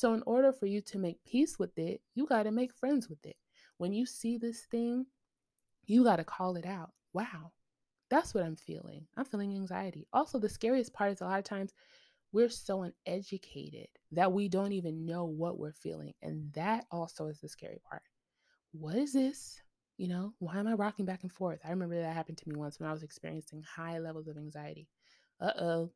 So, 0.00 0.14
in 0.14 0.22
order 0.24 0.50
for 0.50 0.64
you 0.64 0.80
to 0.80 0.98
make 0.98 1.22
peace 1.24 1.58
with 1.58 1.78
it, 1.78 2.00
you 2.14 2.24
got 2.24 2.44
to 2.44 2.50
make 2.50 2.72
friends 2.72 3.10
with 3.10 3.26
it. 3.26 3.36
When 3.76 3.92
you 3.92 4.06
see 4.06 4.38
this 4.38 4.62
thing, 4.62 5.04
you 5.84 6.04
got 6.04 6.16
to 6.16 6.24
call 6.24 6.56
it 6.56 6.64
out. 6.64 6.92
Wow, 7.12 7.52
that's 8.08 8.32
what 8.32 8.42
I'm 8.42 8.56
feeling. 8.56 9.04
I'm 9.18 9.26
feeling 9.26 9.54
anxiety. 9.54 10.06
Also, 10.14 10.38
the 10.38 10.48
scariest 10.48 10.94
part 10.94 11.12
is 11.12 11.20
a 11.20 11.26
lot 11.26 11.38
of 11.38 11.44
times 11.44 11.74
we're 12.32 12.48
so 12.48 12.90
uneducated 13.06 13.88
that 14.12 14.32
we 14.32 14.48
don't 14.48 14.72
even 14.72 15.04
know 15.04 15.26
what 15.26 15.58
we're 15.58 15.74
feeling. 15.74 16.14
And 16.22 16.50
that 16.54 16.86
also 16.90 17.26
is 17.26 17.40
the 17.40 17.50
scary 17.50 17.82
part. 17.86 18.00
What 18.72 18.96
is 18.96 19.12
this? 19.12 19.60
You 19.98 20.08
know, 20.08 20.32
why 20.38 20.56
am 20.56 20.66
I 20.66 20.72
rocking 20.72 21.04
back 21.04 21.24
and 21.24 21.32
forth? 21.32 21.60
I 21.62 21.72
remember 21.72 22.00
that 22.00 22.14
happened 22.14 22.38
to 22.38 22.48
me 22.48 22.56
once 22.56 22.80
when 22.80 22.88
I 22.88 22.92
was 22.92 23.02
experiencing 23.02 23.64
high 23.64 23.98
levels 23.98 24.28
of 24.28 24.38
anxiety. 24.38 24.88
Uh 25.38 25.52
oh. 25.60 25.90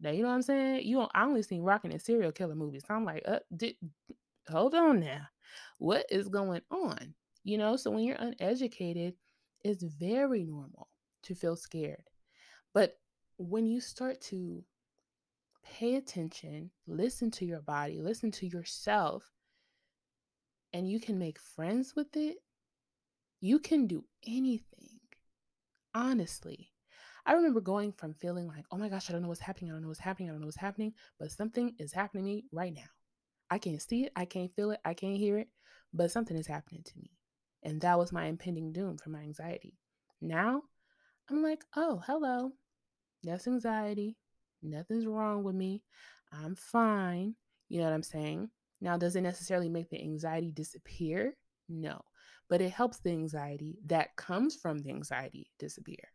Now 0.00 0.10
you 0.10 0.22
know 0.22 0.28
what 0.28 0.34
I'm 0.34 0.42
saying? 0.42 0.86
You 0.86 0.96
don't, 0.96 1.10
I 1.14 1.24
only 1.24 1.42
seen 1.42 1.62
rocking 1.62 1.92
in 1.92 1.98
serial 1.98 2.32
killer 2.32 2.54
movies. 2.54 2.82
So 2.86 2.94
I'm 2.94 3.04
like, 3.04 3.22
uh, 3.26 3.40
did, 3.54 3.74
hold 4.48 4.74
on 4.74 5.00
now. 5.00 5.26
What 5.78 6.06
is 6.10 6.28
going 6.28 6.62
on? 6.70 7.14
You 7.44 7.58
know, 7.58 7.76
so 7.76 7.90
when 7.90 8.04
you're 8.04 8.16
uneducated, 8.16 9.14
it's 9.64 9.82
very 9.82 10.44
normal 10.44 10.88
to 11.24 11.34
feel 11.34 11.56
scared. 11.56 12.04
But 12.72 12.98
when 13.36 13.66
you 13.66 13.80
start 13.80 14.20
to 14.22 14.64
pay 15.64 15.96
attention, 15.96 16.70
listen 16.86 17.30
to 17.32 17.44
your 17.44 17.60
body, 17.60 18.00
listen 18.00 18.30
to 18.32 18.46
yourself, 18.46 19.30
and 20.72 20.88
you 20.88 21.00
can 21.00 21.18
make 21.18 21.38
friends 21.38 21.94
with 21.96 22.16
it, 22.16 22.38
you 23.40 23.58
can 23.58 23.86
do 23.86 24.04
anything. 24.26 25.00
Honestly. 25.94 26.70
I 27.26 27.32
remember 27.32 27.60
going 27.60 27.92
from 27.92 28.14
feeling 28.14 28.46
like, 28.46 28.64
oh 28.70 28.76
my 28.76 28.88
gosh, 28.88 29.08
I 29.08 29.12
don't 29.12 29.22
know 29.22 29.28
what's 29.28 29.40
happening. 29.40 29.70
I 29.70 29.74
don't 29.74 29.82
know 29.82 29.88
what's 29.88 30.00
happening. 30.00 30.28
I 30.28 30.32
don't 30.32 30.40
know 30.40 30.46
what's 30.46 30.56
happening. 30.56 30.92
But 31.18 31.30
something 31.30 31.74
is 31.78 31.92
happening 31.92 32.24
to 32.24 32.30
me 32.30 32.44
right 32.52 32.72
now. 32.74 32.88
I 33.50 33.58
can't 33.58 33.82
see 33.82 34.04
it. 34.04 34.12
I 34.16 34.24
can't 34.24 34.54
feel 34.54 34.70
it. 34.70 34.80
I 34.84 34.94
can't 34.94 35.16
hear 35.16 35.38
it. 35.38 35.48
But 35.92 36.10
something 36.10 36.36
is 36.36 36.46
happening 36.46 36.82
to 36.84 36.98
me. 36.98 37.10
And 37.62 37.80
that 37.80 37.98
was 37.98 38.12
my 38.12 38.26
impending 38.26 38.72
doom 38.72 38.96
for 38.96 39.10
my 39.10 39.20
anxiety. 39.20 39.76
Now 40.20 40.62
I'm 41.28 41.42
like, 41.42 41.64
oh, 41.76 42.02
hello. 42.06 42.52
That's 43.22 43.46
anxiety. 43.46 44.16
Nothing's 44.62 45.06
wrong 45.06 45.42
with 45.42 45.54
me. 45.54 45.82
I'm 46.32 46.54
fine. 46.54 47.34
You 47.68 47.78
know 47.78 47.84
what 47.84 47.94
I'm 47.94 48.02
saying? 48.02 48.50
Now, 48.80 48.96
does 48.96 49.14
it 49.14 49.20
necessarily 49.20 49.68
make 49.68 49.90
the 49.90 50.00
anxiety 50.00 50.50
disappear? 50.50 51.36
No 51.68 52.00
but 52.50 52.60
it 52.60 52.72
helps 52.72 52.98
the 52.98 53.10
anxiety 53.10 53.78
that 53.86 54.16
comes 54.16 54.56
from 54.56 54.78
the 54.80 54.90
anxiety 54.90 55.48
disappear. 55.58 56.12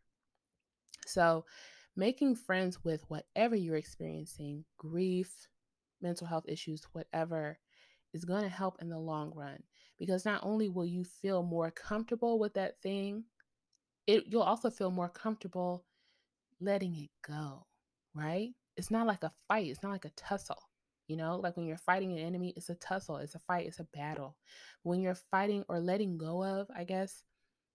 So, 1.06 1.44
making 1.96 2.36
friends 2.36 2.84
with 2.84 3.04
whatever 3.08 3.56
you're 3.56 3.76
experiencing, 3.76 4.64
grief, 4.78 5.48
mental 6.02 6.26
health 6.26 6.44
issues, 6.48 6.84
whatever, 6.92 7.58
is 8.12 8.24
going 8.24 8.42
to 8.42 8.48
help 8.48 8.80
in 8.80 8.88
the 8.88 8.98
long 8.98 9.32
run 9.34 9.62
because 9.98 10.24
not 10.24 10.40
only 10.42 10.68
will 10.68 10.86
you 10.86 11.04
feel 11.04 11.42
more 11.42 11.70
comfortable 11.70 12.38
with 12.38 12.54
that 12.54 12.80
thing, 12.82 13.24
it 14.06 14.24
you'll 14.26 14.42
also 14.42 14.70
feel 14.70 14.90
more 14.90 15.08
comfortable 15.08 15.84
letting 16.60 16.96
it 16.96 17.10
go, 17.26 17.66
right? 18.14 18.50
It's 18.76 18.90
not 18.90 19.06
like 19.06 19.22
a 19.22 19.32
fight, 19.48 19.68
it's 19.68 19.82
not 19.82 19.92
like 19.92 20.04
a 20.04 20.10
tussle. 20.10 20.62
You 21.08 21.16
know, 21.16 21.36
like 21.36 21.56
when 21.56 21.66
you're 21.66 21.76
fighting 21.76 22.12
an 22.12 22.18
enemy, 22.18 22.52
it's 22.56 22.68
a 22.68 22.74
tussle, 22.74 23.18
it's 23.18 23.36
a 23.36 23.40
fight, 23.40 23.66
it's 23.66 23.78
a 23.80 23.86
battle. 23.94 24.36
When 24.82 25.00
you're 25.00 25.14
fighting 25.30 25.64
or 25.68 25.78
letting 25.78 26.18
go 26.18 26.42
of, 26.42 26.68
I 26.74 26.84
guess, 26.84 27.22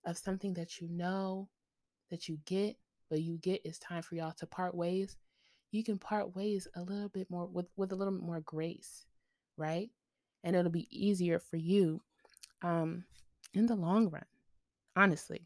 of 0.06 0.18
something 0.18 0.54
that 0.56 0.82
you 0.82 0.90
know, 0.90 1.48
that 2.10 2.28
you 2.28 2.40
get, 2.46 2.76
but 3.12 3.22
you 3.22 3.38
get 3.40 3.62
it's 3.66 3.78
time 3.78 4.02
for 4.02 4.16
y'all 4.16 4.32
to 4.32 4.48
part 4.48 4.74
ways, 4.74 5.18
you 5.72 5.84
can 5.84 6.00
part 6.00 6.34
ways 6.34 6.66
a 6.76 6.82
little 6.82 7.10
bit 7.10 7.30
more 7.30 7.46
with, 7.46 7.68
with 7.76 7.92
a 7.92 7.96
little 7.96 8.14
bit 8.14 8.24
more 8.24 8.40
grace, 8.40 9.06
right? 9.58 9.90
And 10.46 10.56
it'll 10.56 10.72
be 10.72 10.88
easier 10.90 11.38
for 11.38 11.58
you 11.58 12.02
um, 12.62 13.04
in 13.54 13.66
the 13.66 13.76
long 13.76 14.10
run, 14.10 14.24
honestly. 14.96 15.46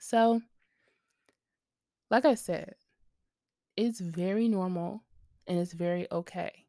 So, 0.00 0.42
like 2.10 2.24
I 2.24 2.34
said, 2.34 2.74
it's 3.76 4.00
very 4.00 4.48
normal 4.48 5.04
and 5.46 5.60
it's 5.60 5.72
very 5.72 6.08
okay 6.10 6.66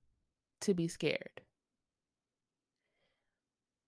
to 0.61 0.75
be 0.75 0.87
scared. 0.87 1.41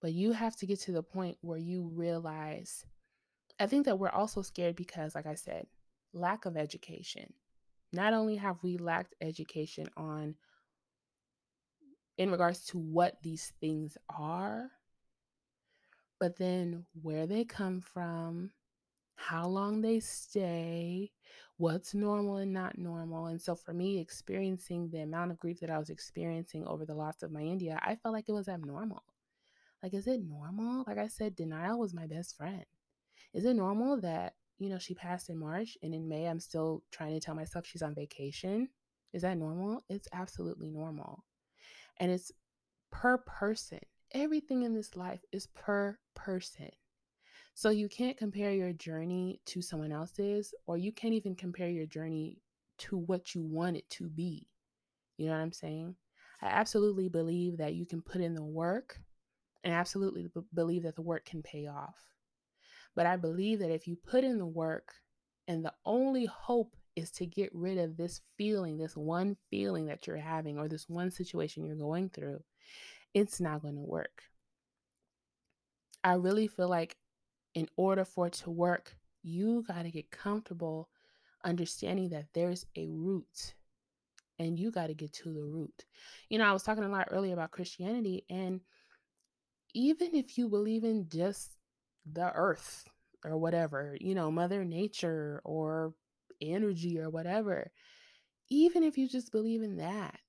But 0.01 0.13
you 0.13 0.31
have 0.31 0.55
to 0.55 0.65
get 0.65 0.79
to 0.81 0.91
the 0.91 1.03
point 1.03 1.37
where 1.41 1.59
you 1.59 1.91
realize 1.93 2.83
I 3.59 3.67
think 3.67 3.85
that 3.85 3.97
we're 3.97 4.09
also 4.09 4.41
scared 4.41 4.75
because, 4.75 5.15
like 5.15 5.25
I 5.25 5.35
said, 5.35 5.65
lack 6.13 6.45
of 6.45 6.57
education. 6.57 7.33
Not 7.91 8.13
only 8.13 8.35
have 8.35 8.61
we 8.63 8.77
lacked 8.77 9.15
education 9.21 9.87
on 9.95 10.35
in 12.17 12.31
regards 12.31 12.65
to 12.65 12.77
what 12.77 13.21
these 13.21 13.53
things 13.59 13.97
are, 14.09 14.69
but 16.19 16.37
then 16.37 16.85
where 17.01 17.27
they 17.27 17.45
come 17.45 17.79
from, 17.81 18.51
how 19.15 19.47
long 19.47 19.81
they 19.81 19.99
stay, 19.99 21.11
what's 21.57 21.93
normal 21.93 22.37
and 22.37 22.53
not 22.53 22.77
normal. 22.77 23.27
And 23.27 23.41
so 23.41 23.55
for 23.55 23.73
me, 23.73 23.99
experiencing 23.99 24.89
the 24.89 25.01
amount 25.01 25.31
of 25.31 25.39
grief 25.39 25.59
that 25.61 25.69
I 25.69 25.79
was 25.79 25.89
experiencing 25.89 26.65
over 26.67 26.85
the 26.85 26.95
loss 26.95 27.23
of 27.23 27.31
my 27.31 27.41
India, 27.41 27.79
I 27.81 27.95
felt 27.95 28.13
like 28.13 28.29
it 28.29 28.33
was 28.33 28.47
abnormal. 28.47 29.03
Like, 29.81 29.93
is 29.93 30.07
it 30.07 30.23
normal? 30.23 30.83
Like 30.87 30.97
I 30.97 31.07
said, 31.07 31.35
denial 31.35 31.79
was 31.79 31.93
my 31.93 32.07
best 32.07 32.35
friend. 32.35 32.65
Is 33.37 33.45
it 33.45 33.53
normal 33.53 34.01
that, 34.01 34.33
you 34.57 34.67
know, 34.67 34.79
she 34.79 34.95
passed 34.95 35.29
in 35.29 35.37
March 35.37 35.77
and 35.83 35.93
in 35.93 36.09
May 36.09 36.27
I'm 36.27 36.39
still 36.39 36.81
trying 36.89 37.13
to 37.13 37.19
tell 37.19 37.35
myself 37.35 37.67
she's 37.67 37.83
on 37.83 37.93
vacation? 37.93 38.67
Is 39.13 39.21
that 39.21 39.37
normal? 39.37 39.83
It's 39.89 40.07
absolutely 40.11 40.71
normal. 40.71 41.23
And 41.99 42.09
it's 42.11 42.31
per 42.91 43.19
person. 43.19 43.77
Everything 44.11 44.63
in 44.63 44.73
this 44.73 44.95
life 44.95 45.23
is 45.31 45.45
per 45.53 45.99
person. 46.15 46.71
So 47.53 47.69
you 47.69 47.87
can't 47.87 48.17
compare 48.17 48.53
your 48.53 48.73
journey 48.73 49.39
to 49.45 49.61
someone 49.61 49.91
else's, 49.91 50.51
or 50.65 50.79
you 50.79 50.91
can't 50.91 51.13
even 51.13 51.35
compare 51.35 51.69
your 51.69 51.85
journey 51.85 52.41
to 52.79 52.97
what 52.97 53.35
you 53.35 53.43
want 53.43 53.77
it 53.77 53.87
to 53.91 54.09
be. 54.09 54.47
You 55.17 55.27
know 55.27 55.33
what 55.33 55.41
I'm 55.41 55.53
saying? 55.53 55.95
I 56.41 56.47
absolutely 56.47 57.07
believe 57.07 57.57
that 57.57 57.75
you 57.75 57.85
can 57.85 58.01
put 58.01 58.21
in 58.21 58.33
the 58.33 58.43
work 58.43 58.99
and 59.63 59.75
absolutely 59.75 60.25
b- 60.33 60.41
believe 60.55 60.83
that 60.83 60.95
the 60.95 61.03
work 61.03 61.25
can 61.25 61.43
pay 61.43 61.67
off. 61.67 62.16
But 62.97 63.05
I 63.05 63.15
believe 63.15 63.59
that 63.59 63.69
if 63.69 63.87
you 63.87 63.95
put 63.95 64.23
in 64.23 64.39
the 64.39 64.45
work 64.45 64.91
and 65.47 65.63
the 65.63 65.73
only 65.85 66.25
hope 66.25 66.75
is 66.95 67.11
to 67.11 67.27
get 67.27 67.51
rid 67.53 67.77
of 67.77 67.95
this 67.95 68.21
feeling, 68.39 68.79
this 68.79 68.97
one 68.97 69.37
feeling 69.51 69.85
that 69.85 70.07
you're 70.07 70.17
having, 70.17 70.57
or 70.57 70.67
this 70.67 70.89
one 70.89 71.11
situation 71.11 71.63
you're 71.63 71.75
going 71.75 72.09
through, 72.09 72.41
it's 73.13 73.39
not 73.39 73.61
going 73.61 73.75
to 73.75 73.81
work. 73.81 74.23
I 76.03 76.13
really 76.13 76.47
feel 76.47 76.69
like 76.69 76.97
in 77.53 77.69
order 77.77 78.03
for 78.03 78.27
it 78.27 78.33
to 78.33 78.49
work, 78.49 78.95
you 79.21 79.63
got 79.67 79.83
to 79.83 79.91
get 79.91 80.09
comfortable 80.09 80.89
understanding 81.45 82.09
that 82.09 82.25
there's 82.33 82.65
a 82.75 82.87
root 82.89 83.53
and 84.39 84.57
you 84.57 84.71
got 84.71 84.87
to 84.87 84.95
get 84.95 85.13
to 85.13 85.31
the 85.31 85.43
root. 85.43 85.85
You 86.29 86.39
know, 86.39 86.45
I 86.45 86.51
was 86.51 86.63
talking 86.63 86.83
a 86.83 86.89
lot 86.89 87.09
earlier 87.11 87.33
about 87.33 87.51
Christianity, 87.51 88.25
and 88.27 88.61
even 89.75 90.15
if 90.15 90.35
you 90.39 90.49
believe 90.49 90.83
in 90.83 91.07
just 91.09 91.56
the 92.13 92.31
earth 92.33 92.85
or 93.23 93.37
whatever, 93.37 93.97
you 93.99 94.15
know, 94.15 94.31
Mother 94.31 94.63
Nature 94.63 95.41
or 95.43 95.93
energy 96.41 96.99
or 96.99 97.09
whatever, 97.09 97.71
even 98.49 98.83
if 98.83 98.97
you 98.97 99.07
just 99.07 99.31
believe 99.31 99.61
in 99.61 99.77
that, 99.77 100.19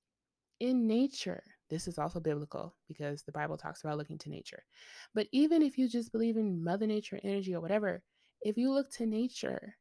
in 0.61 0.87
nature, 0.87 1.43
this 1.71 1.87
is 1.87 1.99
also 1.99 2.19
biblical 2.19 2.75
because 2.89 3.23
the 3.23 3.33
Bible 3.33 3.57
talks 3.57 3.83
about 3.83 3.99
looking 3.99 4.19
to 4.19 4.31
nature. 4.31 4.65
But 5.15 5.29
even 5.33 5.63
if 5.63 5.79
you 5.79 5.89
just 5.89 6.13
believe 6.13 6.37
in 6.37 6.65
Mother 6.65 6.87
Nature, 6.87 7.21
energy, 7.23 7.55
or 7.55 7.61
whatever, 7.61 8.03
if 8.43 8.57
you 8.57 8.73
look 8.73 8.91
to 8.93 9.07
nature, 9.07 9.77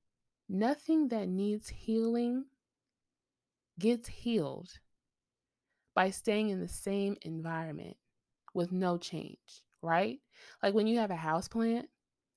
nothing 0.49 1.07
that 1.09 1.27
needs 1.27 1.69
healing 1.69 2.45
gets 3.79 4.07
healed 4.07 4.69
by 5.95 6.09
staying 6.09 6.49
in 6.49 6.59
the 6.59 6.67
same 6.67 7.15
environment 7.21 7.97
with 8.53 8.71
no 8.71 8.97
change, 8.97 9.63
right? 9.81 10.19
Like 10.61 10.73
when 10.73 10.87
you 10.87 10.99
have 10.99 11.11
a 11.11 11.15
house 11.15 11.47
plant 11.47 11.87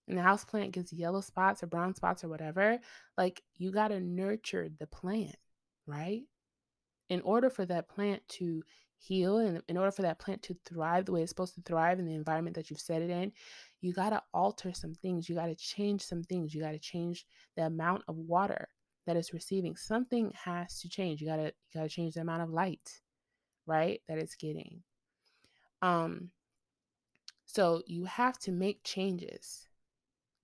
and 0.08 0.18
the 0.18 0.22
house 0.22 0.44
plant 0.44 0.72
gets 0.72 0.92
yellow 0.92 1.20
spots 1.20 1.62
or 1.62 1.66
brown 1.66 1.94
spots 1.94 2.24
or 2.24 2.28
whatever, 2.28 2.78
like 3.16 3.42
you 3.56 3.70
got 3.70 3.88
to 3.88 4.00
nurture 4.00 4.68
the 4.78 4.86
plant, 4.86 5.36
right? 5.86 6.22
In 7.08 7.20
order 7.22 7.50
for 7.50 7.64
that 7.66 7.88
plant 7.88 8.22
to 8.28 8.62
heal 9.00 9.38
and 9.38 9.62
in 9.68 9.76
order 9.76 9.90
for 9.90 10.02
that 10.02 10.18
plant 10.18 10.42
to 10.42 10.56
thrive 10.66 11.06
the 11.06 11.12
way 11.12 11.22
it's 11.22 11.30
supposed 11.30 11.54
to 11.54 11.62
thrive 11.62 11.98
in 11.98 12.06
the 12.06 12.14
environment 12.14 12.54
that 12.54 12.70
you've 12.70 12.80
set 12.80 13.02
it 13.02 13.10
in, 13.10 13.32
you 13.80 13.92
got 13.92 14.10
to 14.10 14.22
alter 14.34 14.72
some 14.72 14.94
things. 14.94 15.28
You 15.28 15.34
got 15.34 15.46
to 15.46 15.54
change 15.54 16.02
some 16.02 16.22
things. 16.22 16.54
You 16.54 16.60
got 16.60 16.72
to 16.72 16.78
change 16.78 17.26
the 17.56 17.64
amount 17.64 18.02
of 18.08 18.16
water 18.16 18.68
that 19.06 19.16
it's 19.16 19.32
receiving. 19.32 19.74
Something 19.76 20.32
has 20.44 20.80
to 20.80 20.88
change. 20.88 21.20
You 21.20 21.26
got 21.26 21.36
to 21.36 21.44
you 21.44 21.80
got 21.80 21.82
to 21.82 21.88
change 21.88 22.14
the 22.14 22.20
amount 22.20 22.42
of 22.42 22.50
light, 22.50 23.00
right? 23.66 24.00
That 24.08 24.18
it's 24.18 24.36
getting. 24.36 24.82
Um 25.82 26.30
so 27.52 27.82
you 27.86 28.04
have 28.04 28.38
to 28.40 28.52
make 28.52 28.84
changes. 28.84 29.66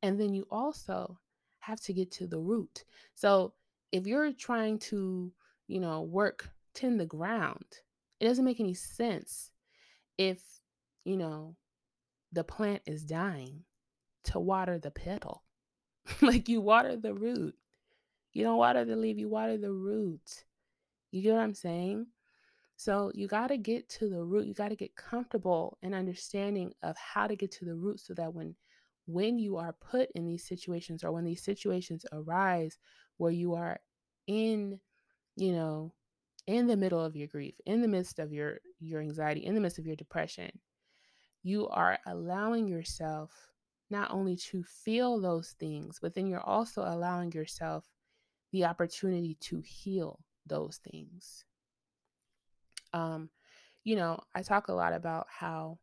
And 0.02 0.18
then 0.18 0.34
you 0.34 0.44
also 0.50 1.18
have 1.60 1.80
to 1.82 1.92
get 1.92 2.10
to 2.12 2.26
the 2.26 2.38
root. 2.38 2.84
So 3.14 3.54
if 3.92 4.08
you're 4.08 4.32
trying 4.32 4.80
to, 4.90 5.32
you 5.68 5.80
know, 5.80 6.02
work 6.02 6.50
tend 6.74 6.98
the 6.98 7.06
ground, 7.06 7.64
it 8.18 8.26
doesn't 8.26 8.44
make 8.44 8.58
any 8.58 8.74
sense 8.74 9.52
if, 10.18 10.42
you 11.04 11.16
know, 11.16 11.54
the 12.32 12.42
plant 12.42 12.82
is 12.86 13.04
dying 13.04 13.62
to 14.24 14.40
water 14.40 14.78
the 14.78 14.90
petal. 14.90 15.44
like 16.22 16.48
you 16.48 16.60
water 16.60 16.96
the 16.96 17.14
root. 17.14 17.54
You 18.32 18.42
don't 18.42 18.58
water 18.58 18.84
the 18.84 18.96
leaf, 18.96 19.16
you 19.16 19.28
water 19.28 19.56
the 19.56 19.72
root. 19.72 20.44
You 21.12 21.22
get 21.22 21.34
what 21.34 21.42
I'm 21.42 21.54
saying? 21.54 22.08
So 22.76 23.10
you 23.14 23.26
got 23.26 23.48
to 23.48 23.56
get 23.56 23.88
to 23.90 24.08
the 24.08 24.22
root. 24.22 24.46
You 24.46 24.54
got 24.54 24.68
to 24.68 24.76
get 24.76 24.96
comfortable 24.96 25.78
and 25.82 25.94
understanding 25.94 26.72
of 26.82 26.96
how 26.96 27.26
to 27.26 27.36
get 27.36 27.50
to 27.52 27.64
the 27.64 27.74
root 27.74 28.00
so 28.00 28.14
that 28.14 28.34
when 28.34 28.54
when 29.06 29.38
you 29.38 29.56
are 29.56 29.72
put 29.72 30.10
in 30.14 30.26
these 30.26 30.44
situations 30.46 31.04
or 31.04 31.12
when 31.12 31.24
these 31.24 31.42
situations 31.42 32.04
arise 32.12 32.76
where 33.18 33.30
you 33.30 33.54
are 33.54 33.78
in, 34.26 34.80
you 35.36 35.52
know, 35.52 35.92
in 36.46 36.66
the 36.66 36.76
middle 36.76 37.00
of 37.00 37.16
your 37.16 37.28
grief, 37.28 37.54
in 37.66 37.82
the 37.82 37.88
midst 37.88 38.18
of 38.18 38.32
your 38.32 38.58
your 38.80 39.00
anxiety, 39.00 39.44
in 39.46 39.54
the 39.54 39.60
midst 39.60 39.78
of 39.78 39.86
your 39.86 39.96
depression, 39.96 40.50
you 41.42 41.68
are 41.68 41.98
allowing 42.06 42.68
yourself 42.68 43.32
not 43.90 44.10
only 44.10 44.36
to 44.36 44.62
feel 44.64 45.20
those 45.20 45.54
things, 45.60 45.98
but 46.02 46.14
then 46.14 46.26
you're 46.26 46.40
also 46.40 46.82
allowing 46.82 47.32
yourself 47.32 47.88
the 48.52 48.64
opportunity 48.64 49.36
to 49.40 49.60
heal 49.60 50.20
those 50.46 50.78
things. 50.78 51.44
Um, 52.96 53.30
you 53.84 53.96
know, 53.96 54.20
I 54.34 54.42
talk 54.42 54.68
a 54.68 54.72
lot 54.74 54.94
about 54.94 55.26
how 55.30 55.78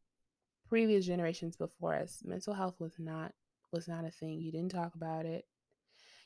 previous 0.69 1.06
generations 1.06 1.56
before 1.56 1.95
us, 1.95 2.21
mental 2.26 2.54
health 2.54 2.80
was 2.80 2.95
not 2.99 3.34
was 3.71 3.88
not 3.88 4.06
a 4.06 4.12
thing. 4.12 4.41
You 4.41 4.52
didn't 4.52 4.71
talk 4.71 4.95
about 4.95 5.26
it. 5.26 5.45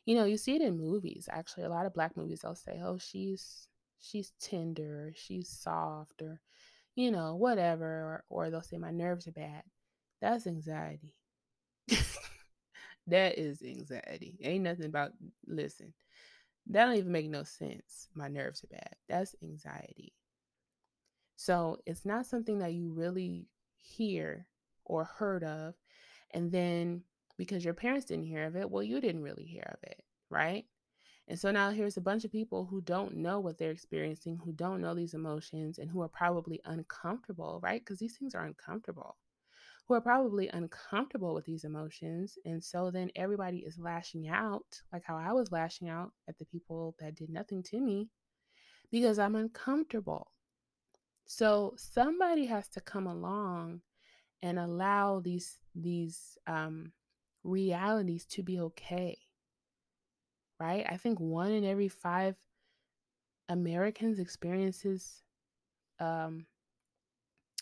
You 0.06 0.15
know, 0.15 0.26
you 0.26 0.38
see 0.38 0.56
it 0.56 0.62
in 0.62 0.78
movies. 0.78 1.30
Actually, 1.32 1.65
a 1.65 1.69
lot 1.69 1.86
of 1.86 1.93
black 1.93 2.17
movies 2.17 2.41
they'll 2.41 2.56
say, 2.56 2.82
"Oh, 2.84 2.97
she's 2.97 3.67
she's 4.00 4.32
tender, 4.41 5.13
she's 5.15 5.50
soft, 5.50 6.21
or 6.21 6.41
you 6.95 7.12
know, 7.12 7.36
whatever," 7.36 7.86
or, 7.88 8.26
or 8.30 8.50
they'll 8.50 8.62
say, 8.63 8.78
"My 8.78 8.91
nerves 8.91 9.28
are 9.28 9.32
bad." 9.34 9.63
That's 10.21 10.47
anxiety. 10.47 11.15
that 13.08 13.38
is 13.38 13.62
anxiety. 13.62 14.38
Ain't 14.43 14.63
nothing 14.63 14.86
about 14.86 15.12
listen. 15.47 15.93
That 16.67 16.86
don't 16.86 16.97
even 16.97 17.12
make 17.12 17.30
no 17.30 17.43
sense. 17.43 18.10
My 18.15 18.28
nerves 18.28 18.63
are 18.63 18.67
bad. 18.67 18.95
That's 19.10 19.36
anxiety. 19.43 20.13
So 21.38 21.78
it's 21.86 22.04
not 22.04 22.26
something 22.26 22.60
that 22.60 22.73
you 22.73 22.91
really 22.91 23.47
hear 23.78 24.47
or 24.84 25.06
heard 25.06 25.43
of. 25.43 25.76
And 26.32 26.52
then 26.52 27.04
because 27.38 27.63
your 27.63 27.76
parents 27.76 28.08
didn't 28.08 28.26
hear 28.26 28.45
of 28.45 28.56
it, 28.56 28.69
well, 28.69 28.84
you 28.84 29.00
didn't 29.00 29.21
really 29.21 29.45
hear 29.45 29.71
of 29.71 29.78
it, 29.84 30.04
right? 30.30 30.65
And 31.28 31.39
so 31.39 31.52
now 31.52 31.69
here's 31.69 31.97
a 31.97 32.02
bunch 32.02 32.26
of 32.26 32.32
people 32.32 32.65
who 32.65 32.82
don't 32.82 33.17
know 33.17 33.39
what 33.39 33.60
they're 33.60 33.71
experiencing, 33.71 34.39
who 34.43 34.52
don't 34.52 34.82
know 34.82 34.95
these 34.95 35.13
emotions, 35.13 35.78
and 35.78 35.91
who 35.91 36.02
are 36.02 36.08
probably 36.08 36.60
uncomfortable, 36.65 37.60
right? 37.62 37.82
Because 37.82 38.00
these 38.00 38.17
things 38.17 38.34
are 38.34 38.45
uncomfortable, 38.45 39.17
who 39.88 39.93
are 39.93 40.02
probably 40.02 40.47
uncomfortable 40.47 41.36
with 41.36 41.45
these 41.45 41.65
emotions. 41.65 42.39
And 42.45 42.63
so 42.63 42.89
then 42.89 43.12
everybody 43.15 43.60
is 43.60 43.78
lashing 43.78 44.28
out, 44.28 44.65
like 44.91 45.04
how 45.04 45.17
I 45.17 45.34
was 45.34 45.52
lashing 45.52 45.88
out 45.88 46.13
at 46.28 46.38
the 46.39 46.45
people 46.45 46.95
that 47.00 47.15
did 47.15 47.30
nothing 47.30 47.62
to 47.63 47.80
me 47.80 48.10
because 48.89 49.19
I'm 49.19 49.36
uncomfortable. 49.36 50.32
So 51.27 51.73
somebody 51.77 52.45
has 52.45 52.67
to 52.69 52.81
come 52.81 53.05
along 53.05 53.81
and 54.41 54.57
allow 54.57 55.19
these 55.19 55.57
these 55.75 56.37
um, 56.47 56.93
realities 57.43 58.25
to 58.27 58.43
be 58.43 58.59
okay. 58.59 59.17
Right? 60.59 60.85
I 60.89 60.97
think 60.97 61.19
one 61.19 61.51
in 61.51 61.65
every 61.65 61.89
five 61.89 62.35
Americans 63.49 64.19
experiences 64.19 65.21
um, 65.99 66.45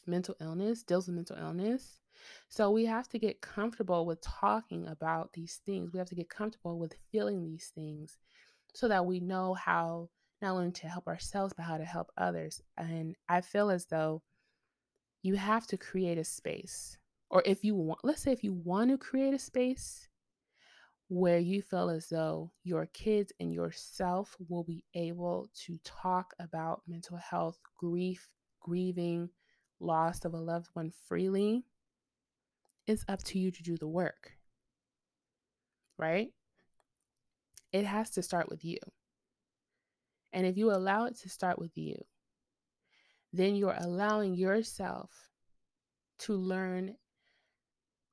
mental 0.05 0.35
illness, 0.39 0.83
deals 0.83 1.07
with 1.07 1.15
mental 1.15 1.37
illness. 1.37 1.99
So 2.49 2.69
we 2.69 2.85
have 2.85 3.09
to 3.09 3.19
get 3.19 3.41
comfortable 3.41 4.05
with 4.05 4.21
talking 4.21 4.87
about 4.87 5.33
these 5.33 5.59
things. 5.65 5.91
We 5.91 5.99
have 5.99 6.09
to 6.09 6.15
get 6.15 6.29
comfortable 6.29 6.77
with 6.77 6.95
feeling 7.11 7.43
these 7.43 7.71
things 7.73 8.17
so 8.73 8.87
that 8.87 9.05
we 9.05 9.19
know 9.19 9.53
how 9.53 10.09
not 10.45 10.57
only 10.57 10.71
to 10.71 10.87
help 10.87 11.07
ourselves, 11.07 11.53
but 11.57 11.63
how 11.63 11.77
to 11.77 11.83
help 11.83 12.11
others. 12.17 12.61
And 12.77 13.15
I 13.27 13.41
feel 13.41 13.71
as 13.71 13.87
though 13.87 14.21
you 15.23 15.35
have 15.35 15.65
to 15.67 15.77
create 15.77 16.19
a 16.19 16.23
space, 16.23 16.99
or 17.31 17.41
if 17.47 17.63
you 17.63 17.73
want, 17.73 18.01
let's 18.03 18.21
say 18.21 18.31
if 18.31 18.43
you 18.43 18.53
want 18.53 18.91
to 18.91 18.97
create 18.97 19.33
a 19.33 19.39
space 19.39 20.07
where 21.07 21.39
you 21.39 21.63
feel 21.63 21.89
as 21.89 22.09
though 22.09 22.51
your 22.63 22.85
kids 22.93 23.33
and 23.39 23.51
yourself 23.51 24.35
will 24.47 24.63
be 24.63 24.83
able 24.93 25.49
to 25.65 25.79
talk 25.83 26.35
about 26.39 26.83
mental 26.87 27.17
health, 27.17 27.57
grief, 27.75 28.29
grieving, 28.59 29.29
loss 29.79 30.25
of 30.25 30.33
a 30.35 30.39
loved 30.39 30.67
one 30.73 30.91
freely, 31.07 31.63
it's 32.85 33.03
up 33.07 33.23
to 33.23 33.39
you 33.39 33.49
to 33.49 33.63
do 33.63 33.77
the 33.77 33.87
work. 33.87 34.33
Right? 35.97 36.29
It 37.71 37.85
has 37.85 38.11
to 38.11 38.21
start 38.21 38.47
with 38.47 38.63
you. 38.63 38.77
And 40.35 40.45
if 40.45 40.57
you 40.57 40.69
allow 40.71 41.05
it 41.05 41.15
to 41.21 41.29
start 41.29 41.57
with 41.57 41.77
you, 41.77 41.95
then 43.31 43.55
you're 43.55 43.77
allowing 43.79 44.35
yourself 44.35 45.09
to 46.19 46.33
learn 46.33 46.97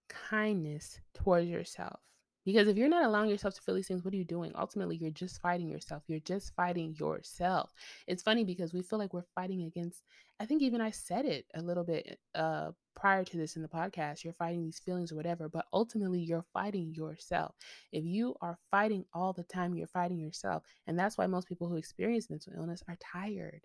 kindness 0.08 1.00
towards 1.14 1.48
yourself. 1.48 1.98
Because 2.44 2.66
if 2.66 2.76
you're 2.76 2.88
not 2.88 3.04
allowing 3.04 3.30
yourself 3.30 3.54
to 3.54 3.62
feel 3.62 3.74
these 3.74 3.86
things, 3.86 4.04
what 4.04 4.12
are 4.12 4.16
you 4.16 4.24
doing? 4.24 4.52
Ultimately, 4.56 4.96
you're 4.96 5.10
just 5.10 5.40
fighting 5.40 5.68
yourself. 5.68 6.02
You're 6.08 6.20
just 6.20 6.54
fighting 6.56 6.94
yourself. 6.98 7.72
It's 8.06 8.22
funny 8.22 8.44
because 8.44 8.72
we 8.72 8.82
feel 8.82 8.98
like 8.98 9.14
we're 9.14 9.24
fighting 9.34 9.62
against, 9.62 10.02
I 10.40 10.46
think 10.46 10.62
even 10.62 10.80
I 10.80 10.90
said 10.90 11.24
it 11.24 11.46
a 11.54 11.62
little 11.62 11.84
bit 11.84 12.18
uh, 12.34 12.72
prior 12.96 13.24
to 13.24 13.36
this 13.36 13.54
in 13.56 13.62
the 13.62 13.68
podcast. 13.68 14.24
You're 14.24 14.32
fighting 14.32 14.64
these 14.64 14.80
feelings 14.80 15.12
or 15.12 15.16
whatever, 15.16 15.48
but 15.48 15.66
ultimately, 15.72 16.20
you're 16.20 16.44
fighting 16.52 16.92
yourself. 16.92 17.54
If 17.92 18.04
you 18.04 18.34
are 18.40 18.58
fighting 18.70 19.04
all 19.14 19.32
the 19.32 19.44
time, 19.44 19.74
you're 19.74 19.86
fighting 19.86 20.18
yourself. 20.18 20.64
And 20.86 20.98
that's 20.98 21.16
why 21.16 21.26
most 21.28 21.48
people 21.48 21.68
who 21.68 21.76
experience 21.76 22.28
mental 22.28 22.54
illness 22.56 22.82
are 22.88 22.98
tired. 23.00 23.62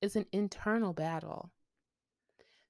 It's 0.00 0.14
an 0.14 0.26
internal 0.32 0.92
battle. 0.92 1.50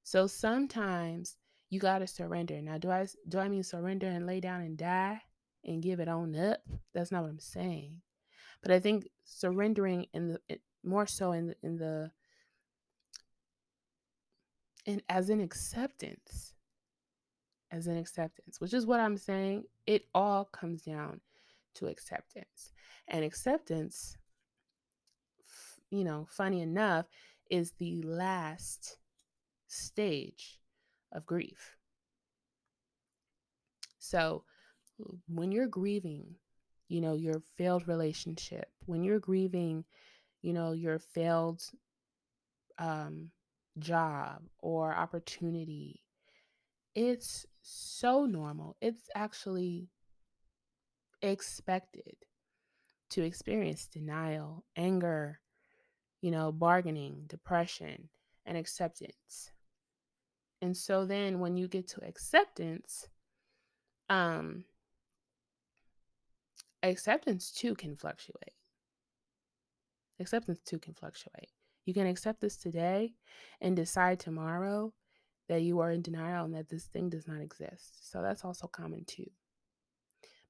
So 0.03 0.27
sometimes 0.27 1.37
you 1.71 1.81
got 1.81 1.99
to 1.99 2.07
surrender. 2.07 2.61
Now, 2.63 2.79
do 2.79 2.91
I 2.91 3.07
do 3.29 3.39
I 3.39 3.49
mean 3.49 3.63
surrender 3.63 4.07
and 4.07 4.27
lay 4.27 4.41
down 4.41 4.61
and 4.61 4.77
die 4.77 5.21
and 5.65 5.83
give 5.83 6.01
it 6.01 6.09
on 6.09 6.35
up? 6.37 6.61
That's 6.95 7.13
not 7.13 7.23
what 7.23 7.31
I'm 7.31 7.39
saying. 7.39 8.01
But 8.63 8.73
I 8.73 8.81
think 8.81 9.09
surrendering 9.25 10.07
in 10.13 10.29
the 10.29 10.59
more 10.85 11.07
so 11.07 11.33
in 11.33 11.49
the, 11.49 11.57
in 11.63 11.77
the 11.77 12.11
and 14.87 15.03
as 15.09 15.29
an 15.29 15.41
acceptance 15.41 16.55
as 17.71 17.87
an 17.87 17.97
acceptance, 17.97 18.61
which 18.61 18.75
is 18.75 18.87
what 18.87 19.01
I'm 19.01 19.17
saying. 19.17 19.65
It 19.87 20.07
all 20.15 20.45
comes 20.45 20.83
down 20.83 21.21
to 21.75 21.87
acceptance. 21.87 22.73
And 23.09 23.25
acceptance, 23.25 24.17
you 25.91 26.05
know, 26.05 26.27
funny 26.31 26.63
enough, 26.63 27.07
is 27.51 27.73
the 27.79 28.03
last 28.03 28.99
stage 29.67 30.59
of 31.13 31.27
grief. 31.27 31.77
So 33.99 34.45
when 35.29 35.53
you're 35.53 35.69
grieving, 35.69 36.37
you 36.89 37.01
know, 37.01 37.15
your 37.15 37.41
failed 37.57 37.87
relationship, 37.87 38.69
when 38.87 39.05
you're 39.05 39.21
grieving, 39.21 39.85
you 40.43 40.53
know, 40.53 40.73
your 40.73 40.99
failed 40.99 41.63
um, 42.79 43.31
job 43.79 44.43
or 44.61 44.95
opportunity, 44.95 46.03
it's 46.95 47.47
so 47.63 48.25
normal. 48.25 48.77
It's 48.81 49.09
actually 49.15 49.89
expected 51.23 52.17
to 53.11 53.23
experience 53.23 53.87
denial, 53.87 54.65
anger, 54.77 55.41
you 56.21 56.31
know, 56.31 56.53
bargaining, 56.53 57.25
depression, 57.27 58.09
and 58.45 58.57
acceptance. 58.57 59.51
And 60.61 60.77
so 60.77 61.05
then 61.05 61.41
when 61.41 61.57
you 61.57 61.69
get 61.69 61.89
to 61.89 62.05
acceptance, 62.05 63.09
um 64.09 64.65
acceptance 66.83 67.51
too 67.51 67.75
can 67.75 67.97
fluctuate. 67.97 68.55
Acceptance 70.21 70.61
too 70.65 70.79
can 70.79 70.95
fluctuate. 70.95 71.51
You 71.85 71.95
can 71.95 72.07
accept 72.07 72.41
this 72.41 72.57
today 72.57 73.15
and 73.61 73.77
decide 73.77 74.19
tomorrow 74.19 74.93
that 75.49 75.63
you 75.63 75.81
are 75.81 75.91
in 75.91 76.03
denial 76.03 76.45
and 76.45 76.55
that 76.55 76.69
this 76.69 76.85
thing 76.85 77.09
does 77.09 77.27
not 77.27 77.41
exist. 77.41 78.11
So 78.11 78.21
that's 78.21 78.45
also 78.45 78.67
common 78.67 79.05
too. 79.05 79.31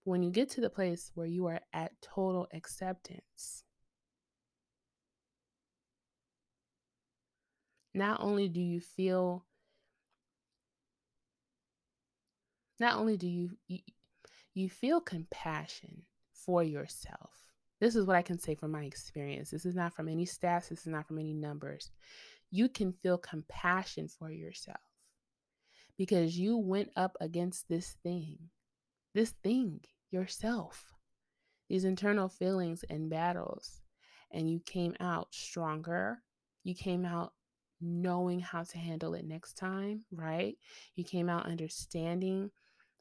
When 0.05 0.23
you 0.23 0.31
get 0.31 0.49
to 0.51 0.61
the 0.61 0.71
place 0.71 1.13
where 1.15 1.27
you 1.27 1.47
are 1.47 1.61
at 1.73 1.93
total 2.03 2.49
acceptance, 2.53 3.65
not 7.95 8.21
only 8.21 8.49
do 8.49 8.61
you 8.61 8.81
feel 8.81 9.45
not 12.81 12.97
only 12.97 13.17
do 13.17 13.27
you, 13.27 13.51
you 13.67 13.81
you 14.55 14.69
feel 14.69 15.01
compassion 15.01 16.03
for 16.33 16.63
yourself. 16.63 17.31
This 17.81 17.95
is 17.95 18.07
what 18.07 18.17
I 18.17 18.23
can 18.23 18.39
say 18.39 18.55
from 18.57 18.73
my 18.73 18.85
experience. 18.85 19.51
This 19.51 19.65
is 19.65 19.77
not 19.77 19.95
from 19.95 20.09
any 20.09 20.27
stats, 20.27 20.69
this 20.69 20.81
is 20.81 20.89
not 20.89 21.07
from 21.07 21.19
any 21.19 21.33
numbers. 21.33 21.93
You 22.51 22.69
can 22.69 22.93
feel 22.93 23.19
compassion 23.19 24.09
for 24.09 24.31
yourself 24.31 24.81
because 25.97 26.39
you 26.39 26.57
went 26.57 26.91
up 26.97 27.17
against 27.21 27.69
this 27.69 27.97
thing, 28.03 28.39
this 29.15 29.31
thing 29.45 29.81
yourself, 30.11 30.95
these 31.69 31.85
internal 31.85 32.29
feelings 32.29 32.85
and 32.89 33.11
battles, 33.11 33.83
and 34.33 34.51
you 34.51 34.61
came 34.61 34.95
out 35.01 35.29
stronger. 35.31 36.19
You 36.65 36.75
came 36.75 37.05
out 37.05 37.33
knowing 37.81 38.41
how 38.41 38.63
to 38.65 38.79
handle 38.79 39.15
it 39.15 39.25
next 39.25 39.55
time, 39.55 40.05
right? 40.11 40.57
You 40.97 41.05
came 41.05 41.29
out 41.29 41.47
understanding 41.47 42.51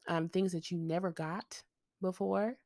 um, 0.08 0.28
things 0.28 0.52
that 0.52 0.70
you 0.70 0.78
never 0.78 1.12
got 1.12 1.62
before. 2.00 2.56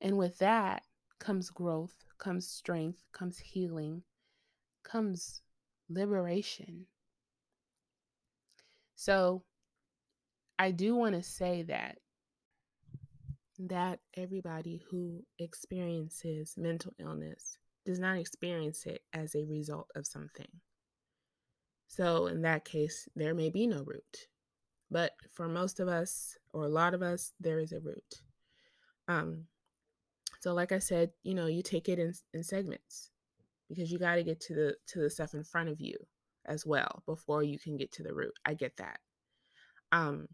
And 0.00 0.16
with 0.18 0.38
that 0.38 0.82
comes 1.18 1.50
growth, 1.50 1.94
comes 2.18 2.46
strength, 2.46 3.02
comes 3.12 3.38
healing, 3.38 4.02
comes 4.84 5.40
liberation. 5.88 6.86
So 8.96 9.42
I 10.58 10.70
do 10.70 10.94
want 10.94 11.14
to 11.14 11.22
say 11.22 11.62
that 11.62 11.98
that 13.58 14.00
everybody 14.16 14.82
who 14.90 15.22
experiences 15.38 16.54
mental 16.56 16.92
illness 16.98 17.56
does 17.84 18.00
not 18.00 18.18
experience 18.18 18.84
it 18.84 19.02
as 19.12 19.34
a 19.34 19.44
result 19.44 19.88
of 19.94 20.06
something. 20.06 20.48
So 21.86 22.26
in 22.26 22.42
that 22.42 22.64
case, 22.64 23.08
there 23.14 23.34
may 23.34 23.50
be 23.50 23.66
no 23.66 23.84
root. 23.84 24.28
But 24.90 25.12
for 25.32 25.48
most 25.48 25.80
of 25.80 25.88
us, 25.88 26.36
or 26.52 26.64
a 26.64 26.68
lot 26.68 26.94
of 26.94 27.02
us, 27.02 27.32
there 27.40 27.58
is 27.58 27.72
a 27.72 27.80
root. 27.80 28.22
Um, 29.08 29.44
so 30.40 30.52
like 30.52 30.72
I 30.72 30.78
said, 30.78 31.10
you 31.22 31.34
know, 31.34 31.46
you 31.46 31.62
take 31.62 31.88
it 31.88 31.98
in, 31.98 32.12
in 32.32 32.42
segments 32.42 33.10
because 33.68 33.90
you 33.90 33.98
got 33.98 34.16
to 34.16 34.22
get 34.22 34.40
to 34.40 34.54
the 34.54 34.76
to 34.88 35.00
the 35.00 35.10
stuff 35.10 35.34
in 35.34 35.42
front 35.42 35.68
of 35.68 35.80
you 35.80 35.96
as 36.46 36.66
well 36.66 37.02
before 37.06 37.42
you 37.42 37.58
can 37.58 37.76
get 37.76 37.90
to 37.92 38.02
the 38.02 38.14
root. 38.14 38.34
I 38.44 38.54
get 38.54 38.76
that. 38.76 38.98
Um, 39.92 40.28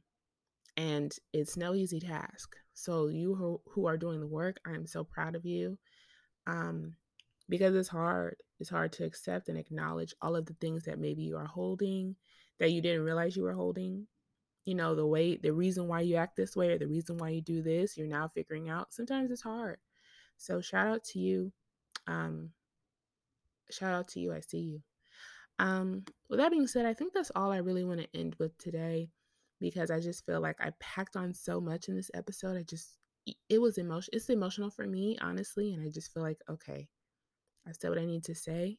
and 0.76 1.14
it's 1.32 1.57
no 1.57 1.74
easy 1.74 2.01
task. 2.01 2.57
So 2.74 3.09
you 3.09 3.34
who, 3.34 3.61
who 3.66 3.86
are 3.86 3.96
doing 3.96 4.20
the 4.20 4.26
work, 4.26 4.59
I'm 4.66 4.86
so 4.86 5.05
proud 5.05 5.34
of 5.34 5.44
you. 5.44 5.78
Um, 6.46 6.94
because 7.48 7.74
it's 7.74 7.88
hard. 7.88 8.36
It's 8.59 8.70
hard 8.70 8.92
to 8.94 9.05
accept 9.05 9.48
and 9.48 9.59
acknowledge 9.59 10.14
all 10.22 10.36
of 10.36 10.46
the 10.46 10.55
things 10.55 10.84
that 10.84 10.98
maybe 10.98 11.22
you 11.22 11.36
are 11.36 11.46
holding 11.46 12.16
that 12.59 12.70
you 12.72 12.80
didn't 12.80 13.05
realize 13.05 13.36
you 13.36 13.42
were 13.42 13.55
holding. 13.55 14.07
You 14.70 14.76
know, 14.76 14.94
the 14.94 15.04
way, 15.04 15.34
the 15.34 15.52
reason 15.52 15.88
why 15.88 16.02
you 16.02 16.14
act 16.14 16.36
this 16.36 16.54
way 16.54 16.70
or 16.70 16.78
the 16.78 16.86
reason 16.86 17.18
why 17.18 17.30
you 17.30 17.40
do 17.40 17.60
this, 17.60 17.96
you're 17.96 18.06
now 18.06 18.28
figuring 18.28 18.68
out. 18.68 18.92
Sometimes 18.92 19.32
it's 19.32 19.42
hard. 19.42 19.78
So 20.36 20.60
shout 20.60 20.86
out 20.86 21.02
to 21.06 21.18
you. 21.18 21.52
Um, 22.06 22.50
shout 23.68 23.92
out 23.92 24.06
to 24.10 24.20
you. 24.20 24.32
I 24.32 24.38
see 24.38 24.60
you. 24.60 24.82
Um, 25.58 26.04
with 26.28 26.38
that 26.38 26.52
being 26.52 26.68
said, 26.68 26.86
I 26.86 26.94
think 26.94 27.12
that's 27.12 27.32
all 27.34 27.50
I 27.50 27.56
really 27.56 27.82
want 27.82 27.98
to 27.98 28.06
end 28.16 28.36
with 28.38 28.56
today 28.58 29.10
because 29.60 29.90
I 29.90 29.98
just 29.98 30.24
feel 30.24 30.40
like 30.40 30.60
I 30.60 30.70
packed 30.78 31.16
on 31.16 31.34
so 31.34 31.60
much 31.60 31.88
in 31.88 31.96
this 31.96 32.12
episode. 32.14 32.56
I 32.56 32.62
just 32.62 32.96
it 33.48 33.60
was 33.60 33.76
emotional. 33.76 34.16
It's 34.16 34.30
emotional 34.30 34.70
for 34.70 34.86
me, 34.86 35.18
honestly, 35.20 35.74
and 35.74 35.84
I 35.84 35.90
just 35.90 36.14
feel 36.14 36.22
like 36.22 36.38
okay, 36.48 36.86
I 37.66 37.72
said 37.72 37.88
what 37.88 37.98
I 37.98 38.06
need 38.06 38.22
to 38.26 38.36
say. 38.36 38.78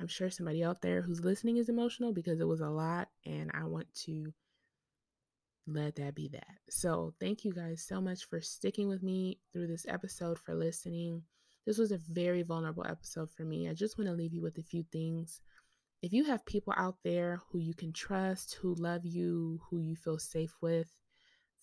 I'm 0.00 0.08
sure 0.08 0.30
somebody 0.30 0.64
out 0.64 0.82
there 0.82 1.00
who's 1.00 1.24
listening 1.24 1.58
is 1.58 1.68
emotional 1.68 2.12
because 2.12 2.40
it 2.40 2.48
was 2.48 2.60
a 2.60 2.68
lot, 2.68 3.06
and 3.24 3.52
I 3.54 3.66
want 3.66 3.86
to 4.06 4.34
let 5.66 5.96
that 5.96 6.14
be 6.14 6.28
that. 6.28 6.58
So, 6.68 7.14
thank 7.20 7.44
you 7.44 7.52
guys 7.52 7.84
so 7.86 8.00
much 8.00 8.24
for 8.28 8.40
sticking 8.40 8.88
with 8.88 9.02
me 9.02 9.38
through 9.52 9.68
this 9.68 9.86
episode, 9.88 10.38
for 10.38 10.54
listening. 10.54 11.22
This 11.66 11.78
was 11.78 11.92
a 11.92 11.98
very 11.98 12.42
vulnerable 12.42 12.86
episode 12.88 13.30
for 13.30 13.44
me. 13.44 13.68
I 13.68 13.74
just 13.74 13.96
want 13.96 14.08
to 14.08 14.14
leave 14.14 14.34
you 14.34 14.42
with 14.42 14.58
a 14.58 14.62
few 14.62 14.84
things 14.90 15.40
if 16.02 16.12
you 16.12 16.24
have 16.24 16.44
people 16.44 16.74
out 16.76 16.96
there 17.04 17.40
who 17.50 17.58
you 17.58 17.74
can 17.74 17.92
trust, 17.92 18.58
who 18.60 18.74
love 18.74 19.06
you, 19.06 19.60
who 19.70 19.78
you 19.78 19.94
feel 19.94 20.18
safe 20.18 20.56
with, 20.60 20.90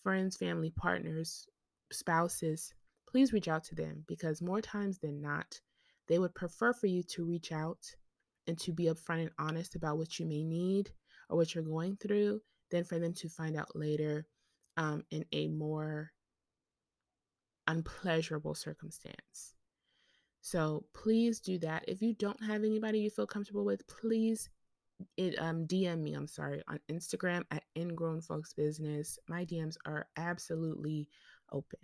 friends, 0.02 0.38
family, 0.38 0.72
partners, 0.72 1.46
spouses, 1.92 2.74
please 3.08 3.34
reach 3.34 3.50
out 3.50 3.66
to 3.66 3.76
them 3.76 4.06
because 4.08 4.42
more 4.42 4.62
times 4.62 4.98
than 5.00 5.22
not, 5.22 5.60
they 6.08 6.20
would 6.20 6.34
prefer 6.34 6.72
for 6.72 6.88
you 6.88 7.04
to 7.04 7.26
reach 7.26 7.52
out 7.52 7.80
and 8.48 8.58
to 8.60 8.72
be 8.72 8.86
upfront 8.86 9.22
and 9.22 9.32
honest 9.38 9.76
about 9.76 9.98
what 9.98 10.18
you 10.20 10.26
may 10.26 10.44
need 10.44 10.90
or 11.30 11.36
what 11.36 11.54
you're 11.54 11.64
going 11.64 11.98
through 11.98 12.40
than 12.72 12.84
for 12.84 13.00
them 13.00 13.14
to 13.14 13.30
find 13.30 13.58
out 13.58 13.76
later 13.76 14.26
um, 14.78 15.04
in 15.12 15.26
a 15.32 15.48
more 15.48 16.12
unpleasurable 17.68 18.56
circumstance. 18.56 19.54
So 20.42 20.86
please 20.94 21.40
do 21.40 21.60
that. 21.60 21.86
If 21.88 22.02
you 22.02 22.14
don't 22.14 22.42
have 22.44 22.64
anybody 22.64 23.00
you 23.00 23.10
feel 23.10 23.28
comfortable 23.28 23.66
with, 23.66 23.86
please 23.88 24.50
it 25.16 25.40
um 25.40 25.66
DM 25.66 26.00
me, 26.02 26.14
I'm 26.14 26.28
sorry, 26.28 26.62
on 26.68 26.80
Instagram 26.92 27.44
at 27.52 27.64
Ingrown 27.78 28.22
Folks 28.22 28.54
Business. 28.54 29.18
My 29.28 29.46
DMs 29.46 29.78
are 29.86 30.08
absolutely 30.18 31.08
open. 31.52 31.80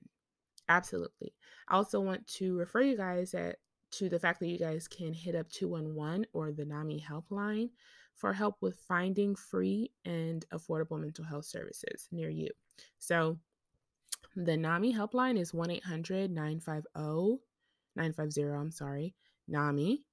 Absolutely. 0.68 1.34
I 1.70 1.76
also 1.76 2.00
want 2.00 2.26
to 2.28 2.58
refer 2.58 2.82
you 2.82 2.98
guys 2.98 3.34
at 3.34 3.58
to 3.92 4.10
the 4.10 4.20
fact 4.20 4.40
that 4.40 4.48
you 4.48 4.58
guys 4.58 4.88
can 4.88 5.14
hit 5.14 5.36
up 5.36 5.50
211 5.50 6.26
or 6.34 6.52
the 6.52 6.66
NAMI 6.66 7.04
helpline 7.08 7.70
for 8.16 8.34
help 8.34 8.56
with 8.62 8.80
finding 8.88 9.36
free 9.36 9.92
and 10.06 10.46
affordable 10.54 11.00
mental 11.00 11.26
health 11.26 11.46
services 11.46 12.08
near 12.12 12.30
you. 12.30 12.50
So 12.98 13.38
the 14.36 14.58
NAMI 14.58 14.94
helpline 14.94 15.38
is 15.38 15.54
1 15.54 15.70
800 15.70 16.32
950 16.32 17.42
950, 17.96 18.44
I'm 18.44 18.72
sorry, 18.72 19.14
NAMI, 19.48 20.04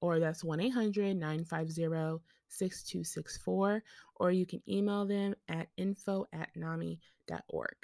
or 0.00 0.18
that's 0.18 0.44
1 0.44 0.60
800 0.60 1.16
950 1.16 2.22
6264, 2.48 3.82
or 4.16 4.30
you 4.30 4.46
can 4.46 4.62
email 4.68 5.06
them 5.06 5.34
at 5.48 5.68
info 5.76 6.26
at 6.32 6.50
NAMI.org. 6.54 7.76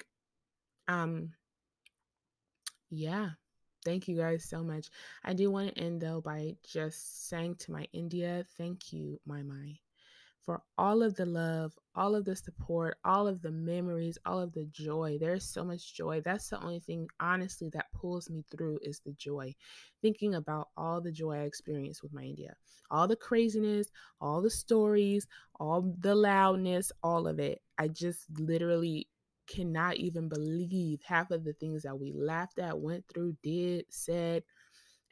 Um, 0.87 1.33
yeah, 2.89 3.29
thank 3.83 4.07
you 4.07 4.17
guys 4.17 4.43
so 4.45 4.63
much. 4.63 4.87
I 5.23 5.33
do 5.33 5.51
want 5.51 5.75
to 5.75 5.81
end 5.81 6.01
though 6.01 6.21
by 6.21 6.55
just 6.63 7.29
saying 7.29 7.55
to 7.59 7.71
my 7.71 7.87
India, 7.93 8.45
thank 8.57 8.91
you, 8.93 9.19
my 9.25 9.41
my, 9.43 9.77
for 10.41 10.61
all 10.77 11.03
of 11.03 11.15
the 11.15 11.25
love, 11.25 11.73
all 11.95 12.15
of 12.15 12.25
the 12.25 12.35
support, 12.35 12.97
all 13.03 13.27
of 13.27 13.41
the 13.41 13.51
memories, 13.51 14.17
all 14.25 14.39
of 14.39 14.51
the 14.53 14.65
joy. 14.65 15.17
There's 15.19 15.45
so 15.45 15.63
much 15.63 15.93
joy. 15.93 16.21
That's 16.21 16.49
the 16.49 16.61
only 16.61 16.79
thing, 16.79 17.07
honestly, 17.19 17.69
that 17.73 17.91
pulls 17.93 18.29
me 18.29 18.43
through 18.49 18.79
is 18.81 18.99
the 18.99 19.13
joy. 19.13 19.53
Thinking 20.01 20.35
about 20.35 20.69
all 20.77 21.01
the 21.01 21.11
joy 21.11 21.35
I 21.35 21.43
experienced 21.43 22.01
with 22.01 22.13
my 22.13 22.23
India, 22.23 22.55
all 22.89 23.07
the 23.07 23.15
craziness, 23.15 23.89
all 24.21 24.41
the 24.41 24.49
stories, 24.49 25.27
all 25.59 25.93
the 25.99 26.15
loudness, 26.15 26.91
all 27.03 27.27
of 27.27 27.39
it. 27.39 27.61
I 27.77 27.87
just 27.89 28.25
literally 28.39 29.07
cannot 29.49 29.97
even 29.97 30.29
believe 30.29 31.01
half 31.03 31.31
of 31.31 31.43
the 31.43 31.53
things 31.53 31.83
that 31.83 31.99
we 31.99 32.13
laughed 32.13 32.59
at, 32.59 32.79
went 32.79 33.05
through, 33.09 33.35
did, 33.43 33.85
said. 33.89 34.43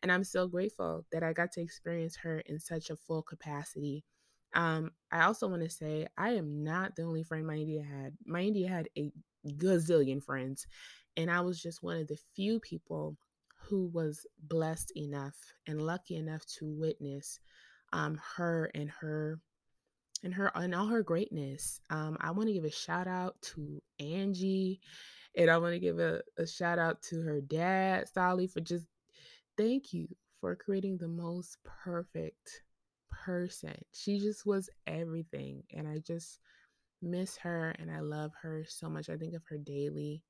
And 0.03 0.11
I'm 0.11 0.23
so 0.23 0.47
grateful 0.47 1.05
that 1.11 1.23
I 1.23 1.33
got 1.33 1.51
to 1.53 1.61
experience 1.61 2.15
her 2.17 2.39
in 2.41 2.59
such 2.59 2.89
a 2.89 2.95
full 2.95 3.23
capacity 3.23 4.03
um, 4.53 4.91
I 5.11 5.23
also 5.23 5.47
want 5.47 5.63
to 5.63 5.69
say 5.69 6.07
I 6.17 6.31
am 6.31 6.63
not 6.63 6.95
the 6.95 7.03
only 7.03 7.23
friend 7.23 7.45
my 7.45 7.55
India 7.55 7.83
had. 7.83 8.17
My 8.25 8.41
India 8.41 8.69
had 8.69 8.89
a 8.97 9.11
gazillion 9.45 10.23
friends, 10.23 10.65
and 11.17 11.29
I 11.29 11.41
was 11.41 11.61
just 11.61 11.83
one 11.83 11.97
of 11.97 12.07
the 12.07 12.17
few 12.35 12.59
people 12.59 13.17
who 13.59 13.87
was 13.93 14.25
blessed 14.43 14.91
enough 14.95 15.35
and 15.67 15.81
lucky 15.81 16.15
enough 16.15 16.45
to 16.57 16.65
witness 16.65 17.39
um, 17.93 18.19
her 18.37 18.71
and 18.73 18.89
her 18.89 19.39
and 20.23 20.33
her 20.33 20.51
and 20.55 20.73
all 20.73 20.87
her 20.87 21.03
greatness. 21.03 21.79
Um, 21.89 22.17
I 22.21 22.31
want 22.31 22.47
to 22.47 22.53
give 22.53 22.65
a 22.65 22.71
shout 22.71 23.07
out 23.07 23.35
to 23.53 23.81
Angie, 23.99 24.79
and 25.35 25.49
I 25.49 25.57
want 25.57 25.73
to 25.73 25.79
give 25.79 25.99
a, 25.99 26.21
a 26.37 26.47
shout 26.47 26.79
out 26.79 27.01
to 27.03 27.21
her 27.21 27.41
dad, 27.41 28.07
Sally, 28.09 28.47
for 28.47 28.61
just 28.61 28.87
thank 29.57 29.93
you 29.93 30.07
for 30.39 30.55
creating 30.55 30.97
the 30.97 31.07
most 31.07 31.57
perfect 31.83 32.63
person. 33.09 33.73
She 33.93 34.19
just 34.19 34.45
was 34.45 34.69
everything. 34.85 35.63
And 35.73 35.87
I 35.87 35.99
just 35.99 36.39
miss 37.01 37.37
her 37.37 37.75
and 37.79 37.91
I 37.91 37.99
love 37.99 38.31
her 38.41 38.65
so 38.67 38.89
much. 38.89 39.09
I 39.09 39.17
think 39.17 39.33
of 39.33 39.43
her 39.49 39.57
daily. 39.57 40.23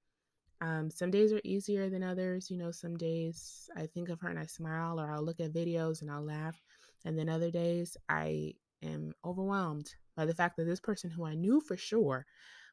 Um, 0.60 0.90
some 0.90 1.12
days 1.12 1.32
are 1.32 1.42
easier 1.44 1.90
than 1.90 2.04
others. 2.04 2.50
You 2.50 2.58
know, 2.58 2.72
some 2.72 2.98
days 2.98 3.70
I 3.76 3.86
think 3.86 4.10
of 4.10 4.20
her 4.22 4.30
and 4.30 4.40
I 4.40 4.46
smile, 4.46 5.00
or 5.00 5.12
I'll 5.12 5.24
look 5.24 5.40
at 5.40 5.54
videos 5.54 6.02
and 6.02 6.10
I'll 6.10 6.26
laugh. 6.26 6.60
And 7.06 7.18
then 7.18 7.30
other 7.30 7.52
days 7.52 7.96
I 8.10 8.54
am 8.84 9.14
overwhelmed 9.26 9.94
by 10.16 10.26
the 10.26 10.34
fact 10.34 10.58
that 10.58 10.66
this 10.66 10.80
person 10.80 11.10
who 11.10 11.26
I 11.26 11.36
knew 11.36 11.62
for 11.62 11.78
sure 11.78 12.26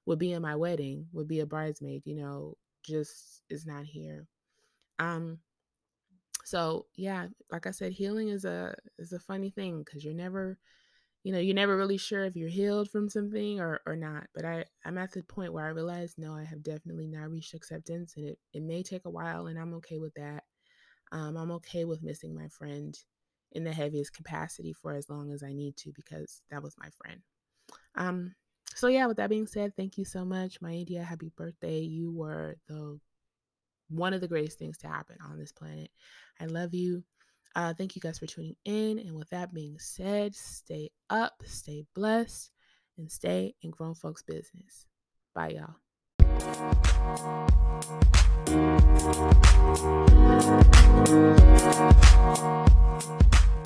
would 0.07 0.19
be 0.19 0.33
in 0.33 0.43
my 0.43 0.57
wedding, 0.57 1.07
would 1.13 1.29
be 1.29 1.41
a 1.41 1.47
bridesmaid, 1.47 2.03
you 2.05 2.17
know, 2.17 2.57
just 2.83 3.43
is 3.49 3.67
not 3.67 3.85
here. 3.85 4.27
Um, 4.99 5.39
so 6.45 6.87
yeah, 6.97 7.29
like 7.51 7.67
I 7.67 7.71
said, 7.71 7.93
healing 7.93 8.29
is 8.29 8.45
a 8.45 8.75
is 8.99 9.13
a 9.13 9.19
funny 9.19 9.51
thing 9.51 9.83
because 9.83 10.05
you're 10.05 10.15
never, 10.15 10.59
you 11.23 11.33
know, 11.33 11.39
you're 11.39 11.55
never 11.55 11.77
really 11.77 11.97
sure 11.97 12.25
if 12.25 12.37
you're 12.37 12.49
healed 12.49 12.91
from 12.91 13.09
something 13.09 13.61
or 13.61 13.81
or 13.87 13.97
not. 13.97 14.27
But 14.35 14.45
I 14.45 14.65
I'm 14.85 14.99
at 14.99 15.13
the 15.13 15.23
point 15.23 15.53
where 15.53 15.65
I 15.65 15.71
realize 15.71 16.15
no, 16.19 16.35
I 16.35 16.45
have 16.45 16.63
definitely 16.63 17.07
now 17.07 17.27
reached 17.27 17.55
acceptance, 17.55 18.15
and 18.17 18.29
it 18.29 18.39
it 18.53 18.63
may 18.63 18.83
take 18.83 19.07
a 19.07 19.11
while, 19.11 19.47
and 19.47 19.59
I'm 19.59 19.75
okay 19.75 19.99
with 19.99 20.15
that. 20.15 20.45
Um, 21.13 21.37
I'm 21.37 21.51
okay 21.53 21.85
with 21.85 22.03
missing 22.03 22.35
my 22.35 22.49
friend 22.49 22.97
in 23.55 23.65
the 23.65 23.73
heaviest 23.73 24.13
capacity 24.15 24.73
for 24.73 24.95
as 24.95 25.09
long 25.09 25.33
as 25.33 25.43
I 25.43 25.53
need 25.53 25.77
to 25.79 25.93
because 25.95 26.43
that 26.51 26.63
was 26.63 26.75
my 26.79 26.89
friend. 27.03 27.21
Um, 27.95 28.35
so 28.75 28.89
yeah, 28.89 29.07
with 29.07 29.19
that 29.19 29.31
being 29.31 29.47
said, 29.47 29.77
thank 29.77 29.97
you 29.97 30.05
so 30.05 30.25
much, 30.25 30.61
Maidia. 30.61 31.05
Happy 31.05 31.31
birthday. 31.37 31.81
You 31.81 32.13
were 32.13 32.57
the 32.69 32.99
one 33.89 34.15
of 34.15 34.21
the 34.21 34.29
greatest 34.29 34.59
things 34.59 34.79
to 34.79 34.89
happen 34.89 35.17
on 35.25 35.39
this 35.39 35.53
planet. 35.53 35.91
I 36.41 36.47
love 36.47 36.75
you. 36.75 37.05
Uh, 37.55 37.73
thank 37.73 37.95
you 37.95 38.01
guys 38.01 38.19
for 38.19 38.27
tuning 38.27 38.57
in. 38.65 38.99
And 38.99 39.15
with 39.15 39.31
that 39.31 39.55
being 39.55 39.79
said, 39.79 40.35
stay 40.35 40.91
up, 41.09 41.35
stay 41.45 41.85
blessed, 41.95 42.51
and 42.99 43.11
stay 43.11 43.55
in 43.63 43.71
grown 43.71 43.95
folks' 43.95 44.23
business. 44.23 44.87
Bye, 45.35 45.61
y'all. 45.61 45.77